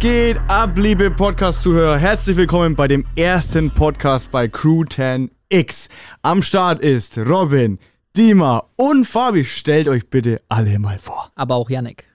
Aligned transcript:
Geht 0.00 0.40
ab, 0.48 0.78
liebe 0.78 1.10
Podcast-Zuhörer? 1.10 1.98
Herzlich 1.98 2.34
willkommen 2.38 2.74
bei 2.74 2.88
dem 2.88 3.04
ersten 3.16 3.70
Podcast 3.70 4.30
bei 4.30 4.48
Crew 4.48 4.82
10X. 4.84 5.90
Am 6.22 6.40
Start 6.40 6.80
ist 6.80 7.18
Robin, 7.18 7.78
Dima 8.16 8.64
und 8.76 9.04
Fabi. 9.04 9.44
Stellt 9.44 9.88
euch 9.88 10.08
bitte 10.08 10.40
alle 10.48 10.78
mal 10.78 10.98
vor. 10.98 11.30
aber 11.34 11.56
auch 11.56 11.68
Yannick. 11.68 12.06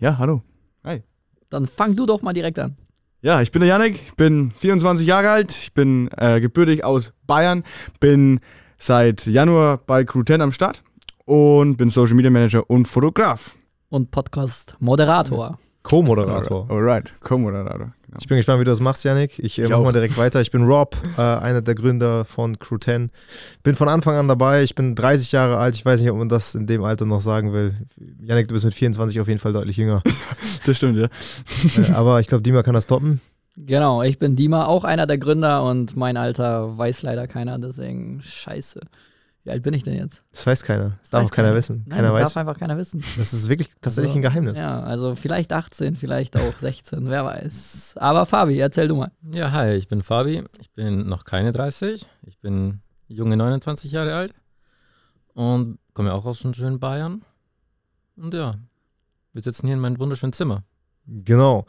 Ja, 0.00 0.18
hallo. 0.18 0.42
Hi. 0.82 1.04
Dann 1.48 1.68
fang 1.68 1.94
du 1.94 2.06
doch 2.06 2.22
mal 2.22 2.32
direkt 2.32 2.58
an. 2.58 2.76
Ja, 3.20 3.40
ich 3.40 3.52
bin 3.52 3.60
der 3.60 3.68
Yannick, 3.68 4.00
ich 4.04 4.16
bin 4.16 4.50
24 4.50 5.06
Jahre 5.06 5.30
alt, 5.30 5.52
ich 5.52 5.72
bin 5.72 6.10
äh, 6.16 6.40
gebürtig 6.40 6.82
aus 6.82 7.12
Bayern, 7.28 7.62
bin 8.00 8.40
seit 8.78 9.26
Januar 9.26 9.76
bei 9.76 10.02
Crew 10.02 10.24
10 10.24 10.40
am 10.40 10.50
Start 10.50 10.82
und 11.24 11.76
bin 11.76 11.88
Social 11.88 12.14
Media 12.14 12.32
Manager 12.32 12.68
und 12.68 12.88
Fotograf. 12.88 13.56
Und 13.90 14.10
Podcast-Moderator. 14.10 15.56
Co-Moderator. 15.82 16.70
Alright, 16.70 17.12
Co-Moderator. 17.20 17.92
Genau. 18.06 18.18
Ich 18.20 18.28
bin 18.28 18.36
gespannt, 18.36 18.60
wie 18.60 18.64
du 18.64 18.70
das 18.70 18.80
machst, 18.80 19.04
Yannick. 19.04 19.38
Ich 19.38 19.58
äh, 19.58 19.64
Ich 19.64 19.70
mach 19.70 19.78
auch. 19.78 19.84
mal 19.84 19.92
direkt 19.92 20.16
weiter. 20.16 20.40
Ich 20.40 20.50
bin 20.50 20.62
Rob, 20.64 20.96
äh, 21.16 21.20
einer 21.20 21.60
der 21.62 21.74
Gründer 21.74 22.24
von 22.24 22.58
Crew 22.58 22.78
10. 22.78 23.10
Bin 23.62 23.74
von 23.74 23.88
Anfang 23.88 24.14
an 24.16 24.28
dabei. 24.28 24.62
Ich 24.62 24.74
bin 24.74 24.94
30 24.94 25.32
Jahre 25.32 25.58
alt. 25.58 25.74
Ich 25.74 25.84
weiß 25.84 26.00
nicht, 26.00 26.10
ob 26.10 26.18
man 26.18 26.28
das 26.28 26.54
in 26.54 26.66
dem 26.66 26.84
Alter 26.84 27.04
noch 27.04 27.20
sagen 27.20 27.52
will. 27.52 27.74
Yannick, 28.20 28.48
du 28.48 28.54
bist 28.54 28.64
mit 28.64 28.74
24 28.74 29.20
auf 29.20 29.28
jeden 29.28 29.40
Fall 29.40 29.52
deutlich 29.52 29.76
jünger. 29.76 30.02
Das 30.64 30.76
stimmt, 30.76 30.96
ja. 30.96 31.06
äh, 31.06 31.90
aber 31.92 32.20
ich 32.20 32.28
glaube, 32.28 32.42
Dima 32.42 32.62
kann 32.62 32.74
das 32.74 32.86
toppen. 32.86 33.20
Genau, 33.56 34.02
ich 34.04 34.20
bin 34.20 34.36
Dima, 34.36 34.66
auch 34.66 34.84
einer 34.84 35.06
der 35.08 35.18
Gründer 35.18 35.64
und 35.64 35.96
mein 35.96 36.16
Alter 36.16 36.78
weiß 36.78 37.02
leider 37.02 37.26
keiner, 37.26 37.58
deswegen 37.58 38.20
scheiße. 38.22 38.80
Wie 39.44 39.50
alt 39.50 39.62
bin 39.64 39.74
ich 39.74 39.82
denn 39.82 39.94
jetzt? 39.94 40.22
Das 40.30 40.46
weiß 40.46 40.62
keiner. 40.62 40.98
Das 41.00 41.10
darf 41.10 41.22
weiß 41.22 41.28
auch 41.30 41.34
keiner 41.34 41.48
keiner. 41.48 41.58
wissen. 41.58 41.76
Nein, 41.86 41.96
keiner 41.96 42.02
das 42.08 42.12
weiß. 42.14 42.22
darf 42.28 42.36
einfach 42.36 42.58
keiner 42.58 42.76
wissen. 42.78 43.02
Das 43.18 43.32
ist 43.32 43.48
wirklich 43.48 43.70
tatsächlich 43.80 44.12
So. 44.12 44.18
ein 44.18 44.22
Geheimnis. 44.22 44.56
Ja, 44.58 44.80
also 44.82 45.16
vielleicht 45.16 45.52
18, 45.52 45.96
vielleicht 45.96 46.36
auch 46.36 46.56
16, 46.58 47.10
wer 47.10 47.24
weiß. 47.24 47.94
Aber 47.96 48.24
Fabi, 48.24 48.58
erzähl 48.58 48.86
du 48.86 48.94
mal. 48.96 49.10
Ja, 49.32 49.50
hi, 49.50 49.72
ich 49.72 49.88
bin 49.88 50.02
Fabi. 50.02 50.44
Ich 50.60 50.70
bin 50.72 51.08
noch 51.08 51.24
keine 51.24 51.50
30. 51.50 52.06
Ich 52.22 52.38
bin 52.38 52.82
junge 53.08 53.36
29 53.36 53.90
Jahre 53.90 54.14
alt 54.14 54.32
und 55.34 55.78
komme 55.92 56.12
auch 56.14 56.24
aus 56.24 56.40
dem 56.40 56.54
schönen 56.54 56.78
Bayern. 56.78 57.24
Und 58.16 58.34
ja, 58.34 58.54
wir 59.32 59.42
sitzen 59.42 59.66
hier 59.66 59.74
in 59.74 59.80
meinem 59.80 59.98
wunderschönen 59.98 60.32
Zimmer. 60.32 60.62
Genau. 61.06 61.66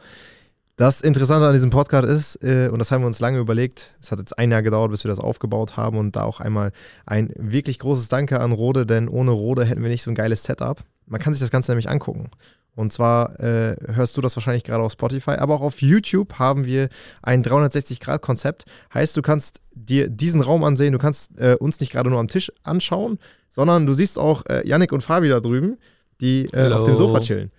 Das 0.76 1.02
Interessante 1.02 1.46
an 1.46 1.52
diesem 1.52 1.70
Podcast 1.70 2.08
ist, 2.08 2.42
äh, 2.42 2.68
und 2.68 2.80
das 2.80 2.90
haben 2.90 3.02
wir 3.02 3.06
uns 3.06 3.20
lange 3.20 3.38
überlegt, 3.38 3.92
es 4.02 4.10
hat 4.10 4.18
jetzt 4.18 4.36
ein 4.36 4.50
Jahr 4.50 4.62
gedauert, 4.62 4.90
bis 4.90 5.04
wir 5.04 5.08
das 5.08 5.20
aufgebaut 5.20 5.76
haben 5.76 5.96
und 5.96 6.16
da 6.16 6.24
auch 6.24 6.40
einmal 6.40 6.72
ein 7.06 7.32
wirklich 7.36 7.78
großes 7.78 8.08
Danke 8.08 8.40
an 8.40 8.50
Rode, 8.50 8.84
denn 8.84 9.08
ohne 9.08 9.30
Rode 9.30 9.64
hätten 9.64 9.82
wir 9.82 9.88
nicht 9.88 10.02
so 10.02 10.10
ein 10.10 10.16
geiles 10.16 10.42
Setup. 10.42 10.80
Man 11.06 11.20
kann 11.20 11.32
sich 11.32 11.38
das 11.38 11.52
Ganze 11.52 11.70
nämlich 11.70 11.88
angucken. 11.88 12.28
Und 12.74 12.92
zwar 12.92 13.38
äh, 13.38 13.76
hörst 13.86 14.16
du 14.16 14.20
das 14.20 14.34
wahrscheinlich 14.34 14.64
gerade 14.64 14.82
auf 14.82 14.90
Spotify, 14.90 15.32
aber 15.32 15.54
auch 15.54 15.60
auf 15.60 15.80
YouTube 15.80 16.40
haben 16.40 16.64
wir 16.64 16.88
ein 17.22 17.44
360-Grad-Konzept. 17.44 18.64
Heißt, 18.92 19.16
du 19.16 19.22
kannst 19.22 19.60
dir 19.74 20.08
diesen 20.08 20.40
Raum 20.40 20.64
ansehen, 20.64 20.92
du 20.92 20.98
kannst 20.98 21.38
äh, 21.38 21.54
uns 21.54 21.78
nicht 21.78 21.92
gerade 21.92 22.10
nur 22.10 22.18
am 22.18 22.26
Tisch 22.26 22.50
anschauen, 22.64 23.20
sondern 23.48 23.86
du 23.86 23.94
siehst 23.94 24.18
auch 24.18 24.44
äh, 24.46 24.66
Yannick 24.66 24.90
und 24.90 25.02
Fabi 25.02 25.28
da 25.28 25.38
drüben, 25.38 25.78
die 26.20 26.46
äh, 26.46 26.72
auf 26.72 26.82
dem. 26.82 26.96
Sofa 26.96 27.20
chillen. 27.20 27.50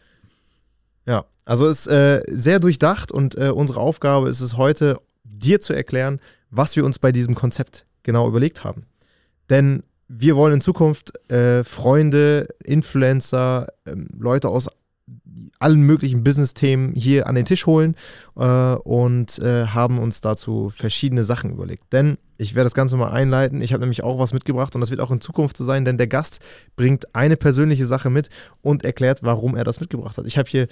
Ja, 1.05 1.25
also 1.45 1.67
ist 1.67 1.87
äh, 1.87 2.21
sehr 2.27 2.59
durchdacht 2.59 3.11
und 3.11 3.37
äh, 3.37 3.49
unsere 3.49 3.79
Aufgabe 3.79 4.29
ist 4.29 4.41
es 4.41 4.57
heute, 4.57 4.99
dir 5.23 5.61
zu 5.61 5.73
erklären, 5.73 6.19
was 6.49 6.75
wir 6.75 6.85
uns 6.85 6.99
bei 6.99 7.11
diesem 7.11 7.35
Konzept 7.35 7.85
genau 8.03 8.27
überlegt 8.27 8.63
haben. 8.63 8.83
Denn 9.49 9.83
wir 10.07 10.35
wollen 10.35 10.55
in 10.55 10.61
Zukunft 10.61 11.29
äh, 11.31 11.63
Freunde, 11.63 12.47
Influencer, 12.63 13.67
ähm, 13.85 14.07
Leute 14.17 14.49
aus 14.49 14.69
allen 15.59 15.81
möglichen 15.81 16.23
Business-Themen 16.23 16.93
hier 16.95 17.27
an 17.27 17.35
den 17.35 17.45
Tisch 17.45 17.65
holen 17.65 17.95
äh, 18.35 18.45
und 18.75 19.39
äh, 19.39 19.67
haben 19.67 19.99
uns 19.99 20.21
dazu 20.21 20.71
verschiedene 20.75 21.23
Sachen 21.23 21.51
überlegt. 21.51 21.91
Denn 21.93 22.17
ich 22.37 22.55
werde 22.55 22.65
das 22.65 22.73
Ganze 22.73 22.97
mal 22.97 23.11
einleiten. 23.11 23.61
Ich 23.61 23.71
habe 23.71 23.81
nämlich 23.81 24.03
auch 24.03 24.19
was 24.19 24.33
mitgebracht 24.33 24.75
und 24.75 24.81
das 24.81 24.89
wird 24.89 24.99
auch 24.99 25.11
in 25.11 25.21
Zukunft 25.21 25.57
so 25.57 25.63
sein, 25.63 25.85
denn 25.85 25.97
der 25.97 26.07
Gast 26.07 26.39
bringt 26.75 27.15
eine 27.15 27.37
persönliche 27.37 27.85
Sache 27.85 28.09
mit 28.09 28.29
und 28.61 28.83
erklärt, 28.83 29.23
warum 29.23 29.55
er 29.55 29.63
das 29.63 29.79
mitgebracht 29.79 30.17
hat. 30.17 30.25
Ich 30.25 30.37
habe 30.37 30.49
hier 30.49 30.67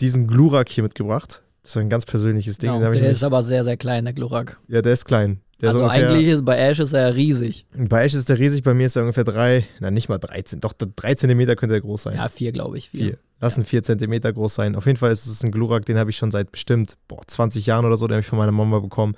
diesen 0.00 0.26
Glurak 0.26 0.68
hier 0.68 0.82
mitgebracht. 0.82 1.42
Das 1.62 1.72
ist 1.72 1.76
ein 1.76 1.90
ganz 1.90 2.06
persönliches 2.06 2.58
Ding. 2.58 2.72
Genau, 2.72 2.84
hab 2.84 2.94
ich 2.94 3.00
der 3.00 3.10
ist 3.10 3.24
aber 3.24 3.42
sehr, 3.42 3.64
sehr 3.64 3.76
klein, 3.76 4.04
der 4.04 4.14
Glurak. 4.14 4.58
ja, 4.68 4.82
der 4.82 4.92
ist 4.92 5.04
klein. 5.04 5.40
Der 5.60 5.70
Also 5.70 5.82
ungefähr, 5.82 6.08
eigentlich 6.08 6.28
ist 6.28 6.44
bei 6.44 6.56
Ash 6.56 6.78
ist 6.78 6.92
er 6.92 7.16
riesig. 7.16 7.66
Bei 7.76 8.04
Ash 8.04 8.14
ist 8.14 8.28
der 8.28 8.38
riesig, 8.38 8.62
bei 8.62 8.74
mir 8.74 8.86
ist 8.86 8.94
er 8.94 9.02
ungefähr 9.02 9.24
drei, 9.24 9.66
na 9.80 9.90
nicht 9.90 10.08
mal 10.08 10.18
13, 10.18 10.60
doch 10.60 10.72
drei 10.72 11.14
Zentimeter 11.14 11.56
könnte 11.56 11.74
er 11.74 11.80
groß 11.80 12.02
sein. 12.02 12.14
Ja, 12.14 12.28
vier, 12.28 12.52
glaube 12.52 12.78
ich. 12.78 12.90
Vier. 12.90 13.00
Vier. 13.00 13.18
Lassen 13.40 13.64
vier 13.64 13.82
Zentimeter 13.82 14.32
groß 14.32 14.54
sein. 14.54 14.74
Auf 14.74 14.86
jeden 14.86 14.98
Fall 14.98 15.10
ist 15.10 15.26
es 15.26 15.44
ein 15.44 15.52
Glurak, 15.52 15.84
den 15.84 15.98
habe 15.98 16.10
ich 16.10 16.16
schon 16.16 16.30
seit 16.30 16.50
bestimmt 16.50 16.96
boah, 17.06 17.22
20 17.26 17.66
Jahren 17.66 17.84
oder 17.84 17.96
so, 17.96 18.06
den 18.06 18.14
habe 18.14 18.20
ich 18.20 18.26
von 18.26 18.38
meiner 18.38 18.52
Mama 18.52 18.80
bekommen. 18.80 19.14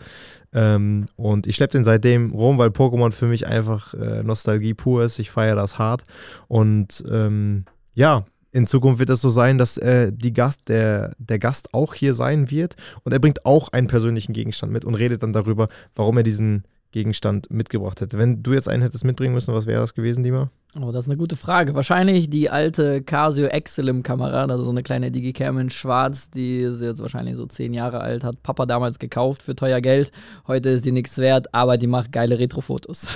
Ähm, 0.53 1.07
und 1.17 1.47
ich 1.47 1.57
schleppe 1.57 1.73
den 1.73 1.85
seitdem 1.85 2.33
rum, 2.33 2.59
weil 2.59 2.69
Pokémon 2.69 3.13
für 3.13 3.27
mich 3.27 3.47
einfach 3.47 3.95
äh, 3.95 4.23
Nostalgie 4.23 4.75
pur 4.75 5.05
ist. 5.05 5.19
Ich 5.19 5.31
feiere 5.31 5.57
das 5.57 5.79
hart. 5.79 6.05
Und 6.49 7.05
ähm, 7.11 7.65
ja, 7.95 8.25
in 8.53 8.67
Zukunft 8.67 8.99
wird 8.99 9.11
es 9.11 9.21
so 9.21 9.31
sein, 9.31 9.59
dass 9.59 9.79
äh, 9.79 10.13
die 10.13 10.33
Gast, 10.33 10.69
der, 10.69 11.15
der 11.19 11.39
Gast 11.39 11.73
auch 11.73 11.95
hier 11.95 12.15
sein 12.15 12.51
wird. 12.51 12.77
Und 13.05 13.13
er 13.13 13.21
bringt 13.21 13.47
auch 13.47 13.69
einen 13.73 13.87
persönlichen 13.87 14.33
Gegenstand 14.33 14.73
mit 14.73 14.85
und 14.85 14.97
redet 14.97 15.23
dann 15.23 15.33
darüber, 15.33 15.69
warum 15.95 16.17
er 16.17 16.23
diesen 16.25 16.65
Gegenstand 16.93 17.51
mitgebracht 17.51 18.01
hätte. 18.01 18.19
Wenn 18.19 18.43
du 18.43 18.53
jetzt 18.53 18.69
einen 18.69 18.83
hättest 18.83 19.05
mitbringen 19.05 19.35
müssen, 19.35 19.55
was 19.55 19.67
wäre 19.67 19.81
das 19.81 19.95
gewesen, 19.95 20.25
Dima? 20.25 20.51
Oh, 20.81 20.93
das 20.93 21.05
ist 21.05 21.09
eine 21.09 21.17
gute 21.17 21.37
Frage. 21.37 21.75
Wahrscheinlich 21.75 22.31
die 22.31 22.51
alte 22.51 23.03
Casio 23.03 23.47
Excelim-Kamera, 23.47 24.45
also 24.45 24.65
so 24.65 24.71
eine 24.71 24.83
kleine 24.83 25.11
Digicam 25.11 25.59
in 25.59 25.71
schwarz, 25.71 26.31
die 26.31 26.59
ist 26.59 26.81
jetzt 26.81 27.01
wahrscheinlich 27.01 27.37
so 27.37 27.47
zehn 27.47 27.73
Jahre 27.73 28.01
alt, 28.01 28.25
hat 28.25 28.43
Papa 28.43 28.67
damals 28.67 28.99
gekauft 28.99 29.43
für 29.43 29.55
teuer 29.57 29.81
Geld. 29.81 30.13
Heute 30.47 30.71
ist 30.71 30.85
die 30.85 30.93
nichts 30.93 31.19
wert, 31.19 31.53
aber 31.55 31.79
die 31.79 31.87
macht 31.87 32.13
geile 32.13 32.39
Retrofotos. 32.39 33.09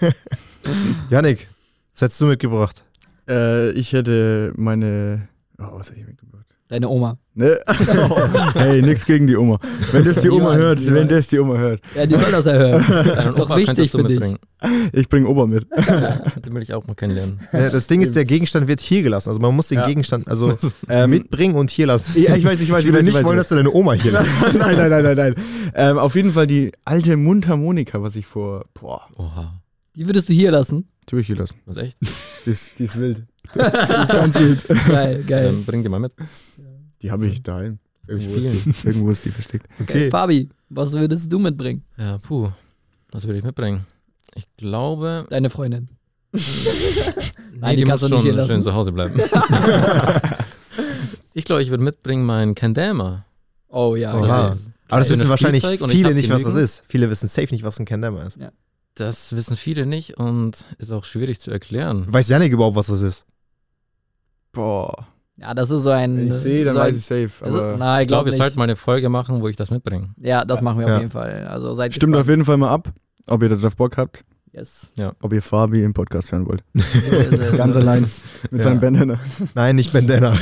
Janik, 1.10 1.48
was 1.92 2.02
hättest 2.02 2.20
du 2.20 2.26
mitgebracht? 2.26 2.84
Äh, 3.28 3.70
ich 3.72 3.92
hätte 3.92 4.52
meine. 4.56 5.28
Oh, 5.58 5.68
was 5.72 5.90
hätte 5.90 6.00
ich 6.00 6.06
mitgebracht? 6.06 6.49
Deine 6.70 6.88
Oma. 6.88 7.18
Ne? 7.34 7.58
hey, 8.54 8.80
nix 8.80 9.04
gegen 9.04 9.26
die 9.26 9.36
Oma. 9.36 9.58
Wenn 9.90 10.04
das 10.04 10.20
die 10.20 10.30
Oma 10.30 10.54
Niemals, 10.54 10.60
hört, 10.86 10.94
wenn 10.94 11.08
das 11.08 11.26
die 11.26 11.40
Oma 11.40 11.56
hört. 11.56 11.80
Ja, 11.96 12.06
die 12.06 12.14
soll 12.14 12.30
das 12.30 12.44
ja 12.44 12.52
hören. 12.52 12.84
Deinen 12.88 13.28
ist 13.30 13.38
doch 13.40 13.50
Opa 13.50 13.56
wichtig 13.56 13.90
für 13.90 14.04
dich. 14.04 14.36
Ich 14.92 15.08
bringe 15.08 15.26
Opa 15.26 15.46
mit. 15.46 15.66
Den 16.46 16.54
will 16.54 16.62
ich 16.62 16.72
auch 16.72 16.86
mal 16.86 16.94
kennenlernen. 16.94 17.40
Ja, 17.52 17.70
das 17.70 17.88
Ding 17.88 18.02
ist, 18.02 18.14
der 18.14 18.24
Gegenstand 18.24 18.68
wird 18.68 18.80
hier 18.80 19.02
gelassen. 19.02 19.30
Also 19.30 19.40
man 19.40 19.54
muss 19.56 19.66
den 19.66 19.78
Ja. 19.78 19.86
Gegenstand 19.88 20.28
also 20.28 20.56
Ähm, 20.88 21.10
mitbringen 21.10 21.56
und 21.56 21.70
hier 21.70 21.86
lassen. 21.86 22.22
Ja, 22.22 22.36
ich 22.36 22.44
weiß, 22.44 22.60
ich 22.60 22.70
weiß, 22.70 22.84
Ich 22.84 22.92
würde 22.92 23.00
ich 23.00 23.00
weiß, 23.00 23.02
nicht 23.04 23.08
ich 23.08 23.14
weiß, 23.16 23.24
wollen, 23.24 23.38
dass 23.38 23.48
du 23.48 23.56
deine 23.56 23.72
Oma 23.74 23.94
hier 23.94 24.12
lässt. 24.12 24.30
nein, 24.56 24.76
nein, 24.76 24.90
nein, 24.90 25.02
nein, 25.02 25.16
nein. 25.16 25.34
Ähm, 25.74 25.98
auf 25.98 26.14
jeden 26.14 26.32
Fall 26.32 26.46
die 26.46 26.70
alte 26.84 27.16
Mundharmonika, 27.16 28.00
was 28.00 28.14
ich 28.14 28.26
vor. 28.26 28.66
Boah, 28.80 29.08
Oha. 29.18 29.60
Die 29.96 30.06
würdest 30.06 30.28
du 30.28 30.34
hier 30.34 30.52
lassen? 30.52 30.88
die 31.08 31.16
habe 31.16 31.20
ich 31.22 31.26
hier 31.26 31.36
lassen. 31.36 31.56
Was 31.66 31.76
echt? 31.78 31.96
Die 32.46 32.50
ist, 32.50 32.78
die 32.78 32.84
ist 32.84 32.96
wild. 33.00 33.22
Die 33.52 33.58
ist 33.58 34.12
ganz 34.12 34.38
wild. 34.38 34.68
Geil, 34.86 35.24
geil. 35.26 35.44
Dann 35.46 35.64
bring 35.64 35.82
die 35.82 35.88
mal 35.88 35.98
mit. 35.98 36.12
Die 37.02 37.10
habe 37.10 37.26
ich 37.26 37.42
daheim. 37.42 37.78
Irgendwo 38.06 38.34
ist, 38.34 38.64
die, 38.66 38.86
irgendwo 38.88 39.10
ist 39.10 39.24
die 39.24 39.30
versteckt. 39.30 39.66
Okay. 39.80 39.92
Okay. 39.92 40.10
Fabi, 40.10 40.48
was 40.68 40.92
würdest 40.92 41.32
du 41.32 41.38
mitbringen? 41.38 41.84
Ja, 41.96 42.18
puh. 42.18 42.50
Was 43.12 43.24
würde 43.24 43.38
ich 43.38 43.44
mitbringen? 43.44 43.86
Ich 44.34 44.46
glaube. 44.56 45.26
Deine 45.30 45.50
Freundin. 45.50 45.88
Nein, 46.32 47.76
die 47.76 47.76
die 47.76 47.84
kannst 47.84 48.04
du 48.04 48.08
nicht 48.08 48.22
hier 48.22 48.30
schon 48.30 48.36
lassen. 48.36 48.50
schön 48.50 48.62
zu 48.62 48.74
Hause 48.74 48.92
bleiben. 48.92 49.20
ich 51.34 51.44
glaube, 51.44 51.62
ich 51.62 51.70
würde 51.70 51.82
mitbringen 51.82 52.24
meinen 52.24 52.54
Kendama. 52.54 53.24
Oh 53.68 53.96
ja. 53.96 54.48
Ist 54.52 54.70
Aber 54.88 55.00
das 55.00 55.10
wissen 55.10 55.28
wahrscheinlich 55.28 55.66
viele 55.88 56.14
nicht, 56.14 56.30
was 56.30 56.42
das 56.42 56.54
ist. 56.54 56.84
Viele 56.88 57.10
wissen 57.10 57.28
safe 57.28 57.52
nicht, 57.52 57.64
was 57.64 57.78
ein 57.78 57.86
Kendama 57.86 58.22
ist. 58.24 58.38
Das 58.94 59.34
wissen 59.34 59.56
viele 59.56 59.86
nicht 59.86 60.18
und 60.18 60.64
ist 60.78 60.90
auch 60.90 61.04
schwierig 61.04 61.40
zu 61.40 61.50
erklären. 61.50 62.06
Weiß 62.08 62.28
Janik 62.28 62.52
überhaupt, 62.52 62.76
was 62.76 62.88
das 62.88 63.02
ist? 63.02 63.26
Boah. 64.52 65.06
Ja, 65.40 65.54
das 65.54 65.70
ist 65.70 65.84
so 65.84 65.90
ein. 65.90 66.16
Wenn 66.18 66.26
ich 66.28 66.34
sehe, 66.34 66.64
dann 66.66 66.74
so 66.74 66.80
weiß 66.80 66.96
ich 66.96 67.04
safe. 67.04 67.30
Also, 67.44 67.62
Aber 67.62 67.76
na, 67.78 67.96
ich 67.98 68.02
Ich 68.02 68.08
glaube, 68.08 68.30
wir 68.30 68.36
sollten 68.36 68.58
mal 68.58 68.64
eine 68.64 68.76
Folge 68.76 69.08
machen, 69.08 69.40
wo 69.40 69.48
ich 69.48 69.56
das 69.56 69.70
mitbringe. 69.70 70.10
Ja, 70.18 70.44
das 70.44 70.60
machen 70.60 70.78
wir 70.80 70.86
Ja. 70.86 70.94
auf 70.96 71.00
jeden 71.00 71.12
Fall. 71.12 71.46
Also 71.48 71.72
seid 71.74 71.94
stimmt 71.94 72.14
auf 72.14 72.20
gespannt. 72.20 72.36
jeden 72.38 72.44
Fall 72.44 72.56
mal 72.58 72.68
ab, 72.68 72.92
ob 73.26 73.42
ihr 73.42 73.48
darauf 73.48 73.74
Bock 73.74 73.96
habt, 73.96 74.24
Yes. 74.52 74.90
ob 75.22 75.32
ihr 75.32 75.40
Fabi 75.40 75.82
im 75.82 75.94
Podcast 75.94 76.30
hören 76.32 76.46
wollt. 76.46 76.62
So 76.74 77.16
ist. 77.16 77.56
Ganz 77.56 77.74
allein 77.76 78.02
mit 78.50 78.60
Ja. 78.60 78.62
seinem 78.64 78.80
Bandana. 78.80 79.18
Nein, 79.54 79.76
nicht 79.76 79.92
Bandana. 79.94 80.36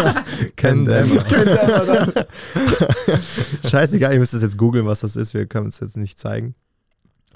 Kendama. 0.56 1.24
Scheißegal, 3.68 4.12
ihr 4.12 4.18
müsst 4.18 4.34
das 4.34 4.42
jetzt 4.42 4.58
googeln, 4.58 4.86
was 4.86 5.00
das 5.00 5.16
ist. 5.16 5.34
Wir 5.34 5.46
können 5.46 5.68
es 5.68 5.80
jetzt 5.80 5.96
nicht 5.96 6.18
zeigen. 6.18 6.54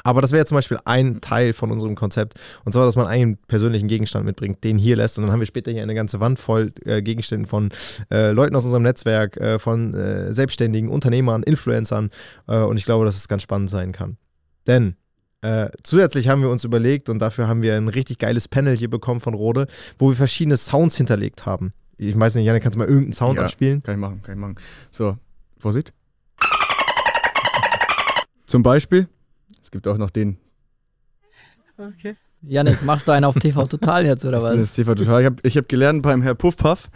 Aber 0.06 0.20
das 0.20 0.32
wäre 0.32 0.44
zum 0.44 0.56
Beispiel 0.56 0.78
ein 0.84 1.20
Teil 1.22 1.54
von 1.54 1.70
unserem 1.72 1.94
Konzept. 1.94 2.34
Und 2.64 2.72
zwar, 2.72 2.84
dass 2.84 2.94
man 2.94 3.06
einen 3.06 3.38
persönlichen 3.38 3.88
Gegenstand 3.88 4.26
mitbringt, 4.26 4.62
den 4.62 4.76
hier 4.78 4.96
lässt. 4.96 5.16
Und 5.18 5.24
dann 5.24 5.32
haben 5.32 5.40
wir 5.40 5.46
später 5.46 5.70
hier 5.72 5.82
eine 5.82 5.94
ganze 5.94 6.20
Wand 6.20 6.38
voll 6.38 6.72
äh, 6.84 7.00
Gegenständen 7.00 7.46
von 7.48 7.70
äh, 8.10 8.30
Leuten 8.30 8.54
aus 8.54 8.64
unserem 8.66 8.82
Netzwerk, 8.82 9.38
äh, 9.38 9.58
von 9.58 9.94
äh, 9.94 10.32
Selbstständigen, 10.32 10.90
Unternehmern, 10.90 11.42
Influencern. 11.42 12.10
Äh, 12.46 12.58
und 12.58 12.76
ich 12.76 12.84
glaube, 12.84 13.06
dass 13.06 13.16
es 13.16 13.28
ganz 13.28 13.42
spannend 13.42 13.70
sein 13.70 13.92
kann. 13.92 14.18
Denn 14.66 14.96
äh, 15.40 15.70
zusätzlich 15.82 16.28
haben 16.28 16.42
wir 16.42 16.50
uns 16.50 16.64
überlegt, 16.64 17.08
und 17.08 17.18
dafür 17.18 17.48
haben 17.48 17.62
wir 17.62 17.74
ein 17.74 17.88
richtig 17.88 18.18
geiles 18.18 18.46
Panel 18.46 18.76
hier 18.76 18.90
bekommen 18.90 19.20
von 19.20 19.32
Rode, 19.34 19.66
wo 19.98 20.10
wir 20.10 20.16
verschiedene 20.16 20.58
Sounds 20.58 20.96
hinterlegt 20.96 21.46
haben. 21.46 21.70
Ich 21.96 22.18
weiß 22.18 22.34
nicht, 22.34 22.44
Janik, 22.44 22.62
kannst 22.62 22.76
du 22.76 22.78
mal 22.78 22.88
irgendeinen 22.88 23.12
Sound 23.14 23.38
Ja. 23.38 23.44
abspielen? 23.44 23.82
Kann 23.82 23.94
ich 23.94 24.00
machen, 24.00 24.20
kann 24.22 24.34
ich 24.34 24.40
machen. 24.40 24.56
So, 24.90 25.16
Vorsicht. 25.58 25.92
Zum 28.46 28.62
Beispiel, 28.62 29.08
es 29.64 29.70
gibt 29.70 29.88
auch 29.88 29.96
noch 29.96 30.10
den, 30.10 30.36
Janik, 32.42 32.82
machst 32.82 33.08
du 33.08 33.12
einen 33.12 33.24
auf 33.24 33.36
TV 33.36 33.66
Total 33.66 34.04
jetzt 34.04 34.26
oder 34.26 34.42
was? 34.42 34.74
TV 34.74 34.94
total. 34.94 35.22
Ich 35.22 35.26
habe 35.26 35.36
ich 35.42 35.56
hab 35.56 35.68
gelernt 35.68 36.02
beim 36.02 36.20
Herr 36.20 36.34
Puffpuff 36.34 36.90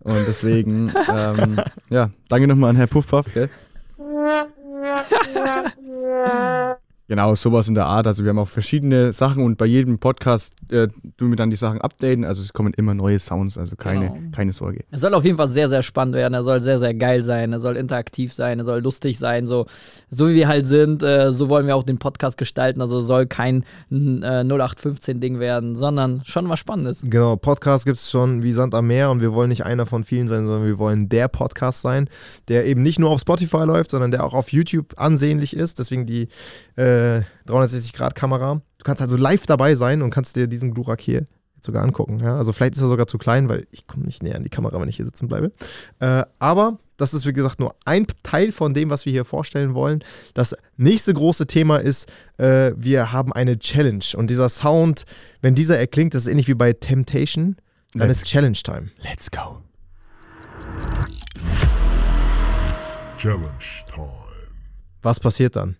und 0.00 0.24
deswegen, 0.28 0.92
ähm, 1.10 1.60
ja, 1.90 2.10
danke 2.28 2.46
nochmal 2.46 2.70
an 2.70 2.76
Herr 2.76 2.86
Puffpuff, 2.86 3.26
gell? 3.34 3.50
Genau, 7.12 7.34
sowas 7.34 7.68
in 7.68 7.74
der 7.74 7.84
Art. 7.84 8.06
Also 8.06 8.24
wir 8.24 8.30
haben 8.30 8.38
auch 8.38 8.48
verschiedene 8.48 9.12
Sachen 9.12 9.44
und 9.44 9.58
bei 9.58 9.66
jedem 9.66 9.98
Podcast 9.98 10.54
äh, 10.70 10.88
tun 11.18 11.28
wir 11.28 11.36
dann 11.36 11.50
die 11.50 11.56
Sachen 11.56 11.78
updaten. 11.78 12.24
Also 12.24 12.40
es 12.40 12.54
kommen 12.54 12.72
immer 12.72 12.94
neue 12.94 13.18
Sounds, 13.18 13.58
also 13.58 13.76
keine, 13.76 14.06
Genau. 14.06 14.18
keine 14.34 14.54
Sorge. 14.54 14.80
Es 14.90 15.02
soll 15.02 15.12
auf 15.12 15.22
jeden 15.22 15.36
Fall 15.36 15.48
sehr, 15.48 15.68
sehr 15.68 15.82
spannend 15.82 16.14
werden. 16.14 16.32
Er 16.32 16.42
soll 16.42 16.62
sehr, 16.62 16.78
sehr 16.78 16.94
geil 16.94 17.22
sein. 17.22 17.52
Er 17.52 17.58
soll 17.58 17.76
interaktiv 17.76 18.32
sein. 18.32 18.60
Er 18.60 18.64
soll 18.64 18.80
lustig 18.80 19.18
sein. 19.18 19.46
So, 19.46 19.66
so 20.08 20.30
wie 20.30 20.36
wir 20.36 20.48
halt 20.48 20.66
sind, 20.66 21.02
äh, 21.02 21.32
so 21.32 21.50
wollen 21.50 21.66
wir 21.66 21.76
auch 21.76 21.82
den 21.82 21.98
Podcast 21.98 22.38
gestalten. 22.38 22.80
Also 22.80 23.00
es 23.00 23.06
soll 23.06 23.26
kein 23.26 23.64
äh, 23.90 23.94
0815-Ding 23.94 25.38
werden, 25.38 25.76
sondern 25.76 26.22
schon 26.24 26.48
was 26.48 26.60
Spannendes. 26.60 27.02
Genau, 27.04 27.36
Podcast 27.36 27.84
gibt 27.84 27.98
es 27.98 28.10
schon 28.10 28.42
wie 28.42 28.54
Sand 28.54 28.74
am 28.74 28.86
Meer 28.86 29.10
und 29.10 29.20
wir 29.20 29.34
wollen 29.34 29.50
nicht 29.50 29.66
einer 29.66 29.84
von 29.84 30.04
vielen 30.04 30.28
sein, 30.28 30.46
sondern 30.46 30.64
wir 30.66 30.78
wollen 30.78 31.10
der 31.10 31.28
Podcast 31.28 31.82
sein, 31.82 32.08
der 32.48 32.64
eben 32.64 32.82
nicht 32.82 32.98
nur 32.98 33.10
auf 33.10 33.20
Spotify 33.20 33.64
läuft, 33.66 33.90
sondern 33.90 34.12
der 34.12 34.24
auch 34.24 34.32
auf 34.32 34.50
YouTube 34.50 34.94
ansehnlich 34.96 35.54
ist. 35.54 35.78
Deswegen 35.78 36.06
die 36.06 36.28
äh, 36.78 37.01
360-Grad-Kamera. 37.46 38.54
Du 38.78 38.84
kannst 38.84 39.02
also 39.02 39.16
live 39.16 39.46
dabei 39.46 39.74
sein 39.74 40.02
und 40.02 40.10
kannst 40.10 40.36
dir 40.36 40.46
diesen 40.46 40.72
Glurak 40.74 41.00
hier 41.00 41.24
jetzt 41.54 41.66
sogar 41.66 41.82
angucken. 41.84 42.18
Ja? 42.20 42.36
Also 42.36 42.52
vielleicht 42.52 42.74
ist 42.74 42.82
er 42.82 42.88
sogar 42.88 43.06
zu 43.06 43.18
klein, 43.18 43.48
weil 43.48 43.66
ich 43.70 43.86
komme 43.86 44.04
nicht 44.04 44.22
näher 44.22 44.36
an 44.36 44.44
die 44.44 44.50
Kamera, 44.50 44.80
wenn 44.80 44.88
ich 44.88 44.96
hier 44.96 45.04
sitzen 45.04 45.28
bleibe. 45.28 45.52
Äh, 46.00 46.24
aber 46.38 46.78
das 46.96 47.14
ist, 47.14 47.26
wie 47.26 47.32
gesagt, 47.32 47.58
nur 47.60 47.74
ein 47.84 48.06
Teil 48.22 48.52
von 48.52 48.74
dem, 48.74 48.90
was 48.90 49.06
wir 49.06 49.12
hier 49.12 49.24
vorstellen 49.24 49.74
wollen. 49.74 50.04
Das 50.34 50.54
nächste 50.76 51.12
große 51.14 51.46
Thema 51.46 51.78
ist, 51.78 52.10
äh, 52.38 52.72
wir 52.76 53.12
haben 53.12 53.32
eine 53.32 53.58
Challenge. 53.58 54.04
Und 54.16 54.30
dieser 54.30 54.48
Sound, 54.48 55.04
wenn 55.40 55.54
dieser 55.54 55.78
erklingt, 55.78 56.14
das 56.14 56.22
ist 56.26 56.28
ähnlich 56.28 56.48
wie 56.48 56.54
bei 56.54 56.72
Temptation, 56.72 57.56
dann 57.94 58.08
Let's- 58.08 58.22
ist 58.22 58.26
Challenge 58.26 58.56
Time. 58.56 58.90
Let's 59.02 59.30
go. 59.30 59.58
Challenge 63.18 63.48
time. 63.94 64.10
Was 65.02 65.20
passiert 65.20 65.56
dann? 65.56 65.76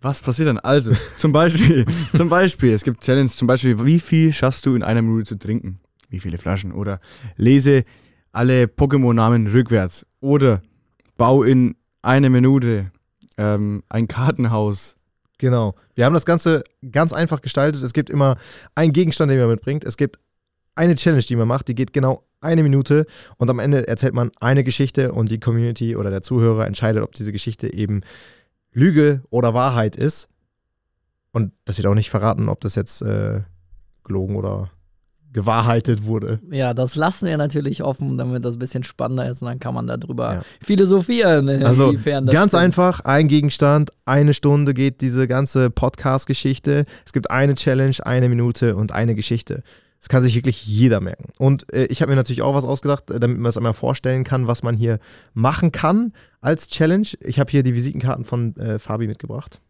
Was 0.00 0.20
passiert 0.20 0.48
dann? 0.48 0.58
Also, 0.58 0.92
zum 1.16 1.32
Beispiel, 1.32 1.86
zum 2.14 2.28
Beispiel, 2.28 2.72
es 2.72 2.84
gibt 2.84 3.02
Challenge, 3.02 3.28
zum 3.28 3.48
Beispiel, 3.48 3.84
wie 3.84 3.98
viel 3.98 4.32
schaffst 4.32 4.66
du 4.66 4.74
in 4.74 4.82
einer 4.82 5.02
Minute 5.02 5.24
zu 5.24 5.38
trinken? 5.38 5.80
Wie 6.08 6.20
viele 6.20 6.38
Flaschen? 6.38 6.72
Oder 6.72 7.00
lese 7.36 7.84
alle 8.32 8.64
Pokémon-Namen 8.64 9.46
rückwärts. 9.46 10.06
Oder 10.20 10.62
bau 11.16 11.42
in 11.42 11.76
einer 12.02 12.30
Minute 12.30 12.90
ähm, 13.38 13.82
ein 13.88 14.08
Kartenhaus. 14.08 14.96
Genau. 15.38 15.74
Wir 15.94 16.04
haben 16.04 16.14
das 16.14 16.26
Ganze 16.26 16.62
ganz 16.90 17.12
einfach 17.12 17.40
gestaltet. 17.40 17.82
Es 17.82 17.92
gibt 17.92 18.10
immer 18.10 18.36
einen 18.74 18.92
Gegenstand, 18.92 19.30
den 19.30 19.38
man 19.38 19.48
mitbringt. 19.48 19.84
Es 19.84 19.96
gibt 19.96 20.18
eine 20.74 20.94
Challenge, 20.94 21.22
die 21.22 21.36
man 21.36 21.48
macht, 21.48 21.68
die 21.68 21.74
geht 21.74 21.92
genau 21.92 22.22
eine 22.40 22.62
Minute 22.62 23.06
und 23.38 23.50
am 23.50 23.58
Ende 23.58 23.88
erzählt 23.88 24.14
man 24.14 24.30
eine 24.40 24.62
Geschichte 24.62 25.12
und 25.12 25.30
die 25.30 25.40
Community 25.40 25.96
oder 25.96 26.10
der 26.10 26.22
Zuhörer 26.22 26.66
entscheidet, 26.66 27.02
ob 27.02 27.12
diese 27.12 27.32
Geschichte 27.32 27.72
eben 27.72 28.02
Lüge 28.76 29.22
oder 29.30 29.54
Wahrheit 29.54 29.96
ist. 29.96 30.28
Und 31.32 31.52
das 31.64 31.78
wird 31.78 31.86
auch 31.86 31.94
nicht 31.94 32.10
verraten, 32.10 32.48
ob 32.48 32.60
das 32.60 32.74
jetzt 32.74 33.02
äh, 33.02 33.40
gelogen 34.04 34.36
oder 34.36 34.70
gewahrheitet 35.32 36.04
wurde. 36.04 36.40
Ja, 36.50 36.72
das 36.72 36.94
lassen 36.94 37.26
wir 37.26 37.36
natürlich 37.36 37.82
offen, 37.82 38.16
damit 38.16 38.42
das 38.44 38.54
ein 38.56 38.58
bisschen 38.58 38.84
spannender 38.84 39.28
ist 39.28 39.42
und 39.42 39.48
dann 39.48 39.58
kann 39.58 39.74
man 39.74 39.86
darüber 39.86 40.34
Ja. 40.36 40.42
philosophieren. 40.62 41.48
äh, 41.48 41.62
Also 41.62 41.90
inwiefern 41.90 42.24
das 42.26 42.32
ganz 42.34 42.52
stimmt. 42.52 42.62
einfach, 42.62 43.00
ein 43.00 43.28
Gegenstand, 43.28 43.90
eine 44.06 44.32
Stunde 44.32 44.72
geht 44.72 45.02
diese 45.02 45.28
ganze 45.28 45.68
Podcast-Geschichte. 45.70 46.86
Es 47.04 47.12
gibt 47.12 47.30
eine 47.30 47.54
Challenge, 47.54 47.96
eine 48.04 48.28
Minute 48.30 48.76
und 48.76 48.92
eine 48.92 49.14
Geschichte. 49.14 49.62
Das 50.06 50.10
kann 50.10 50.22
sich 50.22 50.36
wirklich 50.36 50.64
jeder 50.64 51.00
merken. 51.00 51.32
Und 51.36 51.72
äh, 51.72 51.86
ich 51.86 52.00
habe 52.00 52.10
mir 52.10 52.16
natürlich 52.16 52.42
auch 52.42 52.54
was 52.54 52.64
ausgedacht, 52.64 53.10
äh, 53.10 53.18
damit 53.18 53.38
man 53.40 53.50
es 53.50 53.56
einmal 53.56 53.74
vorstellen 53.74 54.22
kann, 54.22 54.46
was 54.46 54.62
man 54.62 54.76
hier 54.76 55.00
machen 55.34 55.72
kann 55.72 56.12
als 56.40 56.68
Challenge. 56.68 57.08
Ich 57.18 57.40
habe 57.40 57.50
hier 57.50 57.64
die 57.64 57.74
Visitenkarten 57.74 58.24
von 58.24 58.54
äh, 58.54 58.78
Fabi 58.78 59.08
mitgebracht. 59.08 59.60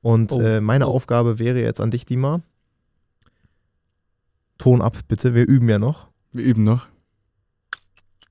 Und 0.00 0.32
Oh, 0.32 0.40
äh, 0.40 0.60
meine 0.60 0.88
oh. 0.88 0.94
Aufgabe 0.94 1.38
wäre 1.38 1.60
jetzt 1.60 1.80
an 1.80 1.92
dich, 1.92 2.04
Dima. 2.06 2.40
Ton 4.58 4.82
ab, 4.82 4.98
bitte. 5.06 5.36
Wir 5.36 5.46
üben 5.46 5.68
ja 5.68 5.78
noch. 5.78 6.08
Wir 6.32 6.44
üben 6.44 6.64
noch. 6.64 6.88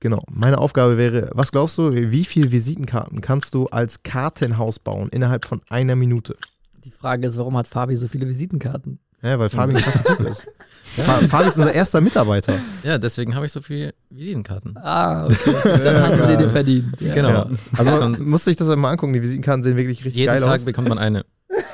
Genau. 0.00 0.22
Meine 0.30 0.58
Aufgabe 0.58 0.98
wäre, 0.98 1.30
was 1.32 1.50
glaubst 1.50 1.78
du, 1.78 1.94
wie 1.94 2.26
viele 2.26 2.52
Visitenkarten 2.52 3.22
kannst 3.22 3.54
du 3.54 3.68
als 3.68 4.02
Kartenhaus 4.02 4.78
bauen 4.78 5.08
innerhalb 5.08 5.46
von 5.46 5.62
einer 5.70 5.96
Minute? 5.96 6.36
Die 6.84 6.90
Frage 6.90 7.26
ist, 7.26 7.38
warum 7.38 7.56
hat 7.56 7.68
Fabi 7.68 7.96
so 7.96 8.06
viele 8.06 8.28
Visitenkarten? 8.28 8.98
Ja, 9.22 9.38
weil 9.38 9.48
Fabi 9.48 9.74
ein 9.74 9.80
krasser 9.82 10.04
Typ 10.04 10.20
ist. 10.28 10.46
Fa- 10.96 11.26
Fabi 11.28 11.48
ist 11.48 11.56
unser 11.58 11.72
erster 11.72 12.00
Mitarbeiter. 12.00 12.58
Ja, 12.82 12.98
deswegen 12.98 13.34
habe 13.36 13.46
ich 13.46 13.52
so 13.52 13.60
viele 13.60 13.94
Visitenkarten. 14.10 14.76
Ah, 14.76 15.26
okay. 15.26 15.54
Dann 15.84 16.02
hast 16.02 16.18
du 16.18 16.26
sie 16.26 16.36
dir 16.36 16.50
verdient. 16.50 17.00
Ja. 17.00 17.14
Genau. 17.14 17.28
Ja. 17.30 17.46
Also 17.76 17.90
man 17.92 18.22
muss 18.22 18.44
sich 18.44 18.56
das 18.56 18.68
mal 18.76 18.90
angucken, 18.90 19.12
die 19.12 19.22
Visitenkarten 19.22 19.62
sehen 19.62 19.76
wirklich 19.76 19.98
richtig 20.04 20.14
jeden 20.16 20.26
geil 20.32 20.40
Tag 20.40 20.56
aus. 20.60 20.64
bekommt 20.64 20.88
man 20.88 20.98
eine. 20.98 21.24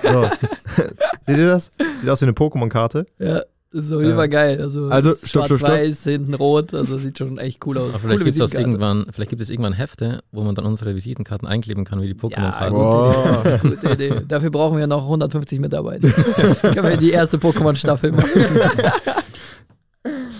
So. 0.03 0.29
Seht 1.27 1.39
ihr 1.39 1.47
das? 1.47 1.73
Sieht 2.01 2.11
aus 2.11 2.21
wie 2.21 2.27
eine 2.27 2.33
Pokémon-Karte. 2.33 3.07
Ja, 3.19 3.41
auf 3.75 4.01
jeden 4.03 4.15
Fall 4.15 4.29
geil. 4.29 4.61
Also, 4.61 4.89
Also, 4.89 5.15
stopp, 5.15 5.27
stopp, 5.29 5.47
stopp. 5.47 5.59
schwarz-weiß, 5.61 6.05
hinten 6.05 6.35
rot, 6.35 6.73
also 6.75 6.97
sieht 6.99 7.19
schon 7.19 7.39
echt 7.39 7.65
cool 7.67 7.79
aus. 7.79 7.91
Aber 7.91 7.99
vielleicht 7.99 8.25
gibt 8.25 8.41
es 8.41 8.53
irgendwann, 8.55 9.07
vielleicht 9.11 9.31
gibt 9.31 9.43
es 9.43 9.51
irgendwann 9.51 9.73
Hefte, 9.73 10.21
wo 10.33 10.43
man 10.45 10.55
dann 10.55 10.65
unsere 10.67 10.95
Visitenkarten 10.95 11.49
einkleben 11.49 11.85
kann, 11.85 12.01
wie 12.01 12.07
die 12.13 12.17
Ja, 12.17 12.19
Pokémon-Karten. 12.29 12.75
Wow. 12.77 13.43
gute, 13.43 13.49
Idee. 13.49 13.69
gute 13.69 13.93
Idee. 13.93 14.21
Dafür 14.29 14.51
brauchen 14.51 14.79
wir 14.79 14.87
noch 14.87 15.03
150 15.05 15.59
Mitarbeiter. 15.61 16.09
Können 16.63 16.89
wir 16.89 16.97
die 16.97 17.11
erste 17.11 17.37
Pokémon-Staffel 17.39 18.13
machen. 18.13 18.29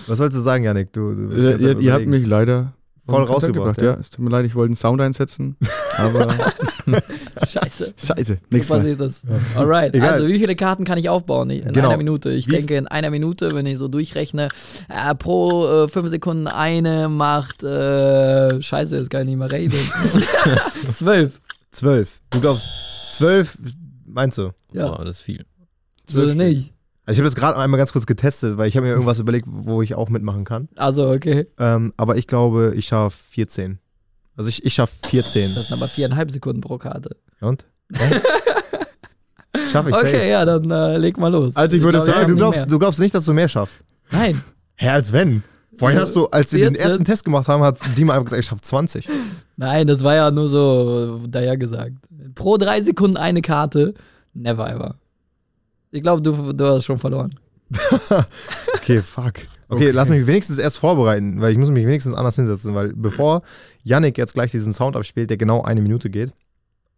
Was 0.07 0.17
sollst 0.19 0.37
du 0.37 0.41
sagen, 0.41 0.63
Janik? 0.63 0.93
Du, 0.93 1.13
du 1.15 1.29
bist 1.29 1.43
Ihr, 1.43 1.51
ganz 1.51 1.63
ihr, 1.63 1.79
ihr 1.79 1.93
habt 1.93 2.05
mich 2.05 2.25
leider 2.27 2.73
Voll 3.07 3.23
rausgebracht, 3.23 3.75
gebracht, 3.77 3.81
ja. 3.81 3.99
Es 3.99 4.09
tut 4.09 4.23
mir 4.25 4.31
leid, 4.31 4.45
ich 4.45 4.55
wollte 4.55 4.69
einen 4.69 4.75
Sound 4.77 4.99
einsetzen. 4.99 5.57
Aber 5.97 6.27
Scheiße. 7.47 7.93
scheiße, 7.97 8.33
So 8.33 8.39
nichts 8.49 8.69
mehr. 8.69 8.77
passiert 8.79 8.99
das. 8.99 9.21
Alright, 9.55 9.93
Egal. 9.93 10.13
also 10.13 10.27
wie 10.27 10.39
viele 10.39 10.55
Karten 10.55 10.85
kann 10.85 10.97
ich 10.97 11.07
aufbauen 11.09 11.49
in 11.51 11.71
Genau. 11.71 11.89
einer 11.89 11.97
Minute? 11.97 12.31
Ich 12.31 12.47
Wie- 12.47 12.51
denke 12.51 12.75
in 12.75 12.87
einer 12.87 13.09
Minute, 13.11 13.53
wenn 13.53 13.65
ich 13.67 13.77
so 13.77 13.87
durchrechne, 13.87 14.47
äh, 14.89 15.13
pro 15.15 15.67
äh, 15.83 15.87
fünf 15.87 16.09
Sekunden 16.09 16.47
eine 16.47 17.07
macht, 17.09 17.63
äh, 17.63 18.61
scheiße, 18.61 18.97
jetzt 18.97 19.09
kann 19.09 19.21
ich 19.21 19.27
nicht 19.27 19.37
mehr 19.37 19.51
reden. 19.51 19.77
Zwölf. 20.95 21.41
Zwölf. 21.71 22.21
Du 22.31 22.39
glaubst, 22.41 22.69
zwölf, 23.11 23.57
meinst 24.05 24.37
du? 24.37 24.51
Ja, 24.73 24.87
Boah, 24.87 25.03
das 25.05 25.17
ist 25.17 25.21
viel. 25.23 25.45
so 26.07 26.21
Zwölf 26.21 26.35
nicht. 26.35 26.73
Also 27.05 27.17
ich 27.17 27.19
habe 27.19 27.27
das 27.27 27.35
gerade 27.35 27.57
einmal 27.57 27.77
ganz 27.77 27.91
kurz 27.91 28.05
getestet, 28.05 28.57
weil 28.57 28.67
ich 28.67 28.75
habe 28.75 28.87
mir 28.87 28.93
irgendwas 28.93 29.19
überlegt, 29.19 29.45
wo 29.47 29.81
ich 29.81 29.93
auch 29.95 30.09
mitmachen 30.09 30.43
kann. 30.43 30.69
Also, 30.75 31.09
okay. 31.11 31.47
Ähm, 31.59 31.93
aber 31.97 32.17
ich 32.17 32.25
glaube, 32.25 32.73
ich 32.75 32.87
schaffe 32.87 33.17
14. 33.31 33.77
Also 34.35 34.49
ich, 34.49 34.65
ich 34.65 34.73
schaffe 34.73 34.93
14. 35.05 35.53
Das 35.53 35.67
sind 35.67 35.73
aber 35.73 35.87
viereinhalb 35.87 36.31
Sekunden 36.31 36.61
pro 36.61 36.77
Karte. 36.77 37.15
Und? 37.41 37.65
Schaffe 39.71 39.89
ich 39.89 39.95
Okay, 39.95 40.29
ja, 40.29 40.43
dann 40.43 40.69
äh, 40.69 40.97
leg 40.97 41.17
mal 41.17 41.31
los. 41.31 41.55
Also 41.55 41.77
ich 41.77 41.83
würde 41.83 41.99
glaub, 41.99 42.13
sagen, 42.13 42.29
du, 42.29 42.35
glaubst, 42.35 42.69
du 42.69 42.79
glaubst 42.79 42.99
nicht, 42.99 43.15
dass 43.15 43.25
du 43.25 43.33
mehr 43.33 43.47
schaffst. 43.47 43.79
Nein. 44.11 44.43
Hä, 44.75 44.89
als 44.89 45.13
wenn? 45.13 45.43
Vorhin 45.77 45.99
hast 45.99 46.15
du, 46.15 46.27
als 46.27 46.53
wir 46.53 46.65
den 46.65 46.75
14. 46.75 46.89
ersten 46.89 47.05
Test 47.05 47.25
gemacht 47.25 47.47
haben, 47.47 47.63
hat 47.63 47.77
Dima 47.97 48.13
einfach 48.13 48.25
gesagt, 48.25 48.41
ich 48.41 48.45
schaffe 48.45 48.61
20. 48.61 49.09
Nein, 49.57 49.87
das 49.87 50.03
war 50.03 50.15
ja 50.15 50.31
nur 50.31 50.47
so 50.49 51.21
daher 51.27 51.57
gesagt. 51.57 51.93
Pro 52.33 52.57
drei 52.57 52.81
Sekunden 52.81 53.17
eine 53.17 53.41
Karte. 53.41 53.93
Never 54.33 54.69
ever. 54.69 54.95
Ich 55.95 56.01
glaube, 56.03 56.21
du, 56.21 56.51
du 56.53 56.65
hast 56.65 56.83
schon 56.85 56.97
verloren. 56.97 57.33
Okay, 58.75 59.01
fuck. 59.01 59.33
Okay, 59.67 59.89
lass 59.91 60.09
mich 60.09 60.27
wenigstens 60.27 60.59
erst 60.59 60.77
vorbereiten, 60.77 61.41
weil 61.41 61.51
ich 61.51 61.57
muss 61.57 61.71
mich 61.71 61.85
wenigstens 61.87 62.13
anders 62.13 62.35
hinsetzen, 62.35 62.75
weil 62.75 62.93
bevor 62.95 63.41
Yannick 63.83 64.17
jetzt 64.17 64.35
gleich 64.35 64.51
diesen 64.51 64.73
Sound 64.73 64.95
abspielt, 64.95 65.29
der 65.31 65.37
genau 65.37 65.63
eine 65.63 65.81
Minute 65.81 66.09
geht 66.11 66.31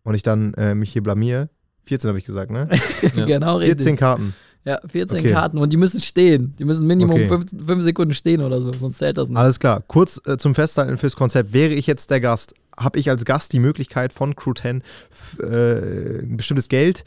und 0.03 0.15
ich 0.15 0.23
dann 0.23 0.53
äh, 0.55 0.75
mich 0.75 0.91
hier 0.91 1.01
blamier, 1.03 1.47
14 1.83 2.09
habe 2.09 2.19
ich 2.19 2.25
gesagt, 2.25 2.51
ne? 2.51 2.67
Ja. 3.15 3.25
genau, 3.25 3.59
14 3.59 3.77
richtig. 3.77 3.97
Karten. 3.97 4.33
Ja, 4.65 4.81
14 4.85 5.19
Okay. 5.19 5.31
Karten 5.31 5.57
und 5.59 5.71
die 5.71 5.77
müssen 5.77 6.01
stehen. 6.01 6.53
Die 6.59 6.65
müssen 6.65 6.85
Minimum 6.85 7.15
Okay. 7.21 7.39
5 7.65 7.83
Sekunden 7.83 8.13
stehen 8.13 8.41
oder 8.41 8.59
so, 8.59 8.73
sonst 8.73 8.97
zählt 8.97 9.17
das 9.17 9.29
nicht. 9.29 9.37
Alles 9.37 9.59
klar. 9.61 9.81
Kurz 9.87 10.19
äh, 10.25 10.35
zum 10.37 10.53
Festhalten 10.55 10.97
fürs 10.97 11.15
Konzept. 11.15 11.53
Wäre 11.53 11.73
ich 11.73 11.87
jetzt 11.87 12.11
der 12.11 12.19
Gast, 12.19 12.53
habe 12.77 12.99
ich 12.99 13.09
als 13.09 13.23
Gast 13.23 13.53
die 13.53 13.59
Möglichkeit 13.59 14.11
von 14.11 14.35
Crew 14.35 14.53
10 14.53 14.81
f- 15.09 15.39
äh, 15.39 16.19
ein 16.23 16.35
bestimmtes 16.35 16.67
Geld 16.67 16.99
äh, 17.01 17.03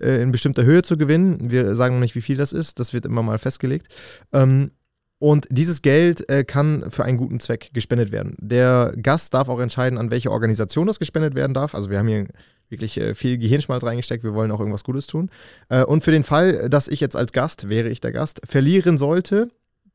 in 0.00 0.30
bestimmter 0.32 0.64
Höhe 0.64 0.82
zu 0.82 0.96
gewinnen. 0.96 1.50
Wir 1.50 1.74
sagen 1.74 1.96
noch 1.96 2.00
nicht, 2.00 2.14
wie 2.14 2.22
viel 2.22 2.36
das 2.36 2.52
ist. 2.52 2.78
Das 2.78 2.92
wird 2.92 3.06
immer 3.06 3.22
mal 3.22 3.38
festgelegt. 3.38 3.88
Ähm, 4.32 4.70
und 5.18 5.48
dieses 5.50 5.82
Geld 5.82 6.28
äh, 6.30 6.44
kann 6.44 6.90
für 6.90 7.04
einen 7.04 7.18
guten 7.18 7.40
Zweck 7.40 7.70
gespendet 7.72 8.12
werden. 8.12 8.36
Der 8.38 8.92
Gast 9.02 9.34
darf 9.34 9.48
auch 9.48 9.58
entscheiden, 9.58 9.98
an 9.98 10.10
welche 10.10 10.30
Organisation 10.30 10.86
das 10.86 11.00
gespendet 11.00 11.34
werden 11.34 11.54
darf. 11.54 11.74
Also 11.74 11.90
wir 11.90 11.98
haben 11.98 12.06
hier 12.06 12.28
wirklich 12.68 12.98
äh, 12.98 13.14
viel 13.14 13.38
Gehirnschmalz 13.38 13.82
reingesteckt. 13.82 14.22
Wir 14.22 14.34
wollen 14.34 14.52
auch 14.52 14.60
irgendwas 14.60 14.84
Gutes 14.84 15.08
tun. 15.08 15.30
Äh, 15.70 15.82
und 15.82 16.04
für 16.04 16.12
den 16.12 16.22
Fall, 16.22 16.68
dass 16.70 16.86
ich 16.86 17.00
jetzt 17.00 17.16
als 17.16 17.32
Gast, 17.32 17.68
wäre 17.68 17.88
ich 17.88 18.00
der 18.00 18.12
Gast, 18.12 18.40
verlieren 18.44 18.96
sollte, 18.96 19.48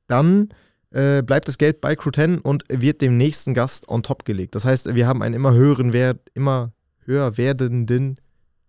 dann 0.08 0.50
äh, 0.92 1.22
bleibt 1.22 1.48
das 1.48 1.58
Geld 1.58 1.80
bei 1.80 1.96
Crew 1.96 2.12
10 2.12 2.40
und 2.40 2.66
wird 2.70 3.02
dem 3.02 3.18
nächsten 3.18 3.54
Gast 3.54 3.88
on 3.88 4.04
top 4.04 4.26
gelegt. 4.26 4.56
Das 4.56 4.66
heißt, 4.66 4.94
wir 4.94 5.08
haben 5.08 5.22
einen 5.22 5.36
immer 5.36 5.54
höheren 5.54 5.94
Wert, 5.94 6.20
immer 6.34 6.74
höher 7.06 7.38
werdenden 7.38 8.18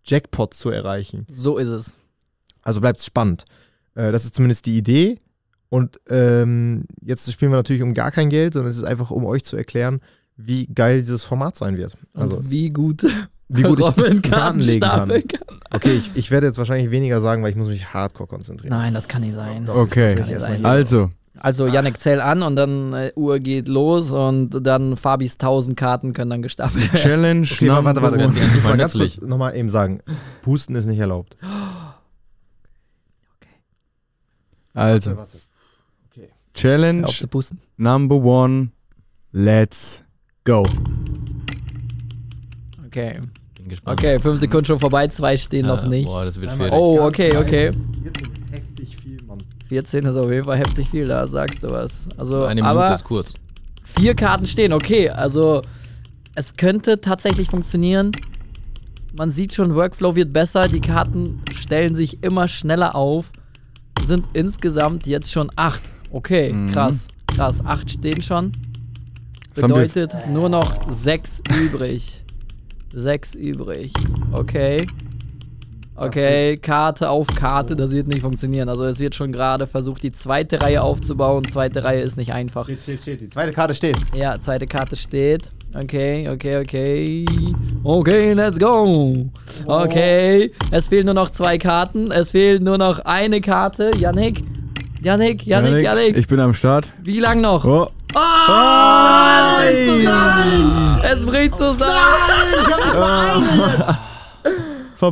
Jackpot 0.04 0.54
zu 0.54 0.70
erreichen. 0.70 1.26
So 1.28 1.58
ist 1.58 1.68
es. 1.68 1.94
Also 2.62 2.80
bleibt 2.80 3.00
es 3.00 3.06
spannend. 3.06 3.44
Äh, 3.94 4.12
das 4.12 4.24
ist 4.24 4.34
zumindest 4.34 4.66
die 4.66 4.76
Idee. 4.76 5.18
Und 5.68 6.00
ähm, 6.08 6.84
jetzt 7.00 7.30
spielen 7.32 7.50
wir 7.50 7.56
natürlich 7.56 7.82
um 7.82 7.94
gar 7.94 8.12
kein 8.12 8.30
Geld, 8.30 8.54
sondern 8.54 8.70
es 8.70 8.76
ist 8.76 8.84
einfach, 8.84 9.10
um 9.10 9.24
euch 9.24 9.44
zu 9.44 9.56
erklären, 9.56 10.00
wie 10.36 10.66
geil 10.66 11.00
dieses 11.00 11.24
Format 11.24 11.56
sein 11.56 11.76
wird. 11.76 11.96
Also, 12.12 12.38
und 12.38 12.50
wie 12.50 12.70
gut, 12.70 13.04
wie 13.48 13.62
gut 13.62 13.80
ich 13.80 13.84
Robin 13.84 14.22
Karten 14.22 14.60
legen 14.60 14.80
kann. 14.80 15.08
kann. 15.08 15.22
Okay, 15.72 15.92
ich, 15.92 16.10
ich 16.14 16.30
werde 16.30 16.46
jetzt 16.46 16.58
wahrscheinlich 16.58 16.90
weniger 16.90 17.20
sagen, 17.20 17.42
weil 17.42 17.50
ich 17.50 17.56
muss 17.56 17.68
mich 17.68 17.92
hardcore 17.92 18.28
konzentrieren. 18.28 18.70
Nein, 18.70 18.94
das 18.94 19.08
kann 19.08 19.22
nicht 19.22 19.34
sein. 19.34 19.68
Okay. 19.68 20.14
kann 20.14 20.28
nicht 20.28 20.40
sein. 20.40 20.64
Also, 20.64 21.10
Also 21.40 21.66
Yannick 21.66 21.98
zähl 21.98 22.20
an 22.20 22.42
und 22.42 22.54
dann 22.56 22.92
äh, 22.92 23.12
Uhr 23.16 23.38
geht 23.40 23.68
los 23.68 24.12
und 24.12 24.50
dann 24.64 24.96
Fabis 24.96 25.32
1000 25.34 25.76
Karten 25.76 26.12
können 26.12 26.30
dann 26.30 26.42
gestapelt 26.42 26.92
werden. 26.92 27.02
Challenge 27.02 27.48
Okay, 27.50 27.68
warte, 27.68 28.02
warte, 28.02 28.18
warte. 28.18 28.18
Number 28.18 28.40
Ich 28.40 28.54
muss 28.54 28.62
mal 28.64 28.76
ganz 28.76 28.92
kurz 28.92 29.20
nochmal 29.20 29.56
eben 29.56 29.68
sagen. 29.68 30.00
Pusten 30.42 30.76
ist 30.76 30.86
nicht 30.86 30.98
erlaubt. 31.00 31.36
Also, 34.72 35.16
warte. 35.16 35.38
Challenge. 36.54 37.06
Number 37.76 38.16
One. 38.16 38.68
Let's 39.32 40.04
go. 40.44 40.64
Okay. 42.86 43.12
Bin 43.58 43.68
gespannt. 43.68 44.00
Okay, 44.00 44.18
fünf 44.20 44.38
Sekunden 44.38 44.66
schon 44.66 44.78
vorbei, 44.78 45.08
zwei 45.08 45.36
stehen 45.36 45.66
noch 45.66 45.84
Äh, 45.84 45.88
nicht. 45.88 46.06
Boah, 46.06 46.24
das 46.24 46.40
wird 46.40 46.52
schwierig. 46.52 46.72
Oh, 46.72 47.00
okay, 47.00 47.36
okay. 47.36 47.72
14 47.72 47.72
ist 47.72 47.72
heftig 47.72 47.82
viel, 48.04 48.22
Mann. 48.22 48.33
14 49.68 50.04
ist 50.04 50.16
auf 50.16 50.30
jeden 50.30 50.44
Fall 50.44 50.58
heftig 50.58 50.88
viel, 50.90 51.06
da 51.06 51.26
sagst 51.26 51.62
du 51.62 51.70
was. 51.70 52.06
Also, 52.16 52.44
Eine 52.44 52.62
Minute 52.62 52.68
aber 52.68 52.94
ist 52.94 53.04
kurz. 53.04 53.32
vier 53.82 54.14
Karten 54.14 54.46
stehen, 54.46 54.72
okay. 54.72 55.08
Also, 55.10 55.62
es 56.34 56.54
könnte 56.56 57.00
tatsächlich 57.00 57.48
funktionieren. 57.48 58.10
Man 59.16 59.30
sieht 59.30 59.54
schon, 59.54 59.74
Workflow 59.74 60.14
wird 60.16 60.32
besser, 60.32 60.66
die 60.66 60.80
Karten 60.80 61.40
stellen 61.54 61.94
sich 61.94 62.22
immer 62.22 62.48
schneller 62.48 62.94
auf. 62.94 63.30
Sind 64.04 64.24
insgesamt 64.34 65.06
jetzt 65.06 65.30
schon 65.32 65.50
acht. 65.56 65.82
Okay, 66.10 66.52
Mhm. 66.52 66.70
krass, 66.72 67.08
krass. 67.34 67.64
Acht 67.64 67.90
stehen 67.90 68.20
schon. 68.20 68.52
Bedeutet 69.54 70.12
nur 70.32 70.48
noch 70.48 70.90
sechs 70.90 71.40
übrig. 71.62 72.22
Sechs 72.92 73.34
übrig. 73.34 73.92
Okay. 74.32 74.78
Okay, 75.96 76.56
Karte 76.56 77.08
auf 77.08 77.28
Karte, 77.28 77.76
das 77.76 77.92
wird 77.92 78.08
nicht 78.08 78.22
funktionieren. 78.22 78.68
Also 78.68 78.84
es 78.84 78.98
wird 78.98 79.14
schon 79.14 79.30
gerade 79.30 79.68
versucht, 79.68 80.02
die 80.02 80.10
zweite 80.10 80.60
Reihe 80.60 80.82
aufzubauen. 80.82 81.44
Zweite 81.44 81.84
Reihe 81.84 82.00
ist 82.00 82.16
nicht 82.16 82.32
einfach. 82.32 82.64
Steht, 82.64 82.80
steht, 82.80 83.00
steht. 83.02 83.20
Die 83.20 83.28
zweite 83.28 83.52
Karte 83.52 83.74
steht. 83.74 83.96
Ja, 84.16 84.40
zweite 84.40 84.66
Karte 84.66 84.96
steht. 84.96 85.42
Okay, 85.72 86.28
okay, 86.28 86.58
okay. 86.58 87.24
Okay, 87.84 88.32
let's 88.32 88.58
go. 88.58 89.12
Okay, 89.66 90.52
es 90.72 90.88
fehlen 90.88 91.06
nur 91.06 91.14
noch 91.14 91.30
zwei 91.30 91.58
Karten. 91.58 92.10
Es 92.10 92.32
fehlt 92.32 92.62
nur 92.62 92.78
noch 92.78 92.98
eine 93.04 93.40
Karte. 93.40 93.92
Yannick, 93.96 94.42
Yannick, 95.00 95.46
Yannick, 95.46 95.82
Yannick. 95.82 96.16
Ich 96.16 96.26
bin 96.26 96.40
am 96.40 96.54
Start. 96.54 96.92
Wie 97.04 97.20
lang 97.20 97.40
noch? 97.40 97.64
Oh. 97.64 97.86
Ah, 98.16 99.58
es 99.64 99.86
bricht 99.86 99.88
zusammen. 99.88 101.00
Es 101.02 101.26
bricht 101.26 101.54
zusammen. 101.56 101.94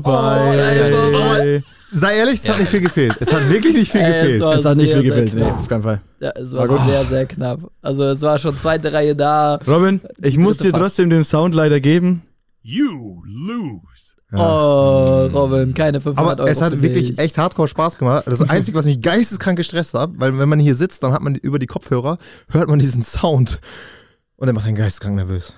Vorbei. 0.01 1.63
Sei 1.95 2.17
ehrlich, 2.17 2.35
es 2.35 2.49
hat 2.49 2.59
nicht 2.59 2.71
viel 2.71 2.81
gefehlt. 2.81 3.17
Es 3.21 3.31
hat 3.33 3.47
wirklich 3.51 3.75
nicht 3.75 3.93
viel 3.93 4.01
Ey, 4.01 4.11
es 4.13 4.23
gefehlt. 4.23 4.41
war 4.43 4.55
Es 4.55 4.65
hat 4.65 4.77
nicht 4.79 4.93
sehr, 4.93 5.03
viel 5.03 5.11
gefällt. 5.11 5.35
Nee, 5.35 5.43
auf 5.43 5.69
keinen 5.69 5.83
Fall. 5.83 6.01
Ja, 6.21 6.31
es 6.31 6.53
war 6.53 6.67
sehr, 6.87 7.05
sehr 7.05 7.27
knapp. 7.27 7.61
Also 7.83 8.05
es 8.05 8.23
war 8.23 8.39
schon 8.39 8.57
zweite 8.57 8.93
Reihe 8.95 9.15
da. 9.15 9.57
Robin, 9.67 10.01
ich 10.23 10.39
muss 10.39 10.57
dir 10.57 10.73
trotzdem 10.73 11.11
den 11.11 11.23
Sound 11.23 11.55
leider 11.55 11.81
geben. 11.81 12.23
You 12.63 13.23
lose. 13.27 14.15
Oh, 14.35 15.29
Robin, 15.35 15.75
keine 15.75 16.01
500 16.01 16.33
Aber 16.33 16.43
Euro. 16.45 16.51
es 16.51 16.63
hat 16.63 16.81
wirklich 16.81 17.11
mich. 17.11 17.19
echt 17.19 17.37
hardcore 17.37 17.69
Spaß 17.69 17.99
gemacht. 17.99 18.25
Das 18.27 18.41
Einzige, 18.49 18.79
was 18.79 18.87
mich 18.87 19.03
geisteskrank 19.03 19.59
gestresst 19.59 19.93
hat, 19.93 20.09
weil 20.17 20.39
wenn 20.39 20.49
man 20.49 20.59
hier 20.59 20.75
sitzt, 20.75 21.03
dann 21.03 21.13
hat 21.13 21.21
man 21.21 21.35
über 21.35 21.59
die 21.59 21.67
Kopfhörer, 21.67 22.17
hört 22.49 22.69
man 22.69 22.79
diesen 22.79 23.03
Sound. 23.03 23.61
Und 24.37 24.47
der 24.47 24.55
macht 24.55 24.65
einen 24.65 24.77
geisteskrank 24.77 25.17
nervös. 25.17 25.53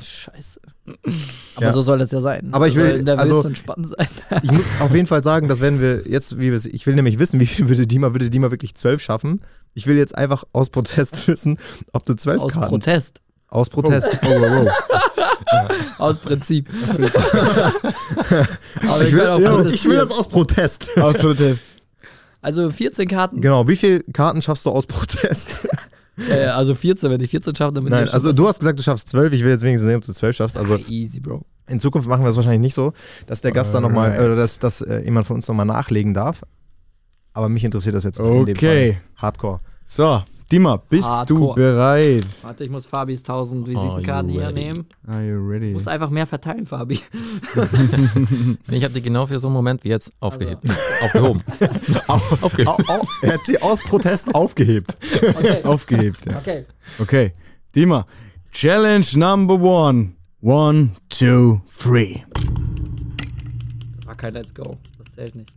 Scheiße. 0.00 0.60
Aber 1.56 1.66
Ja. 1.66 1.72
so 1.72 1.82
soll 1.82 2.00
es 2.00 2.10
ja 2.12 2.20
sein. 2.20 2.50
Aber 2.52 2.68
ich 2.68 2.76
Er 2.76 2.82
will- 2.84 2.90
soll 2.92 3.02
nervös 3.02 3.20
also- 3.20 3.40
und 3.42 3.58
spannend 3.58 3.88
sein. 3.88 4.06
Ich 4.42 4.52
muss 4.52 4.64
auf 4.80 4.94
jeden 4.94 5.06
Fall 5.06 5.22
sagen, 5.22 5.48
das 5.48 5.60
werden 5.60 5.80
wir 5.80 6.06
jetzt, 6.08 6.38
wie 6.38 6.46
wir 6.50 6.54
es, 6.54 6.66
ich 6.66 6.86
will 6.86 6.94
nämlich 6.94 7.18
wissen, 7.18 7.40
wie 7.40 7.46
viel 7.46 7.68
würde 7.68 7.86
Dima, 7.86 8.12
würde 8.12 8.30
Dima 8.30 8.50
wirklich 8.50 8.74
zwölf 8.74 9.02
schaffen. 9.02 9.42
Ich 9.74 9.86
will 9.86 9.96
jetzt 9.96 10.16
einfach 10.16 10.44
aus 10.52 10.70
Protest 10.70 11.26
wissen, 11.28 11.58
ob 11.92 12.06
du 12.06 12.14
zwölf 12.14 12.40
Aus 12.40 12.52
Karten. 12.52 12.68
Protest. 12.68 13.20
aus 13.48 13.68
Protest. 13.68 14.18
Oh, 14.24 14.28
oh, 14.30 14.66
oh. 14.66 14.70
Aus 15.98 16.18
Prinzip. 16.18 16.68
Aber 18.88 19.02
Ich 19.04 19.12
will, 19.12 19.22
ja, 19.22 19.64
ich 19.66 19.84
will 19.84 19.96
das 19.96 20.10
aus 20.10 20.28
Protest. 20.28 20.90
Aus 20.98 21.18
Protest. 21.18 21.76
Also 22.42 22.70
14 22.70 23.08
Karten. 23.08 23.40
Genau, 23.40 23.66
wie 23.68 23.76
viele 23.76 24.00
Karten 24.12 24.40
schaffst 24.42 24.66
du 24.66 24.70
aus 24.70 24.86
Protest? 24.86 25.68
Äh, 26.30 26.44
also 26.46 26.74
14, 26.74 27.10
wenn 27.10 27.20
ich 27.20 27.30
14 27.30 27.54
schaffe, 27.54 27.72
dann 27.74 27.84
bin 27.84 27.90
Nein, 27.92 28.04
ich 28.04 28.14
also 28.14 28.32
du 28.32 28.48
hast 28.48 28.58
gesagt, 28.60 28.78
du 28.78 28.82
schaffst 28.82 29.08
zwölf. 29.08 29.32
Ich 29.32 29.42
will 29.42 29.50
jetzt 29.50 29.62
wenigstens 29.62 29.86
sehen, 29.86 29.96
ob 29.96 30.04
du 30.04 30.12
zwölf 30.12 30.34
schaffst. 30.36 30.56
Also 30.56 30.76
Ah, 30.76 30.80
easy, 30.88 31.20
Bro. 31.20 31.44
in 31.68 31.78
Zukunft 31.80 32.08
machen 32.08 32.22
wir 32.24 32.30
es 32.30 32.36
wahrscheinlich 32.36 32.60
nicht 32.62 32.74
so, 32.74 32.92
dass 33.26 33.40
der 33.42 33.52
Gast 33.52 33.74
dann 33.74 33.82
nochmal, 33.82 34.18
oder 34.18 34.34
dass, 34.36 34.58
dass 34.58 34.80
äh, 34.80 35.00
jemand 35.04 35.26
von 35.26 35.36
uns 35.36 35.46
nochmal 35.48 35.66
nachlegen 35.66 36.14
darf. 36.14 36.42
Aber 37.34 37.48
mich 37.50 37.64
interessiert 37.64 37.94
das 37.94 38.04
jetzt 38.04 38.18
in 38.18 38.46
dem 38.46 38.56
Okay. 38.56 38.92
Fall. 38.94 39.02
Hardcore. 39.16 39.60
So, 39.84 40.22
Dima, 40.52 40.76
bist 40.76 41.02
du 41.02 41.08
Hardcore. 41.08 41.54
bereit? 41.56 42.24
Warte, 42.42 42.62
ich 42.64 42.70
muss 42.70 42.86
Fabis 42.86 43.18
1000 43.20 43.66
Visitenkarten 43.66 44.30
hier 44.30 44.52
nehmen. 44.52 44.86
Are 45.06 45.20
you 45.26 45.34
Du 45.38 45.48
ready? 45.48 45.72
musst 45.72 45.88
einfach 45.88 46.08
mehr 46.10 46.26
verteilen, 46.26 46.66
Fabi. 46.66 47.00
Ich 48.70 48.84
habe 48.84 48.94
die 48.94 49.02
genau 49.02 49.26
für 49.26 49.38
so 49.40 49.48
einen 49.48 49.54
Moment 49.54 49.82
wie 49.82 49.88
jetzt 49.88 50.12
aufgehebt. 50.20 50.62
Aufgehoben. 51.02 51.42
Au, 52.08 52.14
au, 52.14 53.02
er 53.22 53.34
hat 53.34 53.40
sie 53.46 53.60
aus 53.60 53.82
Protest 53.82 54.34
aufgehebt. 54.34 54.96
Okay. 55.36 55.62
Aufgehebt, 55.64 56.24
ja. 56.26 56.38
okay. 56.38 56.64
Okay, 57.00 57.32
Dima, 57.74 58.06
Challenge 58.52 59.06
Number 59.16 59.54
One. 59.60 60.12
One, 60.42 60.90
two, 61.08 61.60
three. 61.76 62.22
War 64.04 64.14
kein 64.14 64.34
Let's 64.34 64.54
Go. 64.54 64.76
Das 64.98 65.12
zählt 65.14 65.34
nicht. 65.34 65.52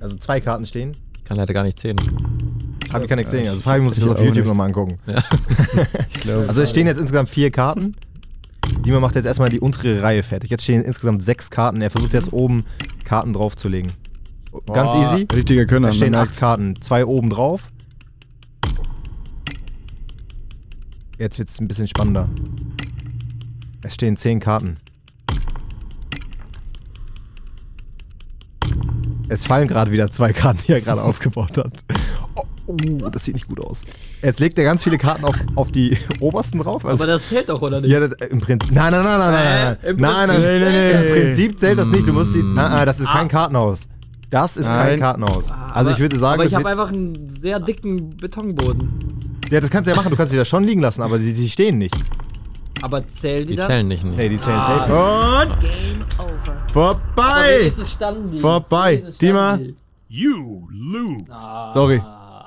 Also 0.00 0.16
zwei 0.18 0.40
Karten 0.40 0.64
stehen. 0.66 0.92
Kann 1.24 1.36
leider 1.38 1.52
gar 1.54 1.64
nicht 1.64 1.78
zählen. 1.80 1.96
Hab 2.92 3.02
ich 3.02 3.08
kann 3.08 3.16
nichts 3.18 3.30
sehen. 3.30 3.48
Also 3.48 3.60
Fabi 3.62 3.80
muss 3.80 3.94
sich 3.94 4.02
ich 4.02 4.08
das 4.08 4.18
auf 4.18 4.24
YouTube 4.24 4.46
nochmal 4.46 4.68
angucken. 4.68 4.98
Ich 6.10 6.20
glaube. 6.20 6.46
Also 6.48 6.62
es 6.62 6.70
stehen 6.70 6.86
jetzt 6.86 7.00
insgesamt 7.00 7.28
vier 7.28 7.50
Karten. 7.50 7.96
Dima 8.84 9.00
macht 9.00 9.14
jetzt 9.16 9.24
erstmal 9.24 9.48
die 9.48 9.60
untere 9.60 10.02
Reihe 10.02 10.22
fertig. 10.22 10.50
Jetzt 10.50 10.62
stehen 10.62 10.82
insgesamt 10.82 11.22
sechs 11.22 11.50
Karten. 11.50 11.80
Er 11.80 11.90
versucht 11.90 12.12
jetzt 12.12 12.32
oben 12.32 12.64
Karten 13.04 13.32
draufzulegen. 13.32 13.92
Ganz 14.72 14.92
Boah, 14.92 15.14
easy. 15.14 15.26
Richtiger 15.34 15.66
Könner. 15.66 15.88
Da 15.88 15.92
stehen 15.94 16.12
man 16.12 16.28
acht 16.28 16.36
Karten. 16.36 16.80
Zwei 16.80 17.04
oben 17.06 17.30
drauf. 17.30 17.68
Jetzt 21.18 21.38
wird 21.38 21.48
es 21.48 21.60
ein 21.60 21.68
bisschen 21.68 21.86
spannender. 21.88 22.28
Es 23.82 23.94
stehen 23.94 24.16
zehn 24.16 24.40
Karten. 24.40 24.76
Es 29.28 29.44
fallen 29.44 29.68
gerade 29.68 29.90
wieder 29.92 30.10
zwei 30.10 30.32
Karten, 30.32 30.60
die 30.66 30.72
er 30.72 30.80
gerade 30.80 31.02
aufgebaut 31.04 31.56
hat. 31.56 31.72
Oh, 32.66 32.76
oh, 33.04 33.08
das 33.10 33.24
sieht 33.24 33.34
nicht 33.34 33.48
gut 33.48 33.64
aus. 33.64 33.82
Jetzt 34.22 34.38
legt 34.38 34.56
er 34.56 34.64
ganz 34.64 34.84
viele 34.84 34.96
Karten 34.98 35.24
auf, 35.24 35.34
auf 35.56 35.72
die 35.72 35.96
obersten 36.20 36.60
drauf. 36.60 36.86
Also, 36.86 37.02
Aber 37.04 37.14
das 37.14 37.28
zählt 37.28 37.48
doch, 37.48 37.60
oder 37.60 37.80
nicht? 37.80 37.90
ja, 37.90 38.06
das, 38.06 38.28
im 38.28 38.40
Prinzip. 38.40 38.70
Nein, 38.72 38.92
nein, 38.92 39.02
nein, 39.04 39.18
nein, 39.18 39.32
nein, 39.32 39.44
nein. 39.44 39.76
Äh, 39.82 39.90
im 39.90 39.96
Nein, 39.96 40.12
nein, 40.28 40.28
Prinzip- 40.28 40.42
nein, 40.42 40.60
nein, 40.62 40.72
nee, 40.72 40.90
Im. 40.92 41.12
Prinzip 41.26 41.58
zählt 41.60 41.78
das 41.78 41.88
nicht. 41.88 42.06
Du 42.06 42.12
musst 42.12 42.34
die. 42.34 42.42
Nein, 42.42 42.54
nein, 42.72 42.86
das 42.86 43.00
ist 43.00 43.08
kein 43.08 43.28
Kartenhaus. 43.28 43.82
Das 44.30 44.56
ist 44.56 44.66
kein 44.68 44.76
Nein. 44.76 45.00
Kartenhaus. 45.00 45.50
Ah, 45.50 45.68
Also 45.74 45.90
ich 45.90 45.98
würde 45.98 46.18
sagen, 46.18 46.34
Aber 46.34 46.44
ich 46.44 46.52
das 46.52 46.64
habe 46.64 46.64
wird, 46.70 46.78
einfach 46.80 46.94
einen 46.96 47.34
sehr 47.42 47.60
dicken 47.60 48.16
Betonboden. 48.16 48.90
ja, 49.50 49.60
das 49.60 49.68
kannst 49.68 49.86
du 49.86 49.90
ja 49.90 49.96
machen. 49.96 50.08
Du 50.10 50.16
kannst 50.16 50.30
sie 50.30 50.38
da 50.38 50.44
schon 50.46 50.64
liegen 50.64 50.80
lassen, 50.80 51.02
aber 51.02 51.18
sie, 51.18 51.48
stehen 51.50 51.76
nicht. 51.78 51.94
Aber 52.80 53.02
zählen 53.20 53.42
die, 53.42 53.48
Die 53.48 53.56
dann? 53.56 53.66
zählen 53.66 53.88
nicht. 53.88 54.04
Nee, 54.04 54.16
Nee. 54.16 54.28
die 54.30 54.38
zählen 54.38 54.56
Ah. 54.58 54.64
safe. 54.86 55.50
Und 55.50 55.60
Game 55.60 56.02
over. 56.18 56.52
Aber 56.52 56.72
vorbei. 56.72 57.58
wenigstens 57.60 57.92
standen 57.92 58.30
die. 58.30 58.40
Vorbei. 58.40 58.92
Wenigstens 58.92 59.18
Dima. 59.18 59.48
standen 59.54 59.66
die. 59.68 59.76
You 60.14 60.68
lose. 60.70 61.24
Sorry. 61.74 62.00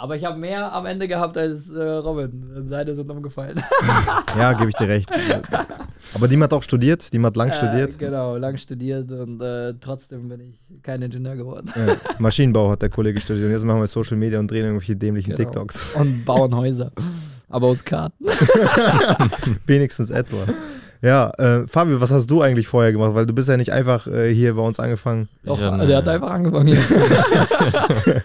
Aber 0.05 0.15
ich 0.15 0.23
habe 0.23 0.37
mehr 0.37 0.71
am 0.71 0.85
Ende 0.85 1.07
gehabt 1.07 1.35
als 1.35 1.71
äh, 1.71 1.81
Robin. 1.83 2.61
Seine 2.65 2.93
sind 2.93 3.09
umgefallen. 3.09 3.59
Ja, 4.37 4.53
gebe 4.53 4.69
ich 4.69 4.75
dir 4.75 4.87
recht. 4.87 5.09
Aber 6.13 6.27
die 6.27 6.37
hat 6.39 6.53
auch 6.53 6.61
studiert. 6.61 7.11
Die 7.11 7.19
hat 7.19 7.35
lang 7.35 7.49
Äh, 7.49 7.53
studiert. 7.53 7.97
genau, 7.97 8.37
lang 8.37 8.55
studiert 8.57 9.09
und 9.09 9.41
äh, 9.41 9.73
trotzdem 9.79 10.27
bin 10.29 10.41
ich 10.41 10.83
kein 10.83 11.01
Ingenieur 11.01 11.35
geworden. 11.35 11.71
Ja, 11.75 11.95
Maschinenbau 12.19 12.69
hat 12.69 12.83
der 12.83 12.89
Kollege 12.89 13.19
studiert. 13.19 13.47
Und 13.47 13.51
jetzt 13.53 13.65
machen 13.65 13.79
wir 13.79 13.87
Social 13.87 14.15
Media 14.17 14.37
und 14.39 14.51
drehen 14.51 14.65
irgendwelche 14.65 14.95
dämlichen 14.95 15.35
Genau. 15.35 15.49
TikToks. 15.49 15.95
Und 15.95 16.23
bauen 16.23 16.55
Häuser. 16.55 16.91
Aber 17.49 17.65
aus 17.67 17.83
Karten. 17.83 18.25
Wenigstens 19.65 20.11
etwas. 20.11 20.59
Ja, 21.01 21.29
äh, 21.37 21.67
Fabio, 21.67 22.01
was 22.01 22.11
hast 22.11 22.27
du 22.31 22.41
eigentlich 22.41 22.67
vorher 22.67 22.91
gemacht? 22.91 23.13
Weil 23.13 23.25
du 23.25 23.33
bist 23.33 23.49
ja 23.49 23.57
nicht 23.57 23.71
einfach 23.71 24.07
äh, 24.07 24.33
hier 24.33 24.55
bei 24.55 24.61
uns 24.61 24.79
angefangen. 24.79 25.27
Doch, 25.43 25.59
Ich 25.59 25.87
der 25.87 25.97
hat 25.97 26.07
einfach 26.07 26.31
angefangen 26.31 26.67
hier. 26.67 26.81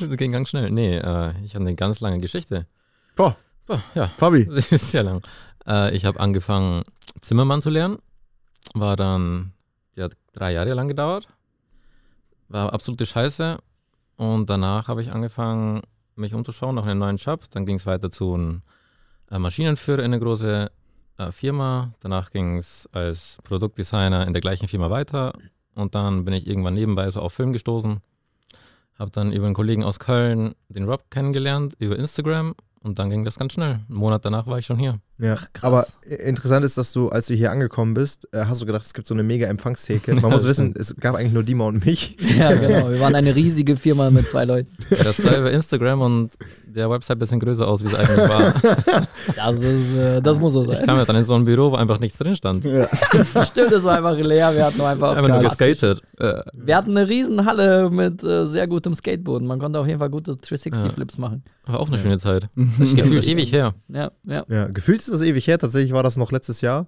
Das 0.00 0.16
ging 0.16 0.32
ganz 0.32 0.48
schnell. 0.50 0.70
Nee, 0.70 0.96
äh, 0.96 1.32
ich 1.44 1.54
habe 1.54 1.64
eine 1.64 1.74
ganz 1.74 2.00
lange 2.00 2.18
Geschichte. 2.18 2.66
Boah, 3.16 3.36
Boah, 3.66 3.82
ja, 3.94 4.08
Fabi. 4.08 4.46
das 4.54 4.72
ist 4.72 4.90
sehr 4.90 5.02
lang. 5.02 5.22
Äh, 5.66 5.94
ich 5.94 6.04
habe 6.04 6.18
angefangen, 6.20 6.82
Zimmermann 7.22 7.62
zu 7.62 7.70
lernen. 7.70 7.98
War 8.74 8.96
dann, 8.96 9.52
die 9.96 10.02
hat 10.02 10.12
drei 10.32 10.52
Jahre 10.52 10.74
lang 10.74 10.88
gedauert. 10.88 11.28
War 12.48 12.72
absolute 12.72 13.06
Scheiße. 13.06 13.58
Und 14.16 14.50
danach 14.50 14.88
habe 14.88 15.02
ich 15.02 15.12
angefangen, 15.12 15.82
mich 16.16 16.34
umzuschauen 16.34 16.74
nach 16.74 16.84
einem 16.84 16.98
neuen 16.98 17.16
Job. 17.16 17.44
Dann 17.50 17.64
ging 17.64 17.76
es 17.76 17.86
weiter 17.86 18.10
zu 18.10 18.34
einem 18.34 18.62
äh, 19.30 19.38
Maschinenführer 19.38 20.00
in 20.00 20.06
eine 20.12 20.20
große 20.20 20.70
Firma. 21.32 21.92
Danach 22.00 22.30
ging 22.30 22.56
es 22.56 22.88
als 22.92 23.38
Produktdesigner 23.44 24.26
in 24.26 24.32
der 24.32 24.40
gleichen 24.40 24.68
Firma 24.68 24.90
weiter. 24.90 25.32
Und 25.74 25.94
dann 25.94 26.24
bin 26.24 26.34
ich 26.34 26.46
irgendwann 26.46 26.74
nebenbei 26.74 27.10
so 27.10 27.20
auf 27.20 27.32
Film 27.32 27.52
gestoßen. 27.52 28.00
Habe 28.98 29.10
dann 29.10 29.32
über 29.32 29.46
einen 29.46 29.54
Kollegen 29.54 29.84
aus 29.84 29.98
Köln 29.98 30.54
den 30.68 30.84
Rob 30.84 31.10
kennengelernt, 31.10 31.74
über 31.78 31.98
Instagram. 31.98 32.54
Und 32.82 32.98
dann 32.98 33.10
ging 33.10 33.24
das 33.24 33.38
ganz 33.38 33.52
schnell. 33.52 33.72
Einen 33.72 33.84
Monat 33.88 34.24
danach 34.24 34.46
war 34.46 34.58
ich 34.58 34.64
schon 34.64 34.78
hier. 34.78 35.00
Ja, 35.18 35.34
krass. 35.52 35.62
aber 35.62 35.86
äh, 36.06 36.14
interessant 36.26 36.64
ist, 36.64 36.78
dass 36.78 36.92
du, 36.92 37.10
als 37.10 37.26
du 37.26 37.34
hier 37.34 37.50
angekommen 37.50 37.92
bist, 37.92 38.26
äh, 38.32 38.46
hast 38.46 38.62
du 38.62 38.66
gedacht, 38.66 38.86
es 38.86 38.94
gibt 38.94 39.06
so 39.06 39.12
eine 39.12 39.22
mega 39.22 39.46
Empfangstheke. 39.48 40.14
Man 40.14 40.30
muss 40.30 40.44
wissen, 40.44 40.74
es 40.78 40.96
gab 40.96 41.14
eigentlich 41.14 41.34
nur 41.34 41.42
Dima 41.42 41.66
und 41.66 41.84
mich. 41.84 42.16
ja, 42.38 42.52
genau. 42.54 42.88
Wir 42.90 43.00
waren 43.00 43.14
eine 43.16 43.34
riesige 43.36 43.76
Firma 43.76 44.10
mit 44.10 44.26
zwei 44.28 44.46
Leuten. 44.46 44.70
Das 44.88 45.18
sah 45.18 45.36
über 45.36 45.50
Instagram 45.50 46.00
und 46.00 46.30
der 46.72 46.90
Website 46.90 47.16
ein 47.16 47.18
bisschen 47.20 47.40
größer 47.40 47.66
aus, 47.66 47.82
wie 47.82 47.86
es 47.88 47.94
eigentlich 47.94 48.28
war. 48.28 48.54
Das, 49.36 49.56
ist, 49.60 49.96
äh, 49.96 50.20
das 50.22 50.38
muss 50.38 50.52
so 50.54 50.62
Ich 50.62 50.78
sein. 50.78 50.86
kam 50.86 50.96
ja 50.96 51.04
dann 51.04 51.16
in 51.16 51.24
so 51.24 51.34
ein 51.34 51.44
Büro, 51.44 51.70
wo 51.72 51.76
einfach 51.76 51.98
nichts 52.00 52.18
drin 52.18 52.34
stand. 52.34 52.64
Stimmt, 53.44 53.72
es 53.72 53.82
war 53.84 53.96
einfach 53.98 54.16
leer. 54.16 54.54
Wir 54.54 54.64
hatten 54.66 54.78
nur 54.78 54.88
einfach. 54.88 55.16
Einfach 55.16 55.28
nur 55.28 55.40
geskatet. 55.40 56.02
Wir 56.52 56.76
hatten 56.76 56.96
eine 56.96 57.08
riesen 57.08 57.44
Halle 57.44 57.90
mit 57.90 58.22
äh, 58.22 58.46
sehr 58.46 58.66
gutem 58.66 58.94
Skateboarden. 58.94 59.46
Man 59.46 59.58
konnte 59.58 59.78
auf 59.78 59.86
jeden 59.86 59.98
Fall 59.98 60.10
gute 60.10 60.32
360-Flips 60.32 61.18
machen. 61.18 61.44
War 61.66 61.80
auch 61.80 61.88
eine 61.88 61.98
schöne 61.98 62.18
Zeit. 62.18 62.48
Gefühlt 62.78 63.26
ewig 63.26 63.52
her. 63.52 63.74
Ja, 63.88 64.10
ja. 64.24 64.44
Ja, 64.48 64.66
gefühlt 64.68 65.00
ist 65.00 65.12
das 65.12 65.22
ewig 65.22 65.46
her. 65.46 65.58
Tatsächlich 65.58 65.92
war 65.92 66.02
das 66.02 66.16
noch 66.16 66.32
letztes 66.32 66.60
Jahr. 66.60 66.86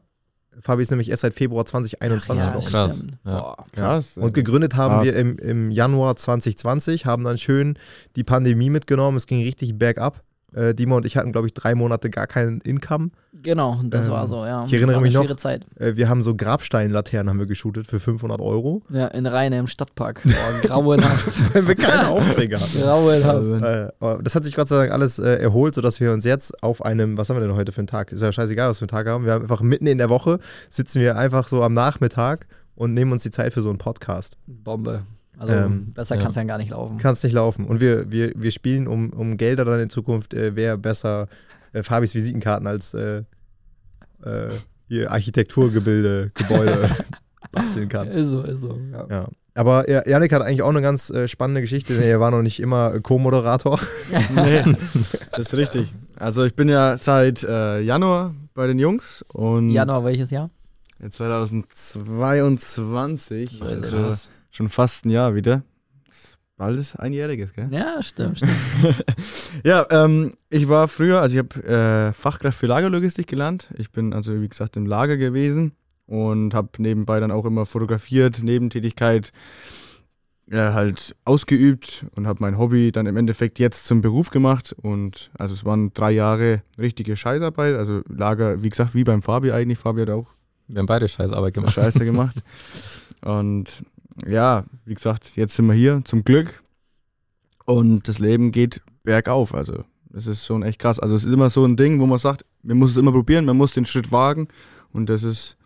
Fabi 0.60 0.82
ist 0.82 0.90
nämlich 0.90 1.08
erst 1.08 1.22
seit 1.22 1.34
Februar 1.34 1.64
2021 1.64 2.44
ja, 2.44 2.50
bei 2.50 2.58
uns. 2.58 2.66
krass. 2.66 3.04
Ja. 3.24 3.40
Boah. 3.40 3.64
Krass. 3.72 4.16
Und 4.16 4.34
gegründet 4.34 4.76
haben 4.76 4.94
hart. 4.94 5.04
wir 5.04 5.16
im, 5.16 5.38
im 5.38 5.70
Januar 5.70 6.16
2020, 6.16 7.06
haben 7.06 7.24
dann 7.24 7.38
schön 7.38 7.78
die 8.16 8.24
Pandemie 8.24 8.70
mitgenommen. 8.70 9.16
Es 9.16 9.26
ging 9.26 9.42
richtig 9.42 9.78
bergab. 9.78 10.22
Äh, 10.54 10.74
Dima 10.74 10.96
und 10.96 11.06
ich 11.06 11.16
hatten, 11.16 11.32
glaube 11.32 11.46
ich, 11.46 11.54
drei 11.54 11.74
Monate 11.74 12.10
gar 12.10 12.26
keinen 12.26 12.60
Income. 12.60 13.10
Genau, 13.42 13.80
das 13.84 14.06
Ähm, 14.06 14.12
war 14.12 14.26
so, 14.26 14.44
ja. 14.44 14.64
ich 14.66 14.72
erinnere 14.74 15.00
mich 15.00 15.14
noch- 15.14 15.34
Zeit. 15.36 15.64
Äh, 15.80 15.96
wir 15.96 16.08
haben 16.08 16.22
so 16.22 16.34
Grabsteinlaternen 16.36 17.30
haben 17.30 17.38
wir 17.38 17.46
geshootet 17.46 17.86
für 17.86 17.98
500 17.98 18.40
Euro, 18.40 18.82
Ja, 18.90 19.08
in 19.08 19.26
Rheine 19.26 19.58
im 19.58 19.66
Stadtpark. 19.66 20.20
Boah, 20.22 20.32
grauenhaft. 20.62 21.54
weil 21.54 21.66
wir 21.66 21.74
keine 21.74 22.08
Aufträge 22.10 22.60
hatten. 22.60 22.80
grauenhaft. 22.80 23.92
Äh, 24.00 24.22
das 24.22 24.34
hat 24.34 24.44
sich 24.44 24.54
Gott 24.54 24.68
sei 24.68 24.76
Dank 24.76 24.92
alles 24.92 25.18
äh, 25.18 25.36
erholt, 25.42 25.74
sodass 25.74 25.98
wir 26.00 26.12
uns 26.12 26.24
jetzt 26.24 26.62
auf 26.62 26.84
einem, 26.84 27.16
was 27.18 27.28
haben 27.30 27.36
wir 27.36 27.46
denn 27.46 27.56
heute 27.56 27.72
für 27.72 27.80
einen 27.80 27.88
Tag? 27.88 28.12
Ist 28.12 28.22
ja 28.22 28.30
scheißegal, 28.30 28.70
was 28.70 28.80
wir 28.80 28.86
für 28.88 28.94
einen 28.94 29.04
Tag 29.04 29.12
haben. 29.12 29.24
Wir 29.24 29.32
haben 29.32 29.42
einfach 29.42 29.62
mitten 29.62 29.86
in 29.86 29.98
der 29.98 30.10
Woche 30.10 30.38
sitzen 30.68 31.00
wir 31.00 31.16
einfach 31.16 31.48
so 31.48 31.62
am 31.62 31.72
Nachmittag 31.74 32.46
und 32.74 32.94
nehmen 32.94 33.12
uns 33.12 33.22
die 33.22 33.30
Zeit 33.30 33.52
für 33.52 33.62
so 33.62 33.70
einen 33.70 33.78
Podcast. 33.78 34.36
Bombe. 34.46 35.02
Also 35.42 35.54
Ähm, 35.54 35.92
besser 35.92 36.14
ja. 36.14 36.20
kann 36.20 36.30
es 36.30 36.36
ja 36.36 36.44
gar 36.44 36.58
nicht 36.58 36.70
laufen. 36.70 36.98
Kann 36.98 37.14
es 37.14 37.22
nicht 37.22 37.32
laufen. 37.32 37.66
Und 37.66 37.80
wir, 37.80 38.10
wir, 38.10 38.32
wir 38.36 38.50
spielen 38.52 38.86
um, 38.86 39.10
um 39.10 39.36
Gelder 39.36 39.64
dann 39.64 39.80
in 39.80 39.90
Zukunft, 39.90 40.34
äh, 40.34 40.54
wer 40.54 40.76
besser 40.76 41.26
äh, 41.72 41.82
Fabis 41.82 42.14
Visitenkarten 42.14 42.66
als 42.66 42.94
äh, 42.94 43.22
äh, 44.24 44.50
hier 44.88 45.10
Architekturgebilde, 45.10 46.30
Gebäude 46.34 46.88
basteln 47.52 47.88
kann. 47.88 48.08
Ist 48.08 48.28
so, 48.28 48.42
ist 48.42 48.60
so. 48.60 48.78
Ja. 48.92 49.06
Ja. 49.10 49.28
Aber 49.54 49.90
ja, 49.90 50.06
Janik 50.08 50.32
hat 50.32 50.40
eigentlich 50.42 50.62
auch 50.62 50.70
eine 50.70 50.80
ganz 50.80 51.10
äh, 51.10 51.28
spannende 51.28 51.60
Geschichte, 51.60 51.92
denn 51.94 52.04
er 52.04 52.20
war 52.20 52.30
noch 52.30 52.40
nicht 52.40 52.58
immer 52.60 52.94
äh, 52.94 53.00
Co-Moderator. 53.00 53.78
nee, 54.34 54.62
das 55.32 55.46
ist 55.46 55.54
richtig. 55.54 55.92
Also 56.16 56.44
ich 56.44 56.54
bin 56.54 56.68
ja 56.70 56.96
seit 56.96 57.42
äh, 57.42 57.80
Januar 57.80 58.34
bei 58.54 58.66
den 58.66 58.78
Jungs 58.78 59.22
und 59.32 59.68
Januar 59.70 60.04
welches 60.04 60.30
Jahr? 60.30 60.50
2022, 61.06 63.58
So 63.58 63.66
ist 63.66 63.92
also. 63.92 64.30
Schon 64.52 64.68
fast 64.68 65.04
ein 65.04 65.10
Jahr 65.10 65.34
wieder. 65.34 65.62
Bald 66.56 66.78
ist 66.78 66.94
einjähriges, 66.94 67.54
gell? 67.54 67.66
Ja, 67.72 68.00
stimmt, 68.02 68.36
stimmt. 68.36 68.52
Ja, 69.64 69.86
ähm, 69.90 70.32
ich 70.48 70.68
war 70.68 70.86
früher, 70.86 71.20
also 71.20 71.34
ich 71.34 71.38
habe 71.38 71.64
äh, 71.64 72.12
Fachkraft 72.12 72.58
für 72.58 72.66
Lagerlogistik 72.66 73.26
gelernt. 73.26 73.68
Ich 73.76 73.90
bin 73.90 74.12
also, 74.12 74.40
wie 74.40 74.48
gesagt, 74.48 74.76
im 74.76 74.86
Lager 74.86 75.16
gewesen 75.16 75.72
und 76.06 76.54
habe 76.54 76.68
nebenbei 76.78 77.18
dann 77.20 77.32
auch 77.32 77.46
immer 77.46 77.66
fotografiert, 77.66 78.42
Nebentätigkeit 78.42 79.32
äh, 80.50 80.56
halt 80.56 81.16
ausgeübt 81.24 82.06
und 82.14 82.26
habe 82.26 82.38
mein 82.40 82.58
Hobby 82.58 82.92
dann 82.92 83.06
im 83.06 83.16
Endeffekt 83.16 83.58
jetzt 83.58 83.86
zum 83.86 84.00
Beruf 84.00 84.30
gemacht. 84.30 84.74
Und 84.82 85.30
also 85.38 85.54
es 85.54 85.64
waren 85.64 85.92
drei 85.94 86.12
Jahre 86.12 86.62
richtige 86.78 87.16
Scheißarbeit. 87.16 87.74
Also 87.74 88.02
Lager, 88.08 88.62
wie 88.62 88.68
gesagt, 88.68 88.94
wie 88.94 89.04
beim 89.04 89.22
Fabi 89.22 89.52
eigentlich. 89.52 89.78
Fabi 89.78 90.02
hat 90.02 90.10
auch 90.10 90.26
Wir 90.68 90.78
haben 90.78 90.86
beide 90.86 91.08
Scheißarbeit 91.08 91.54
gemacht. 91.54 91.72
Scheiße 91.72 92.04
gemacht. 92.04 92.36
Und 93.22 93.82
ja, 94.26 94.64
wie 94.84 94.94
gesagt, 94.94 95.36
jetzt 95.36 95.56
sind 95.56 95.66
wir 95.66 95.74
hier, 95.74 96.02
zum 96.04 96.24
Glück. 96.24 96.62
Und 97.64 98.08
das 98.08 98.18
Leben 98.18 98.50
geht 98.52 98.80
bergauf. 99.04 99.54
Also, 99.54 99.84
das 100.10 100.26
ist 100.26 100.44
schon 100.44 100.62
echt 100.62 100.78
krass. 100.78 100.98
Also, 100.98 101.14
es 101.14 101.24
ist 101.24 101.32
immer 101.32 101.48
so 101.50 101.64
ein 101.64 101.76
Ding, 101.76 102.00
wo 102.00 102.06
man 102.06 102.18
sagt, 102.18 102.44
man 102.62 102.76
muss 102.78 102.90
es 102.90 102.96
immer 102.96 103.12
probieren, 103.12 103.44
man 103.44 103.56
muss 103.56 103.72
den 103.72 103.84
Schritt 103.86 104.10
wagen. 104.12 104.48
Und 104.92 105.08
das 105.08 105.22
ist 105.22 105.56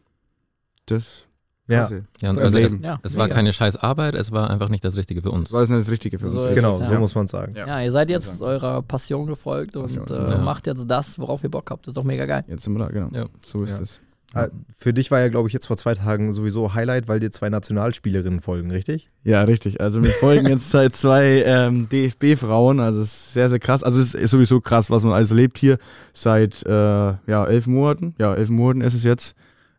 das. 0.86 1.22
Ja. 1.68 1.88
Ja, 2.22 2.30
und 2.30 2.38
also 2.38 2.56
es, 2.58 2.70
Leben. 2.70 2.84
Ja, 2.84 3.00
es 3.02 3.16
war 3.16 3.28
keine 3.28 3.52
Scheißarbeit, 3.52 4.14
es 4.14 4.30
war 4.30 4.50
einfach 4.50 4.68
nicht 4.68 4.84
das 4.84 4.96
Richtige 4.96 5.20
für 5.20 5.32
uns. 5.32 5.48
Das 5.48 5.52
war 5.52 5.60
jetzt 5.62 5.70
nicht 5.70 5.80
das 5.80 5.90
Richtige 5.90 6.18
für 6.20 6.26
uns. 6.26 6.40
So, 6.42 6.54
Genau, 6.54 6.78
Ja. 6.78 6.86
so 6.86 6.94
muss 7.00 7.16
man 7.16 7.26
sagen. 7.26 7.56
Ja. 7.56 7.82
Ihr 7.82 7.90
seid 7.90 8.08
jetzt 8.08 8.40
eurer 8.40 8.82
Passion 8.82 9.26
gefolgt 9.26 9.74
und 9.74 9.82
Passion, 10.06 10.26
äh, 10.28 10.30
ja. 10.30 10.38
macht 10.38 10.68
jetzt 10.68 10.84
das, 10.86 11.18
worauf 11.18 11.42
ihr 11.42 11.50
Bock 11.50 11.68
habt. 11.72 11.84
Das 11.86 11.90
ist 11.90 11.96
doch 11.96 12.04
mega 12.04 12.24
geil. 12.24 12.44
Jetzt 12.46 12.62
sind 12.62 12.74
wir 12.74 12.84
da, 12.86 12.88
genau. 12.92 13.08
Ja. 13.12 13.26
So 13.44 13.64
ist 13.64 13.72
Ja. 13.78 13.82
es. 13.82 14.00
Äh, 14.34 14.48
Für 14.76 14.92
dich 14.92 15.10
war 15.10 15.20
ja, 15.20 15.28
glaube 15.28 15.48
ich, 15.48 15.54
jetzt 15.54 15.66
vor 15.66 15.76
zwei 15.76 15.94
Tagen 15.94 16.32
sowieso 16.32 16.74
Highlight, 16.74 17.08
weil 17.08 17.20
dir 17.20 17.30
zwei 17.30 17.48
Nationalspielerinnen 17.48 18.40
folgen, 18.40 18.70
richtig? 18.70 19.08
Ja, 19.22 19.42
richtig. 19.42 19.80
Also 19.80 20.02
wir 20.02 20.10
folgen 20.10 20.48
jetzt 20.48 20.70
seit 20.70 20.94
zwei 20.94 21.42
ähm, 21.46 21.88
DFB-Frauen. 21.88 22.80
Also 22.80 23.00
es 23.00 23.08
ist 23.12 23.32
sehr, 23.34 23.48
sehr 23.48 23.58
krass. 23.58 23.82
Also 23.82 24.00
es 24.00 24.14
ist 24.14 24.30
sowieso 24.30 24.60
krass, 24.60 24.90
was 24.90 25.04
man 25.04 25.12
alles 25.12 25.30
erlebt 25.30 25.58
hier 25.58 25.78
seit 26.12 26.64
äh, 26.66 26.70
ja, 26.70 27.46
elf 27.46 27.66
Monaten. 27.66 28.14
Ja, 28.18 28.34
elf 28.34 28.50
Monaten 28.50 28.80
ist 28.82 28.94
es 28.94 29.04
jetzt. 29.04 29.34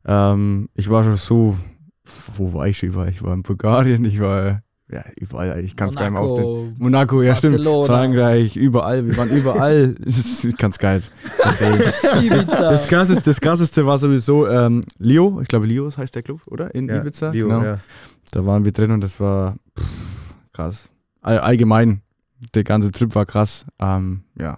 Ähm, 0.06 0.70
ich 0.74 0.90
war 0.90 1.04
schon 1.04 1.18
so, 1.18 1.58
wo 2.36 2.54
war 2.54 2.68
ich 2.68 2.78
schon? 2.78 3.08
Ich 3.10 3.22
war 3.22 3.34
in 3.34 3.44
Bulgarien, 3.44 4.06
ich 4.06 4.20
war 4.20 4.62
ja, 4.90 5.04
überall. 5.20 5.60
Ich 5.64 5.76
kann 5.76 5.90
es 5.90 5.96
gar 5.96 6.06
nicht 6.06 6.14
mehr 6.14 6.22
aufzählen. 6.22 6.76
Monaco, 6.80 7.22
ja 7.22 7.34
Barcelona. 7.34 7.60
stimmt. 7.60 7.86
Frankreich, 7.88 8.56
überall. 8.56 9.06
Wir 9.06 9.18
waren 9.18 9.30
überall. 9.30 9.96
Ich 10.06 10.56
kann 10.58 10.72
es 10.72 10.80
gar 10.80 10.96
nicht. 10.96 11.12
Das 11.44 12.88
krasseste, 12.88 13.30
das 13.30 13.42
krasseste 13.42 13.86
war 13.86 13.98
sowieso 13.98 14.48
ähm, 14.48 14.84
Leo. 14.98 15.40
Ich 15.42 15.48
glaube, 15.48 15.66
Leo 15.66 15.90
heißt 15.96 16.16
der 16.16 16.24
Club, 16.24 16.42
oder? 16.48 16.74
In 16.74 16.88
Ja, 16.88 17.02
Ibiza. 17.02 17.32
Leo, 17.32 17.48
genau. 17.50 17.64
ja. 17.64 17.80
Da 18.32 18.46
waren 18.46 18.64
wir 18.66 18.72
drin 18.72 18.92
und 18.92 19.02
das 19.02 19.20
war 19.20 19.56
pff, 19.78 19.86
krass. 20.54 20.90
All, 21.22 21.40
allgemein, 21.40 22.02
der 22.54 22.64
ganze 22.64 22.92
Trip 22.92 23.14
war 23.16 23.26
krass. 23.26 23.66
Ähm, 23.80 24.22
ja. 24.40 24.58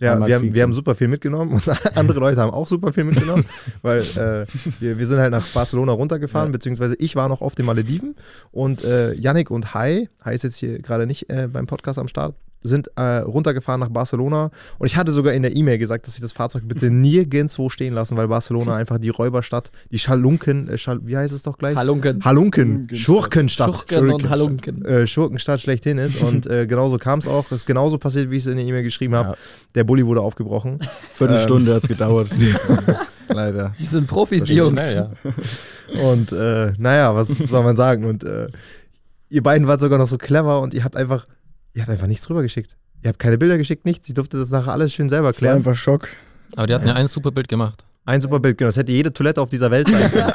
Ja, 0.00 0.26
wir 0.26 0.34
haben, 0.34 0.54
wir 0.54 0.62
haben 0.62 0.72
super 0.72 0.94
viel 0.94 1.08
mitgenommen 1.08 1.52
und 1.52 1.62
andere 1.96 2.20
Leute 2.20 2.40
haben 2.40 2.52
auch 2.52 2.66
super 2.66 2.92
viel 2.92 3.04
mitgenommen, 3.04 3.44
weil 3.82 4.00
äh, 4.00 4.46
wir, 4.80 4.98
wir 4.98 5.06
sind 5.06 5.18
halt 5.18 5.30
nach 5.32 5.46
Barcelona 5.48 5.92
runtergefahren, 5.92 6.48
Ja. 6.48 6.52
beziehungsweise 6.52 6.94
ich 6.98 7.16
war 7.16 7.28
noch 7.28 7.42
auf 7.42 7.54
den 7.54 7.66
Malediven 7.66 8.16
und 8.50 8.82
äh, 8.82 9.12
Yannick 9.12 9.50
und 9.50 9.74
Hai, 9.74 10.08
Hai 10.24 10.34
ist 10.34 10.44
jetzt 10.44 10.56
hier 10.56 10.78
gerade 10.80 11.06
nicht 11.06 11.28
äh, 11.30 11.48
beim 11.52 11.66
Podcast 11.66 11.98
am 11.98 12.08
Start, 12.08 12.34
sind 12.62 12.90
äh, 12.96 13.18
runtergefahren 13.18 13.80
nach 13.80 13.88
Barcelona 13.88 14.50
und 14.78 14.86
ich 14.86 14.96
hatte 14.96 15.12
sogar 15.12 15.32
in 15.32 15.42
der 15.42 15.56
E-Mail 15.56 15.78
gesagt, 15.78 16.06
dass 16.06 16.14
ich 16.14 16.20
das 16.20 16.32
Fahrzeug 16.32 16.64
bitte 16.66 16.90
nirgendwo 16.90 17.68
stehen 17.70 17.94
lassen, 17.94 18.16
weil 18.16 18.28
Barcelona 18.28 18.76
einfach 18.76 18.98
die 18.98 19.08
Räuberstadt, 19.08 19.70
die 19.90 19.98
Schalunken, 19.98 20.68
äh, 20.68 20.78
Schal, 20.78 21.00
wie 21.04 21.16
heißt 21.16 21.32
es 21.32 21.42
doch 21.42 21.56
gleich? 21.58 21.76
Halunken. 21.76 22.24
Halunken, 22.24 22.88
Schurkenstadt. 22.92 23.84
Schurken 23.88 24.10
und 24.12 24.28
Halunken. 24.28 24.84
äh, 24.84 25.06
Schurkenstadt 25.06 25.60
schlechthin 25.60 25.98
ist. 25.98 26.20
Und 26.22 26.46
äh, 26.46 26.66
genauso 26.66 26.98
kam 26.98 27.18
es 27.20 27.28
auch. 27.28 27.46
Es 27.46 27.60
ist 27.62 27.66
genauso 27.66 27.98
passiert, 27.98 28.30
wie 28.30 28.36
ich 28.36 28.42
es 28.44 28.46
in 28.48 28.56
der 28.56 28.66
E-Mail 28.66 28.82
geschrieben 28.82 29.14
habe. 29.14 29.30
Ja. 29.30 29.34
Der 29.74 29.84
Bulli 29.84 30.04
wurde 30.06 30.20
aufgebrochen. 30.20 30.80
Viertelstunde 31.12 31.74
hat 31.74 31.82
es 31.84 31.88
gedauert. 31.88 32.30
Leider. 33.28 33.72
Die 33.78 33.86
sind 33.86 34.06
Profis, 34.06 34.40
Das 34.40 34.48
die 34.48 34.56
Jungs. 34.56 34.72
schnell, 34.72 35.10
ja. 35.94 36.02
Und 36.10 36.32
äh, 36.32 36.72
naja, 36.78 37.14
was 37.14 37.28
soll 37.28 37.62
man 37.62 37.76
sagen? 37.76 38.04
Und 38.04 38.24
äh, 38.24 38.48
ihr 39.28 39.42
beiden 39.42 39.66
wart 39.66 39.80
sogar 39.80 39.98
noch 39.98 40.08
so 40.08 40.18
clever 40.18 40.60
und 40.60 40.74
ihr 40.74 40.84
habt 40.84 40.96
einfach, 40.96 41.26
ihr 41.74 41.82
habt 41.82 41.90
einfach 41.90 42.06
nichts 42.06 42.24
drüber 42.24 42.42
geschickt. 42.42 42.76
Ihr 43.02 43.08
habt 43.08 43.18
keine 43.18 43.38
Bilder 43.38 43.56
geschickt, 43.56 43.84
nichts. 43.84 44.08
Ich 44.08 44.14
durfte 44.14 44.38
das 44.38 44.50
nachher 44.50 44.72
alles 44.72 44.92
schön 44.92 45.08
selber 45.08 45.28
Das 45.28 45.36
war 45.36 45.40
klären. 45.40 45.56
einfach 45.56 45.74
Schock. 45.74 46.08
Aber 46.56 46.66
die 46.66 46.74
hatten 46.74 46.86
ja 46.86 46.94
ein 46.94 47.08
super 47.08 47.30
Bild 47.30 47.48
gemacht. 47.48 47.84
Ein 48.04 48.20
super 48.20 48.40
Bild, 48.40 48.58
genau. 48.58 48.68
Das 48.68 48.76
hätte 48.76 48.92
jede 48.92 49.12
Toilette 49.12 49.40
auf 49.40 49.48
dieser 49.48 49.70
Welt 49.70 49.88
sein 49.88 50.10
können. 50.10 50.32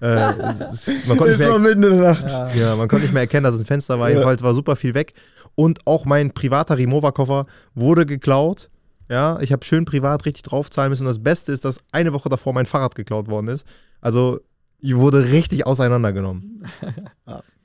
äh, 0.00 0.48
es, 0.48 0.60
es, 0.60 1.06
man, 1.06 1.16
konnte 1.16 1.36
nicht 1.36 1.46
mehr, 1.46 1.58
mitten 1.58 1.82
in 1.82 1.90
der 1.92 2.00
Nacht. 2.00 2.28
Ja. 2.28 2.48
ja, 2.54 2.76
man 2.76 2.88
konnte 2.88 3.04
nicht 3.04 3.12
mehr 3.12 3.22
erkennen, 3.22 3.44
dass 3.44 3.54
es 3.54 3.60
ein 3.60 3.66
Fenster 3.66 3.98
war. 3.98 4.08
Ja. 4.08 4.14
Jedenfalls 4.14 4.42
war 4.42 4.54
super 4.54 4.76
viel 4.76 4.94
weg. 4.94 5.14
Und 5.54 5.86
auch 5.86 6.04
mein 6.04 6.32
privater 6.32 6.78
Rimowa-Koffer 6.78 7.46
wurde 7.74 8.06
geklaut. 8.06 8.70
Ja, 9.08 9.38
ich 9.40 9.52
habe 9.52 9.64
schön 9.64 9.84
privat 9.84 10.24
richtig 10.24 10.42
draufzahlen 10.42 10.90
müssen. 10.90 11.02
Und 11.02 11.08
das 11.08 11.22
Beste 11.22 11.52
ist, 11.52 11.64
dass 11.64 11.80
eine 11.92 12.12
Woche 12.12 12.28
davor 12.28 12.52
mein 12.54 12.66
Fahrrad 12.66 12.94
geklaut 12.94 13.28
worden 13.28 13.48
ist. 13.48 13.66
Also, 14.00 14.40
ich 14.82 14.94
wurde 14.96 15.30
richtig 15.32 15.66
auseinandergenommen. 15.66 16.62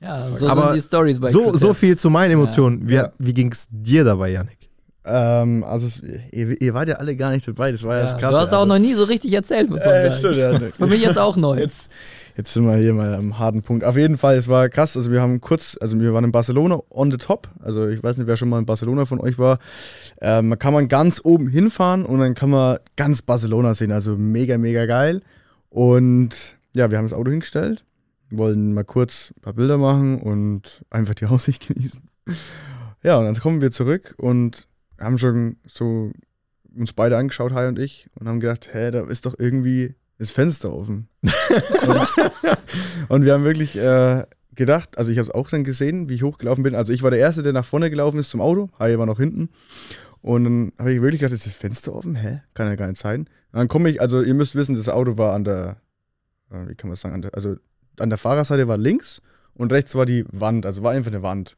Ja, 0.00 0.32
so 0.32 0.48
Aber 0.48 0.68
sind 0.72 0.76
die 0.76 0.86
Stories 0.86 1.18
bei 1.18 1.26
So, 1.28 1.52
so 1.56 1.74
viel 1.74 1.96
zu 1.96 2.08
meinen 2.08 2.30
Emotionen. 2.30 2.88
Wie, 2.88 2.94
Ja. 2.94 3.10
wie 3.18 3.32
ging 3.32 3.50
es 3.50 3.66
dir 3.68 4.04
dabei, 4.04 4.30
Janik? 4.30 4.56
Ähm, 5.04 5.64
also, 5.64 5.88
es, 5.88 6.00
ihr, 6.30 6.60
ihr 6.62 6.72
wart 6.72 6.88
ja 6.88 6.96
alle 6.96 7.16
gar 7.16 7.32
nicht 7.32 7.48
dabei, 7.48 7.72
das 7.72 7.82
war 7.82 7.96
ja, 7.96 8.04
Ja, 8.04 8.12
das 8.12 8.20
Krasse. 8.20 8.32
du 8.34 8.38
hast 8.40 8.52
auch 8.52 8.64
noch 8.66 8.78
nie 8.78 8.94
so 8.94 9.02
richtig 9.02 9.32
erzählt, 9.32 9.68
muss 9.68 9.80
man 9.84 9.92
äh, 9.94 10.02
sagen. 10.10 10.14
stimmt, 10.18 10.36
ja, 10.36 10.52
ne. 10.56 10.70
Für 10.76 10.86
mich 10.86 11.02
jetzt 11.02 11.18
auch 11.18 11.36
neu. 11.36 11.58
Jetzt, 11.58 11.90
jetzt 12.36 12.52
sind 12.54 12.64
wir 12.66 12.76
hier 12.76 12.92
mal 12.94 13.12
am 13.12 13.40
harten 13.40 13.62
Punkt. 13.62 13.82
Auf 13.84 13.96
jeden 13.96 14.16
Fall, 14.18 14.36
es 14.36 14.46
war 14.46 14.68
krass. 14.68 14.96
Also 14.96 15.10
wir 15.10 15.20
haben 15.20 15.40
kurz, 15.40 15.76
also 15.80 15.98
wir 15.98 16.14
waren 16.14 16.22
in 16.24 16.30
Barcelona 16.32 16.78
on 16.90 17.10
the 17.10 17.16
top. 17.16 17.48
Also 17.60 17.88
ich 17.88 18.00
weiß 18.00 18.18
nicht, 18.18 18.28
wer 18.28 18.36
schon 18.36 18.48
mal 18.50 18.60
in 18.60 18.66
Barcelona 18.66 19.04
von 19.04 19.18
euch 19.20 19.36
war. 19.36 19.58
Ähm, 20.20 20.50
da 20.50 20.56
kann 20.56 20.72
man 20.72 20.86
ganz 20.86 21.20
oben 21.24 21.48
hinfahren 21.48 22.04
und 22.06 22.20
dann 22.20 22.34
kann 22.34 22.50
man 22.50 22.78
ganz 22.94 23.20
Barcelona 23.22 23.74
sehen. 23.74 23.90
Also 23.90 24.16
mega, 24.16 24.58
mega 24.58 24.86
geil. 24.86 25.22
Und 25.70 26.57
ja, 26.78 26.92
wir 26.92 26.98
haben 26.98 27.06
das 27.06 27.12
Auto 27.12 27.30
hingestellt, 27.30 27.84
wollen 28.30 28.72
mal 28.72 28.84
kurz 28.84 29.32
ein 29.36 29.40
paar 29.40 29.54
Bilder 29.54 29.78
machen 29.78 30.20
und 30.20 30.84
einfach 30.90 31.14
die 31.14 31.26
Aussicht 31.26 31.66
genießen. 31.66 32.08
Ja, 33.02 33.18
und 33.18 33.24
dann 33.24 33.34
kommen 33.34 33.60
wir 33.60 33.72
zurück 33.72 34.14
und 34.16 34.68
haben 34.98 35.18
schon 35.18 35.56
so 35.66 36.12
uns 36.74 36.92
beide 36.92 37.16
angeschaut, 37.16 37.52
Hai 37.52 37.66
und 37.66 37.78
ich, 37.78 38.08
und 38.14 38.28
haben 38.28 38.38
gedacht, 38.38 38.70
hä, 38.72 38.92
da 38.92 39.00
ist 39.06 39.26
doch 39.26 39.34
irgendwie 39.38 39.96
das 40.18 40.30
Fenster 40.30 40.72
offen. 40.72 41.08
und, 41.22 42.08
und 43.08 43.24
wir 43.24 43.32
haben 43.32 43.44
wirklich 43.44 43.76
äh, 43.76 44.24
gedacht, 44.54 44.98
also 44.98 45.10
ich 45.10 45.18
habe 45.18 45.28
es 45.28 45.34
auch 45.34 45.48
dann 45.48 45.64
gesehen, 45.64 46.08
wie 46.08 46.14
ich 46.14 46.22
hochgelaufen 46.22 46.62
bin. 46.62 46.76
Also 46.76 46.92
ich 46.92 47.02
war 47.02 47.10
der 47.10 47.20
Erste, 47.20 47.42
der 47.42 47.52
nach 47.52 47.64
vorne 47.64 47.90
gelaufen 47.90 48.18
ist 48.18 48.30
zum 48.30 48.40
Auto, 48.40 48.68
Hai 48.78 48.98
war 48.98 49.06
noch 49.06 49.18
hinten. 49.18 49.48
Und 50.20 50.44
dann 50.44 50.72
habe 50.78 50.92
ich 50.92 51.00
wirklich 51.00 51.20
gedacht, 51.20 51.34
ist 51.34 51.46
das 51.46 51.54
Fenster 51.54 51.92
offen? 51.92 52.14
Hä? 52.14 52.42
Kann 52.54 52.68
ja 52.68 52.76
gar 52.76 52.88
nicht 52.88 53.00
sein. 53.00 53.22
Und 53.52 53.58
dann 53.58 53.68
komme 53.68 53.90
ich, 53.90 54.00
also 54.00 54.22
ihr 54.22 54.34
müsst 54.34 54.54
wissen, 54.54 54.76
das 54.76 54.88
Auto 54.88 55.18
war 55.18 55.34
an 55.34 55.44
der, 55.44 55.80
wie 56.50 56.74
kann 56.74 56.88
man 56.88 56.92
das 56.92 57.00
sagen, 57.00 57.14
an 57.14 57.22
der, 57.22 57.34
also 57.34 57.56
an 57.98 58.08
der 58.10 58.18
Fahrerseite 58.18 58.68
war 58.68 58.76
links 58.76 59.20
und 59.54 59.72
rechts 59.72 59.94
war 59.94 60.06
die 60.06 60.24
Wand, 60.30 60.66
also 60.66 60.82
war 60.82 60.92
einfach 60.92 61.10
eine 61.10 61.22
Wand. 61.22 61.56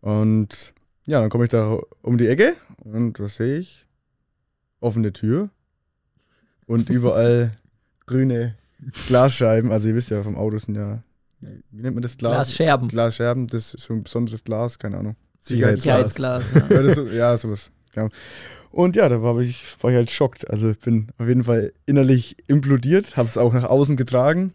Und 0.00 0.74
ja, 1.06 1.20
dann 1.20 1.30
komme 1.30 1.44
ich 1.44 1.50
da 1.50 1.78
um 2.02 2.18
die 2.18 2.28
Ecke 2.28 2.54
und 2.76 3.18
was 3.20 3.36
sehe 3.36 3.58
ich? 3.58 3.86
Offene 4.80 5.12
Tür 5.12 5.50
und 6.66 6.88
überall 6.90 7.52
grüne 8.06 8.56
Glasscheiben. 9.06 9.72
Also 9.72 9.88
ihr 9.88 9.94
wisst 9.94 10.10
ja, 10.10 10.22
vom 10.22 10.36
Auto 10.36 10.58
sind 10.58 10.76
ja, 10.76 11.02
wie 11.40 11.82
nennt 11.82 11.96
man 11.96 12.02
das 12.02 12.16
Glas? 12.16 12.48
Glasscherben. 12.48 12.88
Glasscherben, 12.88 13.46
das 13.46 13.74
ist 13.74 13.84
so 13.84 13.94
ein 13.94 14.04
besonderes 14.04 14.44
Glas, 14.44 14.78
keine 14.78 14.98
Ahnung. 14.98 15.16
Sicherheitsglas. 15.40 16.52
Ja. 16.52 16.64
Ja, 16.70 16.82
das 16.82 17.12
ja 17.12 17.36
sowas. 17.36 17.72
Genau. 17.98 18.10
Und 18.70 18.96
ja, 18.96 19.08
da 19.08 19.22
war 19.22 19.38
ich, 19.40 19.64
war 19.82 19.90
ich 19.90 19.96
halt 19.96 20.10
schockt. 20.10 20.48
Also 20.50 20.70
ich 20.70 20.78
bin 20.78 21.08
auf 21.18 21.26
jeden 21.26 21.44
Fall 21.44 21.72
innerlich 21.86 22.36
implodiert, 22.46 23.16
habe 23.16 23.28
es 23.28 23.38
auch 23.38 23.52
nach 23.52 23.64
außen 23.64 23.96
getragen, 23.96 24.52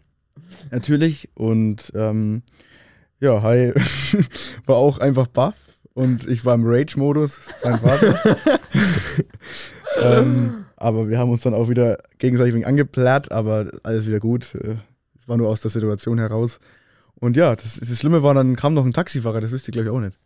natürlich. 0.70 1.28
Und 1.34 1.92
ähm, 1.94 2.42
ja, 3.20 3.42
Hai 3.42 3.74
war 4.66 4.76
auch 4.76 4.98
einfach 4.98 5.26
baff 5.26 5.56
und 5.94 6.26
ich 6.28 6.44
war 6.44 6.54
im 6.54 6.64
Rage-Modus, 6.64 7.40
sein 7.60 7.78
Vater. 7.78 8.18
ähm, 10.00 10.64
aber 10.76 11.08
wir 11.08 11.18
haben 11.18 11.30
uns 11.30 11.42
dann 11.42 11.54
auch 11.54 11.68
wieder 11.68 11.98
gegenseitig 12.18 12.54
wegen 12.54 12.64
angeplärt, 12.64 13.32
aber 13.32 13.70
alles 13.82 14.06
wieder 14.06 14.20
gut. 14.20 14.54
Äh, 14.54 14.76
Es 15.18 15.28
war 15.28 15.36
nur 15.36 15.48
aus 15.48 15.60
der 15.60 15.70
Situation 15.70 16.18
heraus. 16.18 16.60
Und 17.16 17.36
ja, 17.36 17.54
das, 17.56 17.76
das 17.80 17.98
Schlimme 17.98 18.22
war, 18.22 18.34
dann 18.34 18.56
kam 18.56 18.74
noch 18.74 18.84
ein 18.84 18.92
Taxifahrer, 18.92 19.40
das 19.40 19.52
wisst 19.52 19.68
ihr 19.68 19.72
glaube 19.72 19.88
ich 19.88 19.94
auch 19.94 20.00
nicht. 20.00 20.18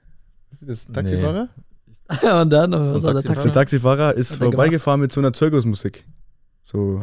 Wisst 0.50 0.62
ihr 0.62 0.68
das? 0.68 0.86
Taxifahrer? 0.86 1.48
Und 2.22 2.50
dann, 2.50 2.72
und 2.72 2.94
was 2.94 3.04
hat 3.04 3.16
der 3.16 3.22
Taxifahrer? 3.22 3.24
Der 3.24 3.34
Taxi? 3.34 3.50
Taxifahrer 3.50 4.14
ist 4.14 4.32
Hat 4.32 4.38
vorbeigefahren 4.38 5.00
mit 5.00 5.12
so 5.12 5.20
einer 5.20 5.32
Zirkusmusik. 5.32 6.06
So. 6.62 7.00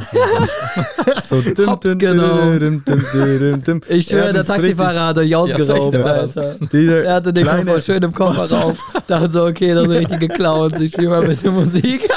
so 1.23 1.41
dim, 1.41 1.69
Hops, 1.69 1.81
dim, 1.81 1.97
genau. 1.97 2.51
dim, 2.57 2.83
dim, 2.85 3.03
dim, 3.13 3.39
dim, 3.39 3.63
dim. 3.63 3.81
Ich 3.87 4.07
schwöre, 4.07 4.33
der 4.33 4.43
Taxifahrer 4.43 5.07
hat 5.07 5.17
euch 5.17 5.35
ausgeraubt, 5.35 5.93
Ja, 5.93 6.03
Alter. 6.03 6.55
Er 6.71 7.13
hatte 7.15 7.33
den 7.33 7.47
Koffer 7.47 7.81
schön 7.81 8.03
im 8.03 8.13
Kofferraum. 8.13 8.75
Dachte 9.07 9.31
so, 9.31 9.45
okay, 9.45 9.73
das 9.73 9.83
sind 9.83 9.91
richtige 10.11 10.27
Clowns. 10.27 10.79
Ich 10.79 10.91
spiele 10.93 11.09
mal 11.09 11.21
ein 11.21 11.27
bisschen 11.27 11.53
Musik. 11.53 12.07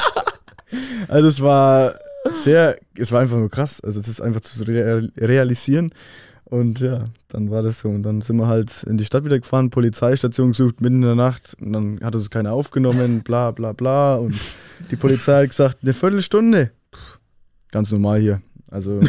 Also 1.09 1.29
es 1.29 1.41
war 1.41 1.95
sehr, 2.43 2.77
es 2.97 3.13
war 3.13 3.21
einfach 3.21 3.37
nur 3.37 3.51
krass. 3.51 3.81
Also 3.83 4.01
das 4.01 4.09
ist 4.09 4.21
einfach 4.21 4.43
zu 4.43 4.63
real, 4.65 5.11
realisieren. 5.17 5.93
Und 6.51 6.81
ja, 6.81 7.05
dann 7.29 7.51
war 7.51 7.63
das 7.63 7.81
so. 7.81 7.89
Und 7.91 8.03
dann 8.05 8.23
sind 8.23 8.37
wir 8.37 8.47
halt 8.49 8.83
in 8.85 8.97
die 8.97 9.05
Stadt 9.05 9.25
wieder 9.25 9.39
gefahren, 9.39 9.69
Polizeistation 9.71 10.53
gesucht, 10.53 10.81
mitten 10.81 10.97
in 10.97 11.03
der 11.03 11.15
Nacht. 11.15 11.55
Und 11.61 11.73
dann 11.75 12.01
hat 12.03 12.15
uns 12.15 12.31
keiner 12.31 12.53
aufgenommen, 12.53 13.21
bla 13.23 13.51
bla 13.51 13.73
bla. 13.73 14.17
Und 14.17 14.35
die 14.91 14.97
Polizei 14.97 15.43
hat 15.43 15.51
gesagt, 15.51 15.79
eine 15.83 15.93
Viertelstunde. 15.93 16.71
Pff, 16.95 17.19
ganz 17.71 17.93
normal 17.93 18.21
hier. 18.21 18.41
Also 18.71 19.01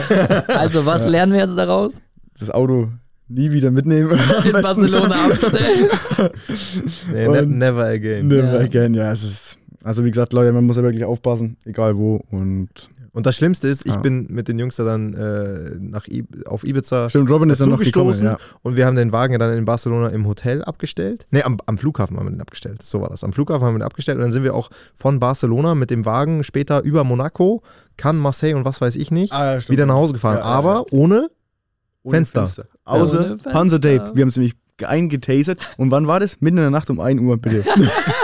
Also, 0.48 0.86
was 0.86 1.06
lernen 1.06 1.32
wir 1.32 1.40
jetzt 1.40 1.56
daraus? 1.56 2.00
das 2.38 2.50
Auto 2.50 2.88
nie 3.28 3.50
wieder 3.50 3.70
mitnehmen. 3.70 4.10
In 4.44 4.52
Barcelona 4.52 5.24
abstellen. 5.26 5.88
Nee, 7.12 7.28
ne, 7.28 7.46
never 7.46 7.84
again. 7.86 8.26
Never 8.28 8.54
Ja. 8.54 8.60
again, 8.60 8.94
ja, 8.94 9.12
es 9.12 9.22
ist. 9.22 9.58
Also 9.84 10.04
wie 10.04 10.10
gesagt, 10.10 10.32
Leute, 10.32 10.52
man 10.52 10.64
muss 10.64 10.76
ja 10.76 10.82
wirklich 10.82 11.04
aufpassen, 11.04 11.56
egal 11.64 11.96
wo. 11.96 12.20
Und 12.30 12.68
Und 13.18 13.26
das 13.26 13.34
Schlimmste 13.36 13.66
ist, 13.66 13.84
ich 13.84 13.92
Ja. 13.92 13.98
bin 13.98 14.26
mit 14.30 14.46
den 14.46 14.58
Jungs 14.60 14.76
da 14.76 14.84
dann 14.84 15.12
äh, 15.12 15.70
nach 15.80 16.06
I 16.06 16.24
auf 16.46 16.62
Ibiza 16.62 17.10
stimmt, 17.10 17.28
Robin 17.28 17.50
ist 17.50 17.60
dann 17.60 17.68
noch 17.68 17.78
gekommen. 17.80 18.14
zugestoßen 18.14 18.26
Ja. 18.26 18.38
und 18.62 18.76
wir 18.76 18.86
haben 18.86 18.94
den 18.94 19.10
Wagen 19.10 19.36
dann 19.40 19.52
in 19.52 19.64
Barcelona 19.64 20.08
im 20.10 20.24
Hotel 20.26 20.62
abgestellt. 20.62 21.26
Ne, 21.32 21.44
am, 21.44 21.58
am 21.66 21.78
Flughafen 21.78 22.16
haben 22.16 22.26
wir 22.26 22.30
den 22.30 22.40
abgestellt. 22.40 22.80
So 22.82 23.00
war 23.00 23.08
das. 23.08 23.24
Am 23.24 23.32
Flughafen 23.32 23.66
haben 23.66 23.74
wir 23.74 23.80
den 23.80 23.86
abgestellt 23.86 24.18
und 24.18 24.22
dann 24.22 24.30
sind 24.32 24.44
wir 24.44 24.54
auch 24.54 24.70
von 24.94 25.18
Barcelona 25.18 25.74
mit 25.74 25.90
dem 25.90 26.04
Wagen 26.06 26.44
später 26.44 26.82
über 26.84 27.02
Monaco, 27.02 27.62
Cannes, 27.96 28.22
Marseille 28.22 28.54
und 28.54 28.64
was 28.64 28.80
weiß 28.80 28.94
ich 28.94 29.10
nicht, 29.10 29.32
Ah, 29.32 29.58
wieder 29.68 29.84
nach 29.84 29.94
Hause 29.96 30.12
gefahren. 30.12 30.38
Aber 30.38 30.74
ja. 30.74 30.84
ohne 30.92 31.28
Ohne 32.04 32.14
Fenster. 32.14 32.44
Außer 32.44 32.66
Ohne 32.86 33.28
Fenster. 33.30 33.50
Panzertape. 33.50 34.10
Wir 34.14 34.22
haben 34.22 34.28
es 34.28 34.36
nämlich 34.36 34.54
eingetasert. 34.86 35.58
Und 35.76 35.90
wann 35.90 36.06
war 36.06 36.20
das? 36.20 36.40
Mitten 36.40 36.58
in 36.58 36.62
der 36.64 36.70
Nacht 36.70 36.90
um 36.90 37.00
1 37.00 37.20
Uhr, 37.20 37.36
bitte. 37.36 37.64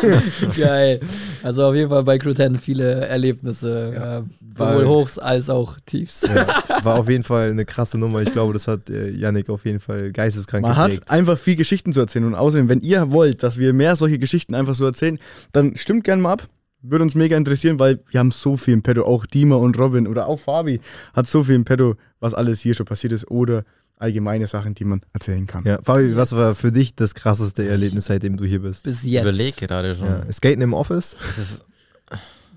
Geil. 0.57 1.01
Also 1.43 1.64
auf 1.64 1.75
jeden 1.75 1.90
Fall 1.90 2.05
bei 2.05 2.19
Crew 2.19 2.33
10 2.35 2.57
viele 2.57 3.07
Erlebnisse. 3.07 4.25
Äh, 4.25 4.55
sowohl 4.57 4.87
Hochs 4.87 5.19
als 5.19 5.51
auch 5.51 5.77
Tiefs. 5.87 6.23
ja, 6.23 6.47
war 6.85 6.99
auf 6.99 7.09
jeden 7.09 7.25
Fall 7.25 7.51
eine 7.51 7.64
krasse 7.64 7.99
Nummer. 7.99 8.23
Ich 8.23 8.33
glaube, 8.33 8.53
das 8.53 8.69
hat 8.69 8.90
äh, 8.90 9.11
Yannick 9.11 9.51
auf 9.51 9.64
jeden 9.64 9.81
Fall 9.81 10.12
geisteskrank 10.12 10.62
Man 10.62 10.75
geprägt. 10.75 11.03
hat 11.03 11.11
einfach 11.11 11.38
viel 11.38 11.57
Geschichten 11.57 11.93
zu 11.93 12.01
erzählen. 12.01 12.25
Und 12.25 12.35
außerdem, 12.35 12.69
wenn 12.69 12.81
ihr 12.81 13.11
wollt, 13.11 13.43
dass 13.43 13.59
wir 13.59 13.73
mehr 13.73 13.97
solche 13.97 14.19
Geschichten 14.19 14.55
einfach 14.55 14.75
so 14.75 14.85
erzählen, 14.85 15.19
dann 15.53 15.77
stimmt 15.77 16.05
gerne 16.05 16.23
mal 16.23 16.33
ab. 16.33 16.49
Würde 16.87 17.03
uns 17.03 17.14
mega 17.14 17.35
interessieren, 17.37 17.79
weil 17.79 18.01
wir 18.11 18.21
haben 18.21 18.31
so 18.31 18.59
viel 18.59 18.75
im 18.75 18.83
Petto. 18.83 19.05
Auch 19.05 19.25
Dima 19.25 19.57
und 19.57 19.79
Robin 19.79 20.07
oder 20.07 20.27
auch 20.27 20.38
Fabi 20.38 20.81
hat 21.14 21.27
so 21.27 21.43
viel 21.43 21.55
im 21.55 21.64
Petto, 21.64 21.95
was 22.21 22.35
alles 22.35 22.61
hier 22.61 22.75
schon 22.75 22.85
passiert 22.85 23.14
ist. 23.14 23.31
Oder 23.31 23.64
allgemeine 23.97 24.47
Sachen, 24.47 24.75
die 24.75 24.85
man 24.85 25.01
erzählen 25.13 25.47
kann. 25.47 25.65
Ja, 25.65 25.79
Fabi, 25.83 26.17
was 26.17 26.35
war 26.35 26.55
für 26.55 26.73
dich 26.73 26.95
das 26.95 27.15
krasseste 27.15 27.67
Erlebnis, 27.69 28.07
seitdem 28.07 28.37
du 28.37 28.45
hier 28.45 28.61
bist? 28.63 28.85
Bis 28.85 29.05
Ich 29.05 29.11
jetzt. 29.13 29.23
überlege 29.23 29.67
gerade 29.67 29.95
schon. 29.95 30.07
Ja, 30.09 30.33
Skaten 30.33 30.63
im 30.63 30.73
Office? 30.75 31.17
Das, 31.27 31.39
ist, 31.39 31.65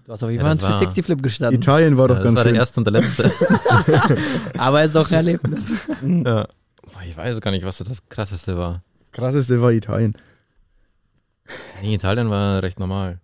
Du 0.05 0.13
hast 0.13 0.23
auf 0.23 0.29
jeden 0.29 0.41
Ja, 0.41 0.47
Fall 0.47 0.55
das 0.55 0.63
einen 0.63 0.71
war- 0.73 0.79
360 0.79 1.05
Flip 1.05 1.21
gestanden. 1.21 1.61
Italien 1.61 1.97
war 1.97 2.05
ja, 2.05 2.07
doch 2.07 2.15
das 2.17 2.23
ganz 2.25 2.37
war 2.37 2.43
schön. 2.43 2.53
der 2.53 2.61
erste 2.61 2.79
und 2.79 2.85
der 2.85 2.93
letzte. 2.93 3.31
Aber 4.57 4.81
es 4.81 4.91
ist 4.91 4.95
auch 4.95 5.07
ein 5.09 5.13
Erlebnis. 5.15 5.71
Ja. 6.01 6.47
Boah, 6.83 7.01
ich 7.05 7.17
weiß 7.17 7.41
gar 7.41 7.51
nicht, 7.51 7.65
was 7.65 7.77
das 7.79 8.07
krasseste 8.07 8.57
war. 8.57 8.83
Krasseste 9.11 9.61
war 9.61 9.71
Italien. 9.73 10.15
Nee, 11.81 11.95
Italien 11.95 12.29
war 12.29 12.63
recht 12.63 12.79
normal. 12.79 13.19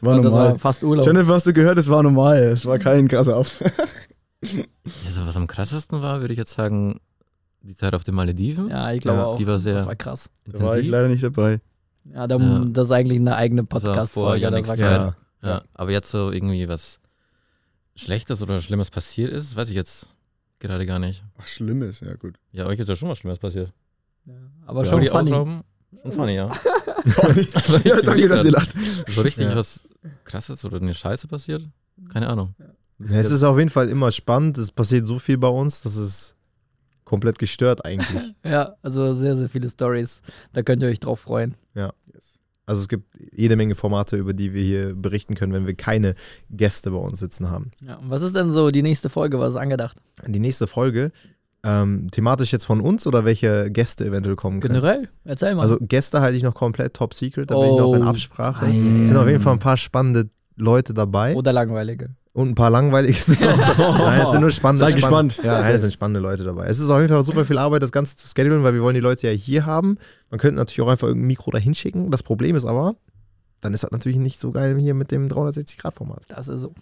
War 0.00 0.16
Und 0.16 0.22
das 0.24 0.32
normal. 0.32 0.50
war 0.52 0.58
fast 0.58 0.82
Urlaub. 0.82 1.04
Jennifer, 1.06 1.34
hast 1.34 1.46
du 1.46 1.52
gehört? 1.52 1.76
Es 1.78 1.88
war 1.88 2.02
normal. 2.02 2.38
Es 2.44 2.64
war 2.66 2.78
kein 2.78 3.06
krasser 3.08 3.36
Auf. 3.36 3.62
Also, 5.04 5.26
was 5.26 5.36
am 5.36 5.46
krassesten 5.46 6.00
war, 6.02 6.20
würde 6.20 6.32
ich 6.32 6.38
jetzt 6.38 6.52
sagen, 6.52 7.00
die 7.62 7.74
Zeit 7.74 7.94
auf 7.94 8.04
den 8.04 8.14
Malediven. 8.14 8.68
Ja, 8.70 8.92
ich 8.92 9.00
glaube 9.00 9.18
Ja, 9.18 9.24
auch. 9.26 9.36
die 9.36 9.46
war 9.46 9.58
sehr 9.58 9.74
das 9.74 9.86
war 9.86 9.96
krass. 9.96 10.30
Da 10.46 10.52
war 10.60 10.78
ich 10.78 10.86
intensiv. 10.86 10.90
leider 10.92 11.08
nicht 11.08 11.22
dabei. 11.22 11.60
Ja, 12.04 12.26
da, 12.26 12.36
Ja. 12.38 12.64
das 12.66 12.86
ist 12.86 12.92
eigentlich 12.92 13.18
eine 13.18 13.36
eigene 13.36 13.64
Das 13.64 13.82
Podcast-Folge. 13.82 14.40
Das 14.40 14.50
Yannicks 14.50 14.68
war. 14.68 14.76
Ja. 14.78 15.16
Ja, 15.42 15.62
aber 15.74 15.90
jetzt 15.92 16.10
so 16.10 16.30
irgendwie 16.32 16.68
was 16.68 16.98
Schlechtes 17.94 18.42
oder 18.42 18.60
Schlimmes 18.60 18.90
passiert 18.90 19.30
ist, 19.32 19.54
weiß 19.56 19.68
ich 19.70 19.76
jetzt 19.76 20.08
gerade 20.60 20.86
gar 20.86 20.98
nicht. 20.98 21.22
Ach, 21.38 21.46
Schlimmes, 21.46 22.00
ja 22.00 22.14
gut. 22.14 22.36
Ja, 22.52 22.66
euch 22.66 22.78
ist 22.78 22.88
ja 22.88 22.96
schon 22.96 23.08
was 23.08 23.18
Schlimmes 23.18 23.38
passiert. 23.38 23.72
Ja. 24.24 24.34
Aber 24.66 24.84
Ja. 24.84 24.90
schon 24.90 25.00
die 25.00 25.08
funny. 25.08 25.30
ausrauben, 25.32 25.60
schon 26.02 26.12
funny, 26.12 26.34
ja. 26.34 26.48
ja, 27.84 28.00
danke, 28.02 28.28
dass 28.28 28.44
ihr 28.44 28.50
lacht. 28.52 28.70
So 29.08 29.20
richtig 29.22 29.48
Ja. 29.48 29.54
was 29.56 29.84
Krasses 30.24 30.64
oder 30.64 30.78
eine 30.80 30.94
Scheiße 30.94 31.28
passiert? 31.28 31.68
Keine 32.12 32.28
Ahnung. 32.28 32.54
Ja, 33.00 33.16
es 33.18 33.30
ist 33.30 33.42
auf 33.42 33.58
jeden 33.58 33.70
Fall 33.70 33.88
immer 33.88 34.10
spannend. 34.12 34.58
Es 34.58 34.70
passiert 34.72 35.06
so 35.06 35.18
viel 35.18 35.38
bei 35.38 35.48
uns, 35.48 35.82
das 35.82 35.96
ist 35.96 36.34
komplett 37.04 37.38
gestört 37.38 37.84
eigentlich. 37.84 38.34
Ja, 38.44 38.74
also 38.82 39.12
sehr, 39.14 39.36
sehr 39.36 39.48
viele 39.48 39.68
Stories. 39.68 40.20
Da 40.52 40.62
könnt 40.62 40.82
ihr 40.82 40.88
euch 40.88 41.00
drauf 41.00 41.20
freuen. 41.20 41.54
Also 42.66 42.82
es 42.82 42.88
gibt 42.88 43.06
jede 43.34 43.56
Menge 43.56 43.74
Formate, 43.74 44.16
über 44.16 44.34
die 44.34 44.52
wir 44.52 44.62
hier 44.62 44.94
berichten 44.94 45.34
können, 45.34 45.54
wenn 45.54 45.66
wir 45.66 45.72
keine 45.74 46.14
Gäste 46.50 46.90
bei 46.90 46.98
uns 46.98 47.18
sitzen 47.18 47.50
haben. 47.50 47.70
Ja. 47.80 47.94
Und 47.96 48.10
was 48.10 48.20
ist 48.20 48.36
denn 48.36 48.50
so 48.52 48.70
die 48.70 48.82
nächste 48.82 49.08
Folge? 49.08 49.38
Was 49.40 49.50
ist 49.54 49.56
angedacht? 49.60 49.96
Die 50.26 50.38
nächste 50.40 50.66
Folge, 50.66 51.10
Ähm, 51.64 52.08
thematisch 52.12 52.52
jetzt 52.52 52.66
von 52.66 52.80
uns 52.80 53.04
oder 53.06 53.24
welche 53.24 53.70
Gäste 53.72 54.04
eventuell 54.04 54.36
kommen 54.36 54.60
können? 54.60 54.74
Generell, 54.74 55.08
erzähl 55.24 55.54
mal. 55.56 55.62
Also 55.62 55.76
Gäste 55.80 56.20
halte 56.20 56.36
ich 56.36 56.42
noch 56.44 56.54
komplett 56.54 56.94
top 56.94 57.14
secret, 57.14 57.50
da 57.50 57.58
bin 57.58 57.70
ich 57.70 57.76
noch 57.78 57.94
in 57.94 58.02
Oh. 58.02 58.06
Absprache. 58.06 58.66
Es 58.66 59.08
sind 59.08 59.16
auf 59.16 59.26
jeden 59.26 59.40
Fall 59.40 59.54
ein 59.54 59.58
paar 59.58 59.76
spannende 59.76 60.28
Leute 60.56 60.92
dabei 60.94 61.34
Oder 61.34 61.52
langweilige. 61.52 62.10
Und 62.38 62.50
ein 62.50 62.54
paar 62.54 62.70
langweilige 62.70 63.18
sind 63.18 63.42
auch. 63.42 63.98
Nein, 63.98 64.22
es 64.22 64.30
sind 64.30 64.40
nur 64.40 64.50
spannende. 64.52 64.86
Seid 64.86 65.00
spannende- 65.00 65.34
gespannt. 65.34 65.44
Ja, 65.44 65.60
nein, 65.60 65.74
es 65.74 65.80
sind 65.80 65.92
spannende 65.92 66.20
Leute 66.20 66.44
dabei. 66.44 66.66
Es 66.66 66.78
ist 66.78 66.88
auf 66.88 67.00
jeden 67.00 67.12
Fall 67.12 67.24
super 67.24 67.44
viel 67.44 67.58
Arbeit, 67.58 67.82
das 67.82 67.90
Ganze 67.90 68.14
zu 68.14 68.28
schedulen, 68.28 68.62
weil 68.62 68.74
wir 68.74 68.80
wollen 68.82 68.94
die 68.94 69.00
Leute 69.00 69.26
ja 69.26 69.32
hier 69.32 69.66
haben. 69.66 69.98
Man 70.30 70.38
könnte 70.38 70.54
natürlich 70.54 70.80
auch 70.80 70.88
einfach 70.88 71.08
irgendein 71.08 71.26
Mikro 71.26 71.50
dahin 71.50 71.74
schicken. 71.74 72.12
Das 72.12 72.22
Problem 72.22 72.54
ist 72.54 72.64
aber, 72.64 72.94
dann 73.60 73.74
ist 73.74 73.82
das 73.82 73.90
natürlich 73.90 74.18
nicht 74.18 74.38
so 74.38 74.52
geil 74.52 74.78
hier 74.78 74.94
mit 74.94 75.10
dem 75.10 75.26
360-Grad-Format. 75.26 76.26
Das 76.28 76.46
ist 76.46 76.60
so. 76.60 76.74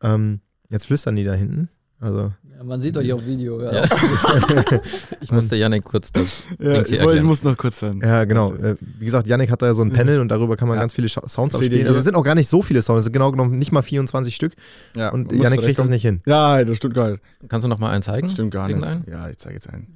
Ähm, 0.00 0.40
jetzt 0.70 0.86
flüstern 0.86 1.16
die 1.16 1.24
da 1.24 1.32
hinten. 1.34 1.70
Also, 2.04 2.32
Ja, 2.56 2.62
man 2.64 2.82
sieht 2.82 2.96
euch 2.96 3.12
auf 3.12 3.26
Video. 3.26 3.60
Ja. 3.62 3.72
Ja. 3.72 3.84
ich 5.20 5.32
musste 5.32 5.56
Janik 5.56 5.84
kurz 5.84 6.12
das 6.12 6.44
Ja, 6.60 6.82
ich, 6.82 6.92
ich 6.92 7.22
muss 7.22 7.42
noch 7.42 7.56
kurz 7.56 7.80
sagen. 7.80 8.00
ja, 8.02 8.24
genau. 8.24 8.52
Äh, 8.54 8.76
wie 8.98 9.04
gesagt, 9.06 9.26
Yannick 9.26 9.50
hat 9.50 9.62
da 9.62 9.72
so 9.74 9.82
ein 9.82 9.90
Panel 9.90 10.20
und 10.20 10.28
darüber 10.28 10.56
kann 10.56 10.68
man 10.68 10.76
Ja. 10.76 10.82
ganz 10.82 10.92
viele 10.94 11.08
Sounds 11.08 11.54
abspielen. 11.54 11.86
Also 11.86 11.98
es 11.98 12.04
sind 12.04 12.14
auch 12.16 12.24
gar 12.24 12.34
nicht 12.34 12.48
so 12.48 12.62
viele 12.62 12.82
Sounds, 12.82 12.98
es 13.00 13.04
sind 13.04 13.12
genau 13.14 13.30
genommen 13.30 13.56
nicht 13.56 13.72
mal 13.72 13.82
24 13.82 14.34
Stück. 14.36 14.52
Ja, 14.94 15.10
Und 15.10 15.32
Yannick 15.32 15.60
kriegt 15.62 15.78
das 15.78 15.88
nicht 15.88 16.02
hin. 16.02 16.20
Ja, 16.26 16.62
das 16.64 16.76
stimmt 16.76 16.94
gar 16.94 17.10
nicht. 17.10 17.22
Kannst 17.48 17.64
du 17.64 17.68
noch 17.68 17.78
mal 17.78 17.90
einen 17.90 18.02
zeigen? 18.02 18.28
Stimmt 18.28 18.50
gar 18.52 18.66
nicht. 18.68 18.76
Irgendeinen? 18.76 19.04
Ja, 19.10 19.28
ich 19.28 19.38
zeige 19.38 19.54
jetzt 19.54 19.68
einen. 19.70 19.88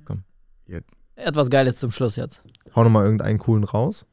Etwas 1.21 1.51
Geiles 1.51 1.75
zum 1.81 1.90
Schluss 1.90 2.14
jetzt. 2.14 2.44
Hau 2.77 2.85
nochmal 2.85 3.03
irgendeinen 3.05 3.38
coolen 3.40 3.64
raus. 3.64 4.07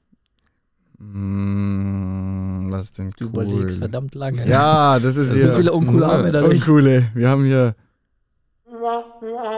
Mm, 0.98 2.72
was 2.72 2.86
ist 2.86 2.98
denn 2.98 3.12
Du 3.18 3.26
cool? 3.26 3.44
überlegst 3.44 3.78
verdammt 3.78 4.16
lange. 4.16 4.48
Ja, 4.48 4.98
das 5.00 5.16
ist 5.18 5.28
So 5.30 5.36
hier. 5.36 5.56
viele 5.56 5.72
Uncoole 5.74 6.08
haben 6.08 6.24
wir 6.26 6.32
da 6.32 6.42
nicht. 6.42 6.62
Uncoole. 6.68 7.08
Wir 7.14 7.30
haben 7.30 7.44
hier. 7.46 7.76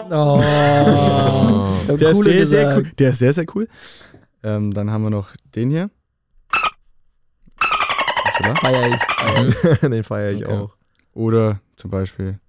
Oh. 0.09 0.39
Der 1.97 2.09
ist 2.11 2.23
sehr, 2.23 2.47
sehr 2.47 2.77
cool. 2.77 2.91
Der 2.97 3.09
ist 3.11 3.19
sehr, 3.19 3.33
sehr 3.33 3.45
cool. 3.55 3.67
Ähm, 4.43 4.73
dann 4.73 4.89
haben 4.91 5.03
wir 5.03 5.09
noch 5.09 5.29
den 5.55 5.69
hier. 5.69 5.89
Oder? 8.39 8.55
Feier 8.55 8.87
ich. 8.89 9.01
Feier 9.03 9.45
ich. 9.45 9.79
Den 9.89 10.03
feiere 10.03 10.31
ich 10.31 10.45
Okay. 10.45 10.53
auch. 10.55 10.71
Oder 11.13 11.59
zum 11.75 11.89
Beispiel. 11.91 12.39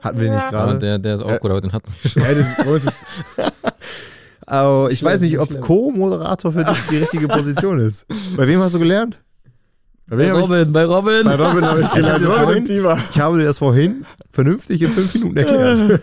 Hatten 0.00 0.18
wir 0.20 0.26
den 0.28 0.34
nicht 0.34 0.44
Ja, 0.44 0.50
gerade? 0.50 0.78
der, 0.78 0.98
der 0.98 1.14
ist 1.16 1.20
auch 1.22 1.28
Ja. 1.30 1.38
gut, 1.38 1.50
aber 1.50 1.60
den 1.60 1.72
hatten 1.72 1.92
wir 2.02 2.10
schon. 2.10 2.22
Ja, 2.22 2.34
das, 2.64 2.84
ist? 2.84 2.92
Aber 4.46 4.90
ich 4.90 4.98
Schlimm, 5.00 5.12
weiß 5.12 5.20
nicht, 5.22 5.38
ob. 5.38 5.60
Co-Moderator 5.60 6.52
für 6.52 6.64
dich 6.64 6.78
die 6.90 6.96
richtige 6.98 7.28
Position 7.28 7.78
ist. 7.80 8.06
Bei 8.36 8.46
wem 8.46 8.60
hast 8.60 8.74
du 8.74 8.78
gelernt? 8.78 9.18
Bei 10.10 10.16
Bei 10.16 10.30
hab 10.30 10.36
ich, 10.38 10.42
Robin, 10.42 10.72
bei 10.72 10.84
Robin. 10.84 11.24
bei 11.24 11.34
Robin 11.36 11.64
habe 11.64 11.80
ich 11.82 11.90
gelernt. 11.92 12.22
das 12.24 12.38
Robin 12.40 12.64
Tima. 12.64 12.98
Ich 13.12 13.20
habe 13.20 13.38
dir 13.38 13.44
das 13.44 13.58
vorhin 13.58 14.04
vernünftig 14.30 14.82
in 14.82 14.90
fünf 14.90 15.14
Minuten 15.14 15.36
erklärt. 15.36 16.02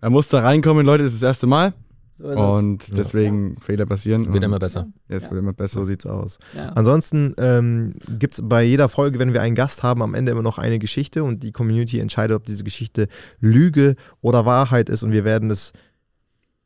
Er 0.00 0.10
muss 0.10 0.28
da 0.28 0.40
reinkommen, 0.40 0.84
Leute, 0.84 1.04
das 1.04 1.12
ist 1.14 1.22
das 1.22 1.28
erste 1.28 1.46
Mal. 1.46 1.72
So 2.18 2.28
es. 2.28 2.36
Und 2.36 2.98
deswegen 2.98 3.56
Fehler 3.60 3.86
passieren. 3.86 4.30
Wird 4.32 4.44
immer 4.44 4.58
besser. 4.58 4.88
Jetzt 5.08 5.26
Ja. 5.26 5.30
wird 5.30 5.42
immer 5.42 5.52
besser. 5.54 5.78
So 5.78 5.84
sieht's 5.84 6.04
aus. 6.06 6.38
ja. 6.56 6.70
Ansonsten 6.70 7.34
ähm, 7.38 7.94
gibt 8.18 8.34
es 8.34 8.42
bei 8.46 8.62
jeder 8.62 8.88
Folge, 8.90 9.18
wenn 9.18 9.32
wir 9.32 9.40
einen 9.42 9.54
Gast 9.54 9.82
haben, 9.82 10.02
am 10.02 10.14
Ende 10.14 10.32
immer 10.32 10.42
noch 10.42 10.58
eine 10.58 10.78
Geschichte 10.78 11.22
und 11.24 11.42
die 11.42 11.52
Community 11.52 11.98
entscheidet, 11.98 12.36
ob 12.36 12.44
diese 12.44 12.64
Geschichte 12.64 13.08
Lüge 13.40 13.94
oder 14.20 14.44
Wahrheit 14.44 14.90
ist 14.90 15.02
und 15.02 15.12
wir 15.12 15.24
werden 15.24 15.48
das 15.48 15.72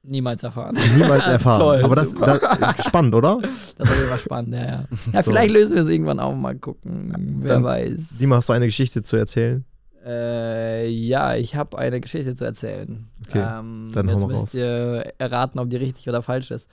Niemals 0.06 0.42
erfahren. 0.42 0.76
niemals 0.96 1.26
erfahren. 1.26 1.60
Toll, 1.60 1.80
Aber 1.82 1.96
das, 1.96 2.14
das 2.14 2.84
spannend, 2.86 3.14
oder? 3.14 3.38
Das 3.78 3.90
ist 3.90 4.02
immer 4.06 4.18
spannend, 4.18 4.54
ja, 4.54 4.64
ja. 4.64 4.84
Ja, 5.12 5.22
So. 5.22 5.30
vielleicht 5.30 5.52
lösen 5.54 5.74
wir 5.76 5.82
es 5.82 5.88
irgendwann 5.88 6.20
auch 6.20 6.34
mal 6.34 6.54
gucken. 6.56 7.38
Wer 7.40 7.54
Dann- 7.54 7.64
weiß. 7.64 8.18
Dima, 8.18 8.36
hast 8.36 8.48
du 8.48 8.52
eine 8.52 8.66
Geschichte 8.66 9.02
zu 9.02 9.16
erzählen? 9.16 9.64
Äh, 10.06 10.88
ja, 10.90 11.34
ich 11.36 11.56
habe 11.56 11.78
eine 11.78 11.98
Geschichte 12.00 12.34
zu 12.34 12.44
erzählen. 12.44 13.08
Okay, 13.26 13.38
ähm, 13.38 13.90
dann 13.94 14.06
jetzt 14.08 14.20
mal 14.20 14.26
müsst 14.26 14.40
raus. 14.42 14.54
ihr 14.54 15.14
erraten, 15.16 15.58
ob 15.58 15.70
die 15.70 15.76
richtig 15.78 16.06
oder 16.10 16.20
falsch 16.20 16.50
ist. 16.50 16.68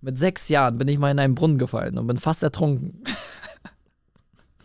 Mit 0.00 0.18
sechs 0.18 0.48
Jahren 0.48 0.78
bin 0.78 0.86
ich 0.86 0.98
mal 0.98 1.10
in 1.10 1.18
einen 1.18 1.34
Brunnen 1.34 1.58
gefallen 1.58 1.98
und 1.98 2.06
bin 2.06 2.18
fast 2.18 2.42
ertrunken. 2.44 3.02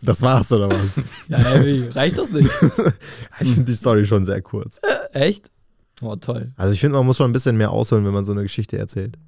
Das 0.02 0.22
war's, 0.22 0.50
oder 0.50 0.70
was? 0.70 0.96
Ja, 1.28 1.36
ey, 1.60 1.86
reicht 1.90 2.16
das 2.16 2.30
nicht? 2.32 2.50
ich 3.40 3.48
finde 3.52 3.64
die 3.64 3.74
Story 3.74 4.06
schon 4.06 4.24
sehr 4.24 4.40
kurz. 4.40 4.80
Echt? 5.12 5.50
Oh, 6.02 6.16
toll. 6.16 6.52
Also 6.56 6.72
ich 6.72 6.80
finde, 6.80 6.96
man 6.96 7.06
muss 7.06 7.16
schon 7.16 7.30
ein 7.30 7.32
bisschen 7.32 7.56
mehr 7.56 7.70
ausholen, 7.70 8.04
wenn 8.04 8.12
man 8.12 8.24
so 8.24 8.32
eine 8.32 8.42
Geschichte 8.42 8.78
erzählt. 8.78 9.18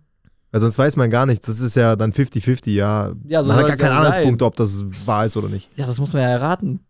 Weil 0.51 0.61
sonst 0.61 0.79
weiß 0.79 0.97
man 0.97 1.11
gar 1.11 1.27
nichts. 1.27 1.47
Das 1.47 1.61
ist 1.61 1.77
ja 1.77 1.97
dann 1.97 2.13
50-50, 2.13 2.73
ja. 2.73 3.13
Ja, 3.27 3.43
so 3.43 3.49
man 3.49 3.59
hat 3.59 3.67
gar 3.69 3.77
keine 3.77 3.91
ja 3.91 3.97
sein. 3.97 4.07
Anhaltspunkte, 4.07 4.45
ob 4.45 4.57
das 4.57 4.85
wahr 5.07 5.25
ist 5.25 5.37
oder 5.37 5.49
nicht. 5.49 5.69
Ja, 5.77 5.87
das 5.87 5.99
muss 5.99 6.13
man 6.13 6.23
ja 6.23 6.29
erraten. 6.29 6.81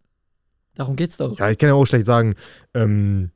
Darum 0.75 0.97
geht's 0.97 1.17
doch. 1.17 1.39
Ja, 1.39 1.51
ich 1.51 1.59
kann 1.59 1.69
ja 1.69 1.75
auch 1.75 1.85
schlecht 1.87 2.07
sagen, 2.07 2.35
ähm, 2.75 3.31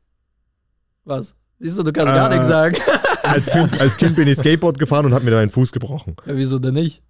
Was? 1.05 1.35
Siehst 1.59 1.79
du, 1.79 1.83
du 1.85 1.93
kannst 1.93 2.13
gar 2.13 2.31
Äh. 2.31 2.35
nichts 2.35 2.49
sagen. 2.49 2.77
als, 3.23 3.47
kind, 3.49 3.81
als 3.81 3.97
Kind 3.97 4.17
bin 4.17 4.27
ich 4.29 4.37
Skateboard 4.39 4.79
gefahren 4.79 5.07
und 5.07 5.15
hab 5.15 5.23
mir 5.23 5.31
da 5.31 5.39
einen 5.41 5.51
Fuß 5.51 5.73
gebrochen. 5.73 6.17
Ja, 6.27 6.37
wieso 6.37 6.59
denn 6.59 6.75
nicht? 6.75 7.03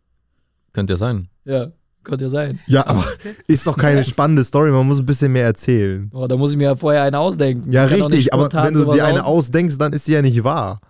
Könnte 0.73 0.93
ja 0.93 0.97
sein. 0.99 1.29
Ja, 1.45 1.69
könnte 2.07 2.25
ja 2.25 2.31
sein. 2.31 2.59
Ja, 2.67 2.87
aber 2.87 3.05
ist 3.47 3.67
doch 3.67 3.77
keine 3.77 4.05
spannende 4.05 4.43
Story, 4.45 4.71
man 4.71 4.87
muss 4.87 4.99
ein 4.99 5.07
bisschen 5.07 5.33
mehr 5.33 5.45
erzählen. 5.45 6.11
Oh, 6.15 6.27
da 6.27 6.37
muss 6.37 6.51
ich 6.53 6.57
mir 6.57 6.65
ja 6.65 6.77
vorher 6.77 7.03
eine 7.03 7.19
ausdenken. 7.19 7.71
Ja, 7.73 7.85
richtig, 7.85 8.33
aber 8.33 8.51
wenn 8.53 8.75
du 8.75 8.85
dir 8.93 9.05
eine 9.05 9.25
aus- 9.25 9.47
ausdenkst, 9.47 9.77
dann 9.79 9.93
ist 9.93 10.07
die 10.07 10.13
ja 10.13 10.23
nicht 10.23 10.43
wahr. 10.45 10.81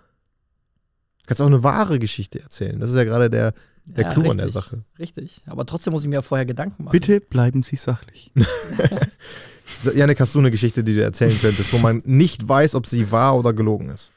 Du 1.23 1.27
kannst 1.29 1.41
auch 1.43 1.47
eine 1.47 1.63
wahre 1.65 1.99
Geschichte 1.99 2.41
erzählen. 2.41 2.79
Das 2.79 2.91
ist 2.91 2.97
ja 2.97 3.03
gerade 3.05 3.29
der, 3.29 3.53
der 3.85 4.05
Ja, 4.05 4.11
Clou 4.13 4.31
an 4.31 4.37
der 4.39 4.47
richtig, 4.47 4.53
Sache. 4.63 4.85
Richtig. 4.99 5.41
Aber 5.47 5.67
trotzdem 5.67 5.93
muss 5.93 6.03
ich 6.03 6.09
mir 6.09 6.15
ja 6.17 6.23
vorher 6.23 6.47
Gedanken 6.47 6.85
machen. 6.85 6.93
Bitte 6.93 7.21
bleiben 7.21 7.63
Sie 7.65 7.75
sachlich. 7.77 8.31
Janik, 9.95 10.21
hast 10.21 10.35
du 10.35 10.39
eine 10.39 10.51
Geschichte, 10.51 10.85
die 10.85 10.95
du 10.95 11.03
erzählen 11.03 11.37
könntest, 11.41 11.73
wo 11.73 11.79
man 11.79 12.03
nicht 12.07 12.49
weiß, 12.49 12.75
ob 12.77 12.87
sie 12.87 13.11
wahr 13.11 13.37
oder 13.37 13.53
gelogen 13.53 13.89
ist? 13.91 14.13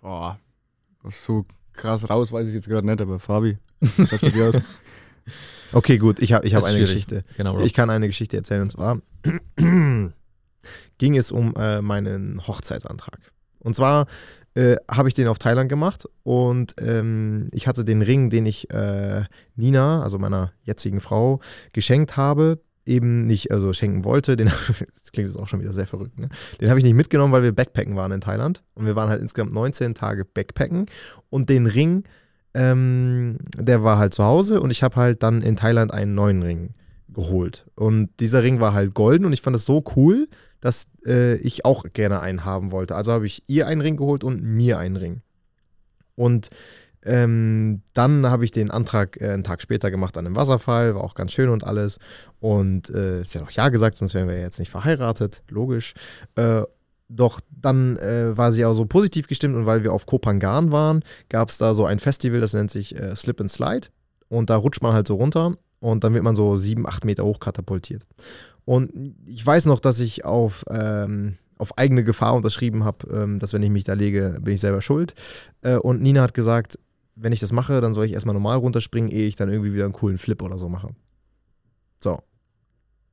Boah, 0.00 0.38
was 1.02 1.24
so 1.24 1.44
krass 1.72 2.08
raus 2.08 2.30
weiß 2.32 2.46
ich 2.46 2.54
jetzt 2.54 2.68
gerade 2.68 2.86
nicht, 2.86 3.00
aber 3.00 3.18
Fabi, 3.18 3.58
was 3.80 4.20
bei 4.20 4.30
dir 4.30 4.48
aus? 4.50 4.54
Okay, 5.72 5.98
gut, 5.98 6.20
ich 6.20 6.32
habe 6.32 6.46
ich 6.46 6.54
hab 6.54 6.62
eine 6.62 6.72
schwierig. 6.74 6.90
Geschichte. 6.90 7.24
Genau. 7.36 7.60
Ich 7.60 7.74
kann 7.74 7.90
eine 7.90 8.06
Geschichte 8.06 8.36
erzählen 8.36 8.62
und 8.62 8.70
zwar 8.70 9.00
ging 10.98 11.16
es 11.16 11.30
um 11.32 11.54
äh, 11.56 11.80
meinen 11.82 12.46
Hochzeitsantrag. 12.46 13.32
Und 13.58 13.74
zwar 13.74 14.06
äh, 14.54 14.76
habe 14.90 15.08
ich 15.08 15.14
den 15.14 15.28
auf 15.28 15.38
Thailand 15.38 15.68
gemacht 15.68 16.08
und 16.22 16.74
ähm, 16.78 17.48
ich 17.52 17.66
hatte 17.66 17.84
den 17.84 18.02
Ring, 18.02 18.30
den 18.30 18.46
ich 18.46 18.70
äh, 18.70 19.24
Nina, 19.54 20.02
also 20.02 20.18
meiner 20.18 20.52
jetzigen 20.62 21.00
Frau, 21.00 21.40
geschenkt 21.72 22.16
habe, 22.16 22.60
eben 22.86 23.26
nicht, 23.26 23.50
also 23.50 23.72
schenken 23.72 24.04
wollte. 24.04 24.36
Den, 24.36 24.46
das 24.68 25.12
klingt 25.12 25.28
jetzt 25.28 25.36
auch 25.36 25.48
schon 25.48 25.60
wieder 25.60 25.72
sehr 25.72 25.86
verrückt, 25.86 26.18
ne? 26.18 26.28
Den 26.60 26.70
habe 26.70 26.78
ich 26.78 26.84
nicht 26.84 26.94
mitgenommen, 26.94 27.32
weil 27.32 27.42
wir 27.42 27.52
Backpacken 27.52 27.96
waren 27.96 28.12
in 28.12 28.20
Thailand. 28.20 28.62
Und 28.74 28.86
wir 28.86 28.96
waren 28.96 29.10
halt 29.10 29.20
insgesamt 29.20 29.52
19 29.52 29.94
Tage 29.94 30.24
Backpacken. 30.24 30.86
Und 31.28 31.50
den 31.50 31.66
Ring, 31.66 32.04
ähm, 32.56 33.36
der 33.58 33.84
war 33.84 33.98
halt 33.98 34.14
zu 34.14 34.24
Hause 34.24 34.62
und 34.62 34.70
ich 34.70 34.82
habe 34.82 34.96
halt 34.96 35.22
dann 35.22 35.42
in 35.42 35.56
Thailand 35.56 35.92
einen 35.92 36.14
neuen 36.14 36.42
Ring 36.42 36.70
geholt. 37.10 37.66
Und 37.74 38.08
dieser 38.18 38.42
Ring 38.42 38.60
war 38.60 38.72
halt 38.72 38.94
golden 38.94 39.26
und 39.26 39.34
ich 39.34 39.42
fand 39.42 39.54
das 39.54 39.66
so 39.66 39.84
cool, 39.94 40.26
dass 40.60 40.86
äh, 41.04 41.34
ich 41.36 41.66
auch 41.66 41.84
gerne 41.92 42.20
einen 42.20 42.46
haben 42.46 42.72
wollte. 42.72 42.96
Also 42.96 43.12
habe 43.12 43.26
ich 43.26 43.42
ihr 43.46 43.66
einen 43.66 43.82
Ring 43.82 43.98
geholt 43.98 44.24
und 44.24 44.42
mir 44.42 44.78
einen 44.78 44.96
Ring. 44.96 45.20
Und 46.14 46.48
ähm, 47.02 47.82
dann 47.92 48.26
habe 48.26 48.46
ich 48.46 48.52
den 48.52 48.70
Antrag 48.70 49.20
äh, 49.20 49.28
einen 49.28 49.44
Tag 49.44 49.60
später 49.60 49.90
gemacht 49.90 50.16
an 50.16 50.26
einem 50.26 50.34
Wasserfall, 50.34 50.94
war 50.94 51.04
auch 51.04 51.14
ganz 51.14 51.32
schön 51.32 51.50
und 51.50 51.62
alles. 51.62 51.98
Und 52.40 52.88
äh, 52.88 53.22
sie 53.22 53.38
hat 53.38 53.46
auch 53.46 53.50
Ja 53.50 53.68
gesagt, 53.68 53.96
sonst 53.96 54.14
wären 54.14 54.28
wir 54.28 54.36
ja 54.36 54.42
jetzt 54.42 54.58
nicht 54.58 54.70
verheiratet, 54.70 55.42
logisch. 55.50 55.92
Äh, 56.36 56.62
doch 57.08 57.40
dann 57.50 57.96
äh, 57.98 58.36
war 58.36 58.52
sie 58.52 58.64
auch 58.64 58.74
so 58.74 58.86
positiv 58.86 59.28
gestimmt 59.28 59.54
und 59.54 59.66
weil 59.66 59.84
wir 59.84 59.92
auf 59.92 60.06
Kopangan 60.06 60.72
waren, 60.72 61.02
gab 61.28 61.48
es 61.48 61.58
da 61.58 61.74
so 61.74 61.84
ein 61.84 61.98
Festival, 61.98 62.40
das 62.40 62.54
nennt 62.54 62.70
sich 62.70 62.98
äh, 62.98 63.14
Slip 63.14 63.40
and 63.40 63.50
Slide. 63.50 63.88
Und 64.28 64.50
da 64.50 64.56
rutscht 64.56 64.82
man 64.82 64.92
halt 64.92 65.06
so 65.06 65.14
runter 65.14 65.54
und 65.78 66.02
dann 66.02 66.14
wird 66.14 66.24
man 66.24 66.34
so 66.34 66.56
sieben, 66.56 66.86
acht 66.86 67.04
Meter 67.04 67.24
hoch 67.24 67.38
katapultiert. 67.38 68.02
Und 68.64 69.14
ich 69.24 69.46
weiß 69.46 69.66
noch, 69.66 69.78
dass 69.78 70.00
ich 70.00 70.24
auf, 70.24 70.64
ähm, 70.68 71.36
auf 71.58 71.78
eigene 71.78 72.02
Gefahr 72.02 72.34
unterschrieben 72.34 72.84
habe, 72.84 73.06
ähm, 73.08 73.38
dass 73.38 73.52
wenn 73.52 73.62
ich 73.62 73.70
mich 73.70 73.84
da 73.84 73.92
lege, 73.92 74.38
bin 74.40 74.54
ich 74.54 74.60
selber 74.60 74.82
schuld. 74.82 75.14
Äh, 75.62 75.76
und 75.76 76.02
Nina 76.02 76.22
hat 76.22 76.34
gesagt, 76.34 76.76
wenn 77.14 77.32
ich 77.32 77.40
das 77.40 77.52
mache, 77.52 77.80
dann 77.80 77.94
soll 77.94 78.06
ich 78.06 78.12
erstmal 78.12 78.34
normal 78.34 78.58
runterspringen, 78.58 79.10
ehe 79.10 79.28
ich 79.28 79.36
dann 79.36 79.48
irgendwie 79.48 79.72
wieder 79.72 79.84
einen 79.84 79.92
coolen 79.92 80.18
Flip 80.18 80.42
oder 80.42 80.58
so 80.58 80.68
mache. 80.68 80.88
So. 82.00 82.18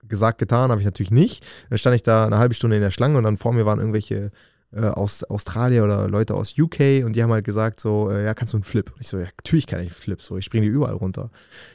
Gesagt, 0.07 0.37
getan, 0.37 0.71
habe 0.71 0.81
ich 0.81 0.85
natürlich 0.85 1.11
nicht. 1.11 1.45
Dann 1.69 1.77
stand 1.77 1.95
ich 1.95 2.03
da 2.03 2.25
eine 2.25 2.37
halbe 2.37 2.53
Stunde 2.53 2.75
in 2.75 2.81
der 2.81 2.91
Schlange 2.91 3.17
und 3.17 3.23
dann 3.23 3.37
vor 3.37 3.53
mir 3.53 3.65
waren 3.65 3.79
irgendwelche 3.79 4.31
äh, 4.75 4.87
aus 4.87 5.23
Australier 5.23 5.83
oder 5.83 6.07
Leute 6.07 6.33
aus 6.33 6.57
UK 6.57 7.05
und 7.05 7.15
die 7.15 7.21
haben 7.21 7.31
halt 7.31 7.45
gesagt 7.45 7.79
so, 7.79 8.09
äh, 8.09 8.25
ja, 8.25 8.33
kannst 8.33 8.53
du 8.53 8.57
einen 8.57 8.63
Flip? 8.63 8.89
Und 8.91 9.01
ich 9.01 9.07
so, 9.07 9.17
ja, 9.17 9.25
natürlich 9.25 9.67
kann 9.67 9.79
ich 9.79 9.87
einen 9.87 9.95
Flip, 9.95 10.21
so, 10.21 10.37
ich 10.37 10.45
springe 10.45 10.65
die 10.65 10.71
überall 10.71 10.95
runter. 10.95 11.29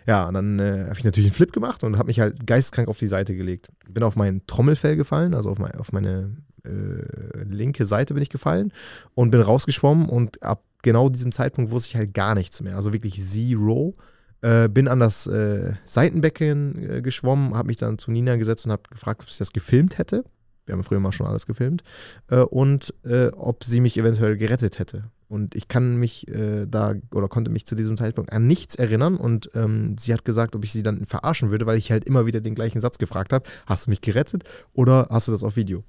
Ja, 0.07 0.27
und 0.27 0.35
dann 0.35 0.59
äh, 0.59 0.85
habe 0.85 0.99
ich 0.99 1.05
natürlich 1.05 1.29
einen 1.29 1.35
Flip 1.35 1.53
gemacht 1.53 1.85
und 1.85 1.97
habe 1.97 2.09
mich 2.09 2.21
halt 2.21 2.47
geisteskrank 2.47 2.89
auf 2.89 2.99
die 2.99 3.07
Seite 3.07 3.37
gelegt. 3.37 3.71
Bin 3.89 4.03
auf 4.03 4.17
mein 4.17 4.43
Trommelfell 4.47 4.97
gefallen, 4.97 5.35
also 5.35 5.51
auf, 5.51 5.59
mein, 5.59 5.77
auf 5.77 5.93
meine 5.93 6.37
äh, 6.65 7.45
linke 7.45 7.87
Seite 7.87 8.15
bin 8.15 8.23
ich 8.23 8.31
gefallen 8.31 8.73
und 9.15 9.31
bin 9.31 9.41
rausgeschwommen 9.41 10.09
und 10.09 10.43
ab 10.43 10.65
genau 10.83 11.09
diesem 11.09 11.33
Zeitpunkt 11.33 11.71
wusste 11.71 11.91
ich 11.91 11.97
halt 11.97 12.15
gar 12.15 12.35
nichts 12.35 12.61
mehr, 12.63 12.77
also 12.77 12.93
wirklich 12.93 13.23
zero. 13.23 13.95
Äh, 14.41 14.69
bin 14.69 14.89
an 14.89 15.01
das 15.01 15.27
äh, 15.27 15.75
Seitenbecken 15.85 16.91
äh, 16.91 17.03
geschwommen, 17.03 17.55
habe 17.55 17.69
mich 17.69 17.77
dann 17.77 17.99
zu 17.99 18.11
Nina 18.11 18.37
gesetzt 18.37 18.67
und 18.67 18.73
habe 18.73 18.83
gefragt, 18.91 19.23
ob 19.23 19.31
sie 19.31 19.39
das 19.39 19.53
gefilmt 19.53 19.99
hätte. 19.99 20.25
Wir 20.69 20.75
haben 20.75 20.85
früher 20.85 21.01
mal 21.01 21.13
schon 21.13 21.27
alles 21.27 21.47
gefilmt. 21.47 21.83
Äh, 22.29 22.41
und 22.41 22.95
äh, 23.05 23.29
ob 23.29 23.65
sie 23.65 23.81
mich 23.81 23.97
eventuell 23.97 24.37
gerettet 24.37 24.79
hätte. 24.79 25.11
Und 25.27 25.55
ich 25.57 25.69
kann 25.69 25.97
mich 25.97 26.29
äh, 26.29 26.67
da 26.67 26.95
oder 27.13 27.29
konnte 27.29 27.51
mich 27.51 27.67
zu 27.67 27.75
diesem 27.75 27.97
Zeitpunkt 27.97 28.33
an 28.33 28.47
nichts 28.47 28.77
erinnern. 28.77 29.17
Und 29.17 29.51
ähm, 29.55 29.97
sie 29.99 30.13
hat 30.13 30.25
gesagt, 30.25 30.55
ob 30.55 30.65
ich 30.65 30.73
sie 30.73 30.83
dann 30.83 31.07
verarschen 31.07 31.51
würde, 31.51 31.67
weil 31.67 31.79
ich 31.79 31.91
halt 31.91 32.05
immer 32.05 32.27
wieder 32.27 32.41
den 32.41 32.55
gleichen 32.55 32.81
Satz 32.81 32.99
gefragt 32.99 33.33
habe: 33.33 33.49
Hast 33.67 33.87
du 33.87 33.91
mich 33.91 34.03
gerettet 34.03 34.45
oder 34.73 35.09
hast 35.11 35.29
du 35.29 35.33
das 35.33 35.43
auf 35.43 35.57
Video? 35.57 35.85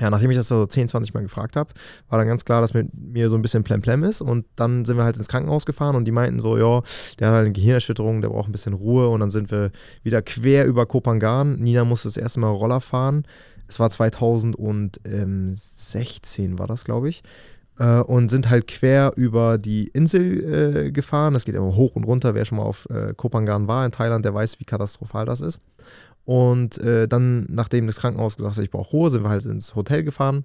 Ja, 0.00 0.10
nachdem 0.10 0.30
ich 0.30 0.36
das 0.36 0.46
so 0.46 0.64
10, 0.64 0.86
20 0.88 1.12
Mal 1.12 1.22
gefragt 1.22 1.56
habe, 1.56 1.70
war 2.08 2.18
dann 2.18 2.28
ganz 2.28 2.44
klar, 2.44 2.60
dass 2.60 2.72
mit 2.72 2.88
mir 2.94 3.28
so 3.28 3.34
ein 3.34 3.42
bisschen 3.42 3.64
Plemplem 3.64 4.04
ist. 4.04 4.20
Und 4.20 4.46
dann 4.54 4.84
sind 4.84 4.96
wir 4.96 5.02
halt 5.04 5.16
ins 5.16 5.26
Krankenhaus 5.28 5.66
gefahren 5.66 5.96
und 5.96 6.04
die 6.04 6.12
meinten 6.12 6.38
so, 6.40 6.56
ja, 6.56 6.82
der 7.18 7.26
hat 7.28 7.34
halt 7.34 7.46
eine 7.46 7.52
Gehirnerschütterung, 7.52 8.20
der 8.20 8.28
braucht 8.28 8.48
ein 8.48 8.52
bisschen 8.52 8.74
Ruhe. 8.74 9.08
Und 9.08 9.18
dann 9.20 9.30
sind 9.30 9.50
wir 9.50 9.72
wieder 10.04 10.22
quer 10.22 10.66
über 10.66 10.86
Kopangan. 10.86 11.56
Nina 11.56 11.84
musste 11.84 12.06
das 12.08 12.16
erste 12.16 12.38
Mal 12.40 12.50
Roller 12.50 12.80
fahren. 12.80 13.24
Es 13.66 13.80
war 13.80 13.90
2016, 13.90 16.58
war 16.58 16.68
das, 16.68 16.84
glaube 16.84 17.08
ich. 17.08 17.22
Äh, 17.78 18.00
und 18.00 18.30
sind 18.30 18.50
halt 18.50 18.66
quer 18.66 19.12
über 19.16 19.58
die 19.58 19.88
Insel 19.88 20.86
äh, 20.86 20.92
gefahren. 20.92 21.34
Das 21.34 21.44
geht 21.44 21.54
immer 21.54 21.74
hoch 21.74 21.96
und 21.96 22.04
runter. 22.04 22.34
Wer 22.34 22.44
schon 22.44 22.58
mal 22.58 22.64
auf 22.64 22.88
äh, 22.90 23.14
Kopangan 23.14 23.68
war 23.68 23.84
in 23.84 23.92
Thailand, 23.92 24.24
der 24.24 24.34
weiß, 24.34 24.60
wie 24.60 24.64
katastrophal 24.64 25.26
das 25.26 25.40
ist. 25.40 25.60
Und 26.28 26.76
äh, 26.76 27.08
dann, 27.08 27.46
nachdem 27.48 27.86
das 27.86 28.00
Krankenhaus 28.00 28.36
gesagt 28.36 28.58
hat, 28.58 28.62
ich 28.62 28.70
brauche 28.70 28.90
Ruhe, 28.90 29.08
sind 29.08 29.22
wir 29.22 29.30
halt 29.30 29.46
ins 29.46 29.74
Hotel 29.74 30.04
gefahren. 30.04 30.44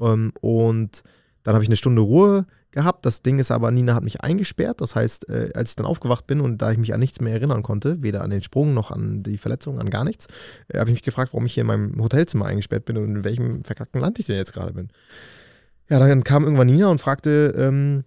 Ähm, 0.00 0.32
und 0.40 1.02
dann 1.42 1.54
habe 1.54 1.64
ich 1.64 1.68
eine 1.68 1.74
Stunde 1.74 2.02
Ruhe 2.02 2.46
gehabt. 2.70 3.04
Das 3.04 3.22
Ding 3.22 3.40
ist 3.40 3.50
aber, 3.50 3.72
Nina 3.72 3.96
hat 3.96 4.04
mich 4.04 4.20
eingesperrt. 4.20 4.80
Das 4.80 4.94
heißt, 4.94 5.28
äh, 5.28 5.50
als 5.56 5.70
ich 5.70 5.76
dann 5.76 5.86
aufgewacht 5.86 6.28
bin 6.28 6.40
und 6.40 6.58
da 6.58 6.70
ich 6.70 6.78
mich 6.78 6.94
an 6.94 7.00
nichts 7.00 7.20
mehr 7.20 7.32
erinnern 7.32 7.64
konnte, 7.64 8.00
weder 8.04 8.22
an 8.22 8.30
den 8.30 8.42
Sprung 8.42 8.72
noch 8.72 8.92
an 8.92 9.24
die 9.24 9.38
Verletzung, 9.38 9.80
an 9.80 9.90
gar 9.90 10.04
nichts, 10.04 10.28
äh, 10.68 10.78
habe 10.78 10.90
ich 10.90 10.94
mich 10.94 11.02
gefragt, 11.02 11.32
warum 11.32 11.46
ich 11.46 11.54
hier 11.54 11.62
in 11.62 11.66
meinem 11.66 12.00
Hotelzimmer 12.00 12.46
eingesperrt 12.46 12.84
bin 12.84 12.96
und 12.96 13.16
in 13.16 13.24
welchem 13.24 13.64
verkackten 13.64 14.00
Land 14.00 14.20
ich 14.20 14.26
denn 14.26 14.36
jetzt 14.36 14.52
gerade 14.52 14.72
bin. 14.72 14.86
Ja, 15.88 15.98
dann 15.98 16.22
kam 16.22 16.44
irgendwann 16.44 16.68
Nina 16.68 16.86
und 16.86 17.00
fragte, 17.00 17.52
ähm, 17.58 18.04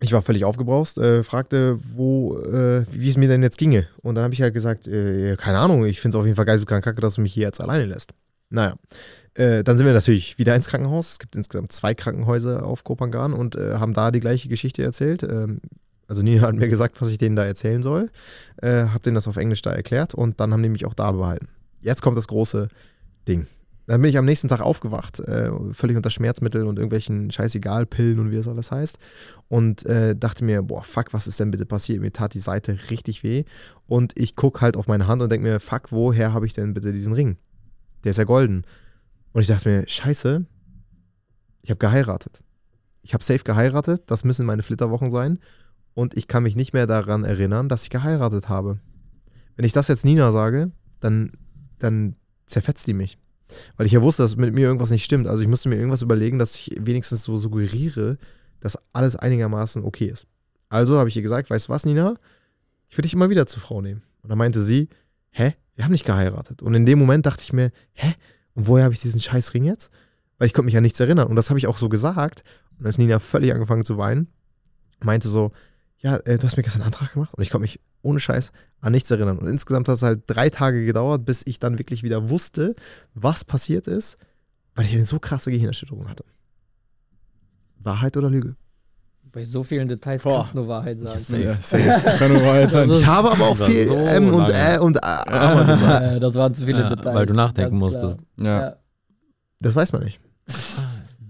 ich 0.00 0.12
war 0.12 0.22
völlig 0.22 0.44
aufgebraust, 0.44 0.98
äh, 0.98 1.22
fragte, 1.22 1.78
wo, 1.94 2.38
äh, 2.38 2.84
wie 2.92 3.08
es 3.08 3.16
mir 3.16 3.28
denn 3.28 3.42
jetzt 3.42 3.58
ginge. 3.58 3.88
Und 4.02 4.14
dann 4.14 4.24
habe 4.24 4.34
ich 4.34 4.42
halt 4.42 4.54
gesagt, 4.54 4.86
äh, 4.86 5.36
keine 5.36 5.58
Ahnung, 5.58 5.84
ich 5.86 6.00
finde 6.00 6.16
es 6.16 6.20
auf 6.20 6.24
jeden 6.24 6.36
Fall 6.36 6.44
geisteskrank 6.44 6.84
kacke, 6.84 7.00
dass 7.00 7.14
du 7.14 7.20
mich 7.20 7.32
hier 7.32 7.44
jetzt 7.44 7.60
alleine 7.60 7.84
lässt. 7.84 8.12
Naja, 8.50 8.76
äh, 9.34 9.64
dann 9.64 9.76
sind 9.76 9.86
wir 9.86 9.92
natürlich 9.92 10.38
wieder 10.38 10.54
ins 10.54 10.68
Krankenhaus. 10.68 11.12
Es 11.12 11.18
gibt 11.18 11.36
insgesamt 11.36 11.72
zwei 11.72 11.94
Krankenhäuser 11.94 12.64
auf 12.64 12.84
Kopangan 12.84 13.32
und 13.32 13.56
äh, 13.56 13.74
haben 13.74 13.92
da 13.92 14.10
die 14.10 14.20
gleiche 14.20 14.48
Geschichte 14.48 14.82
erzählt. 14.82 15.22
Ähm, 15.24 15.60
also 16.06 16.22
Nina 16.22 16.42
hat 16.42 16.54
mir 16.54 16.68
gesagt, 16.68 17.00
was 17.02 17.10
ich 17.10 17.18
denen 17.18 17.36
da 17.36 17.44
erzählen 17.44 17.82
soll. 17.82 18.10
Äh, 18.62 18.84
hab 18.86 19.02
denen 19.02 19.16
das 19.16 19.28
auf 19.28 19.36
Englisch 19.36 19.62
da 19.62 19.72
erklärt 19.72 20.14
und 20.14 20.40
dann 20.40 20.52
haben 20.52 20.62
die 20.62 20.68
mich 20.68 20.86
auch 20.86 20.94
da 20.94 21.12
behalten. 21.12 21.48
Jetzt 21.82 22.02
kommt 22.02 22.16
das 22.16 22.28
große 22.28 22.68
Ding. 23.26 23.46
Dann 23.88 24.02
bin 24.02 24.10
ich 24.10 24.18
am 24.18 24.26
nächsten 24.26 24.48
Tag 24.48 24.60
aufgewacht, 24.60 25.18
äh, 25.20 25.50
völlig 25.72 25.96
unter 25.96 26.10
Schmerzmitteln 26.10 26.66
und 26.66 26.76
irgendwelchen 26.76 27.30
Scheißegal-Pillen 27.30 28.18
und 28.18 28.30
wie 28.30 28.36
das 28.36 28.46
alles 28.46 28.70
heißt. 28.70 28.98
Und 29.48 29.86
äh, 29.86 30.14
dachte 30.14 30.44
mir, 30.44 30.62
boah, 30.62 30.82
fuck, 30.82 31.14
was 31.14 31.26
ist 31.26 31.40
denn 31.40 31.50
bitte 31.50 31.64
passiert? 31.64 32.02
Mir 32.02 32.12
tat 32.12 32.34
die 32.34 32.38
Seite 32.38 32.78
richtig 32.90 33.22
weh. 33.22 33.44
Und 33.86 34.12
ich 34.18 34.36
gucke 34.36 34.60
halt 34.60 34.76
auf 34.76 34.88
meine 34.88 35.06
Hand 35.06 35.22
und 35.22 35.32
denke 35.32 35.48
mir, 35.48 35.58
fuck, 35.58 35.90
woher 35.90 36.34
habe 36.34 36.44
ich 36.44 36.52
denn 36.52 36.74
bitte 36.74 36.92
diesen 36.92 37.14
Ring? 37.14 37.38
Der 38.04 38.10
ist 38.10 38.18
ja 38.18 38.24
golden. 38.24 38.64
Und 39.32 39.40
ich 39.40 39.46
dachte 39.46 39.70
mir, 39.70 39.88
scheiße, 39.88 40.44
ich 41.62 41.70
habe 41.70 41.78
geheiratet. 41.78 42.42
Ich 43.00 43.14
habe 43.14 43.24
safe 43.24 43.42
geheiratet, 43.42 44.02
das 44.08 44.22
müssen 44.22 44.44
meine 44.44 44.62
Flitterwochen 44.62 45.10
sein. 45.10 45.38
Und 45.94 46.14
ich 46.14 46.28
kann 46.28 46.42
mich 46.42 46.56
nicht 46.56 46.74
mehr 46.74 46.86
daran 46.86 47.24
erinnern, 47.24 47.70
dass 47.70 47.84
ich 47.84 47.90
geheiratet 47.90 48.50
habe. 48.50 48.80
Wenn 49.56 49.64
ich 49.64 49.72
das 49.72 49.88
jetzt 49.88 50.04
Nina 50.04 50.30
sage, 50.30 50.72
dann, 51.00 51.32
dann 51.78 52.16
zerfetzt 52.44 52.86
die 52.86 52.92
mich. 52.92 53.18
Weil 53.76 53.86
ich 53.86 53.92
ja 53.92 54.02
wusste, 54.02 54.22
dass 54.22 54.36
mit 54.36 54.54
mir 54.54 54.62
irgendwas 54.62 54.90
nicht 54.90 55.04
stimmt. 55.04 55.26
Also 55.26 55.42
ich 55.42 55.48
musste 55.48 55.68
mir 55.68 55.76
irgendwas 55.76 56.02
überlegen, 56.02 56.38
dass 56.38 56.54
ich 56.54 56.76
wenigstens 56.78 57.24
so 57.24 57.36
suggeriere, 57.36 58.18
dass 58.60 58.78
alles 58.92 59.16
einigermaßen 59.16 59.84
okay 59.84 60.06
ist. 60.06 60.26
Also 60.68 60.98
habe 60.98 61.08
ich 61.08 61.16
ihr 61.16 61.22
gesagt, 61.22 61.50
weißt 61.50 61.68
du 61.68 61.72
was, 61.72 61.86
Nina? 61.86 62.14
Ich 62.88 62.96
würde 62.96 63.02
dich 63.02 63.14
immer 63.14 63.30
wieder 63.30 63.46
zur 63.46 63.62
Frau 63.62 63.80
nehmen. 63.80 64.02
Und 64.22 64.30
dann 64.30 64.38
meinte 64.38 64.62
sie, 64.62 64.88
hä? 65.30 65.54
Wir 65.74 65.84
haben 65.84 65.92
nicht 65.92 66.04
geheiratet. 66.04 66.62
Und 66.62 66.74
in 66.74 66.86
dem 66.86 66.98
Moment 66.98 67.24
dachte 67.24 67.42
ich 67.42 67.52
mir, 67.52 67.70
hä? 67.92 68.14
Und 68.54 68.66
woher 68.66 68.84
habe 68.84 68.94
ich 68.94 69.00
diesen 69.00 69.20
scheiß 69.20 69.54
Ring 69.54 69.64
jetzt? 69.64 69.90
Weil 70.38 70.46
ich 70.46 70.54
konnte 70.54 70.66
mich 70.66 70.76
an 70.76 70.82
nichts 70.82 70.98
erinnern. 71.00 71.28
Und 71.28 71.36
das 71.36 71.50
habe 71.50 71.58
ich 71.58 71.66
auch 71.66 71.78
so 71.78 71.88
gesagt. 71.88 72.42
Und 72.72 72.80
dann 72.80 72.90
ist 72.90 72.98
Nina 72.98 73.18
völlig 73.18 73.52
angefangen 73.52 73.84
zu 73.84 73.96
weinen. 73.96 74.28
Meinte 75.00 75.28
so, 75.28 75.52
ja, 76.00 76.16
äh, 76.18 76.38
du 76.38 76.46
hast 76.46 76.56
mir 76.56 76.62
gestern 76.62 76.82
einen 76.82 76.92
Antrag 76.92 77.12
gemacht. 77.14 77.34
Und 77.34 77.42
ich 77.42 77.50
konnte 77.50 77.62
mich 77.62 77.80
ohne 78.02 78.20
Scheiß 78.20 78.52
an 78.80 78.92
nichts 78.92 79.10
erinnern. 79.10 79.38
Und 79.38 79.46
insgesamt 79.48 79.88
hat 79.88 79.96
es 79.96 80.02
halt 80.02 80.22
drei 80.26 80.48
Tage 80.50 80.84
gedauert, 80.84 81.24
bis 81.24 81.42
ich 81.44 81.58
dann 81.58 81.78
wirklich 81.78 82.02
wieder 82.02 82.30
wusste, 82.30 82.74
was 83.14 83.44
passiert 83.44 83.86
ist, 83.88 84.16
weil 84.74 84.84
ich 84.84 84.94
eine 84.94 85.04
so 85.04 85.18
krasse 85.18 85.50
Gehirnerschütterung 85.50 86.08
hatte. 86.08 86.24
Wahrheit 87.80 88.16
oder 88.16 88.30
Lüge? 88.30 88.54
Bei 89.32 89.44
so 89.44 89.62
vielen 89.62 89.88
Details 89.88 90.22
Boah. 90.22 90.38
kannst 90.38 90.52
du 90.54 90.58
nur 90.58 90.68
Wahrheit 90.68 90.98
sagen. 91.00 91.42
Ja, 91.42 91.54
safe. 91.54 92.18
Kann 92.18 92.32
nur 92.32 92.42
Wahrheit 92.42 92.70
sein. 92.70 92.88
Das 92.88 93.00
Ich 93.00 93.06
habe 93.06 93.30
aber 93.30 93.48
auch 93.48 93.56
viel 93.56 93.86
so 93.88 93.94
M 93.94 94.28
und 94.32 94.48
lange. 94.48 94.54
Ä 94.54 94.78
und 94.78 95.04
A 95.04 95.22
aber 95.26 95.72
gesagt. 95.72 96.10
Ja, 96.12 96.18
das 96.18 96.34
waren 96.34 96.54
zu 96.54 96.64
viele 96.64 96.80
Ja, 96.80 96.88
Details. 96.88 97.14
weil 97.14 97.26
du 97.26 97.34
nachdenken 97.34 97.78
ganz 97.78 97.80
musstest. 97.80 98.20
Ja. 98.38 98.76
Das 99.60 99.74
weiß 99.74 99.92
man 99.92 100.04
nicht. 100.04 100.20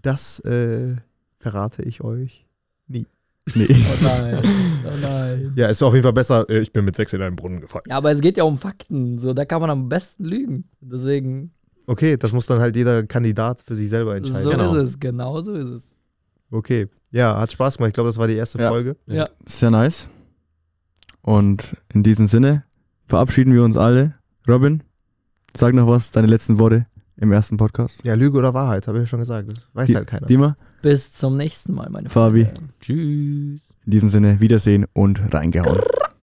Das 0.01 0.39
äh, 0.41 0.95
verrate 1.39 1.83
ich 1.83 2.03
euch. 2.03 2.47
Nee. 3.55 3.67
Oh 3.71 4.03
nein, 4.05 4.43
oh 4.85 4.91
nein. 5.03 5.53
Ja, 5.57 5.67
ist 5.69 5.83
auf 5.83 5.93
jeden 5.95 6.03
Fall 6.05 6.13
besser. 6.13 6.49
äh, 6.51 6.59
Ich 6.61 6.73
bin 6.73 6.85
mit 6.85 6.97
sechs 6.97 7.13
in 7.13 7.23
einen 7.23 7.37
Brunnen 7.37 7.61
gefallen. 7.61 7.85
Ja, 7.89 7.97
aber 7.97 8.11
es 8.13 8.21
geht 8.21 8.37
ja 8.37 8.45
um 8.45 8.57
Fakten. 8.59 9.19
So, 9.19 9.33
da 9.35 9.45
kann 9.45 9.61
man 9.61 9.71
am 9.71 9.89
besten 9.89 10.25
lügen. 10.25 10.65
Deswegen, 10.81 11.53
Okay, 11.87 12.17
das 12.19 12.33
muss 12.35 12.47
dann 12.47 12.61
halt 12.61 12.77
jeder 12.77 13.05
Kandidat 13.07 13.63
für 13.63 13.75
sich 13.75 13.89
selber 13.89 14.15
entscheiden. 14.17 14.43
so 14.43 14.51
Genau. 14.51 14.75
ist 14.75 14.83
es. 14.83 15.01
Genau 15.01 15.41
so 15.41 15.55
ist 15.55 15.69
es. 15.69 15.95
Okay. 16.51 16.89
Ja, 17.11 17.41
hat 17.41 17.51
Spaß 17.53 17.79
gemacht. 17.79 17.89
Ich 17.89 17.95
glaube, 17.95 18.09
das 18.11 18.19
war 18.19 18.27
die 18.27 18.35
erste 18.35 18.59
Ja. 18.59 18.69
Folge. 18.69 18.97
Ja. 19.07 19.29
Sehr 19.47 19.71
nice. 19.71 20.09
Und 21.23 21.77
in 21.93 22.03
diesem 22.03 22.27
Sinne 22.27 22.65
verabschieden 23.07 23.53
wir 23.55 23.63
uns 23.65 23.77
alle. 23.77 24.15
Robin, 24.47 24.83
sag 25.57 25.75
noch 25.75 25.87
was, 25.89 26.11
deine 26.11 26.27
letzten 26.27 26.59
Worte 26.59 26.87
im 27.17 27.33
ersten 27.33 27.57
Podcast. 27.57 28.01
Ja, 28.05 28.15
Lüge 28.15 28.39
oder 28.39 28.55
Wahrheit, 28.55 28.87
habe 28.87 28.99
ich 28.99 29.03
ja 29.03 29.07
schon 29.07 29.19
gesagt. 29.21 29.51
Das 29.51 29.69
weiß 29.73 29.87
Die- 29.89 29.97
halt 29.97 30.07
keiner. 30.07 30.27
Dima, 30.27 30.57
Bis 30.83 31.13
zum 31.13 31.37
nächsten 31.37 31.75
Mal, 31.75 31.89
meine 31.91 32.09
Fabi. 32.09 32.45
Freunde. 32.45 32.61
Tschüss. 32.81 33.61
in 33.87 33.91
diesem 33.91 34.09
Sinne, 34.09 34.41
Wiedersehen 34.41 34.87
und 34.93 35.33
reingehauen. 35.33 35.81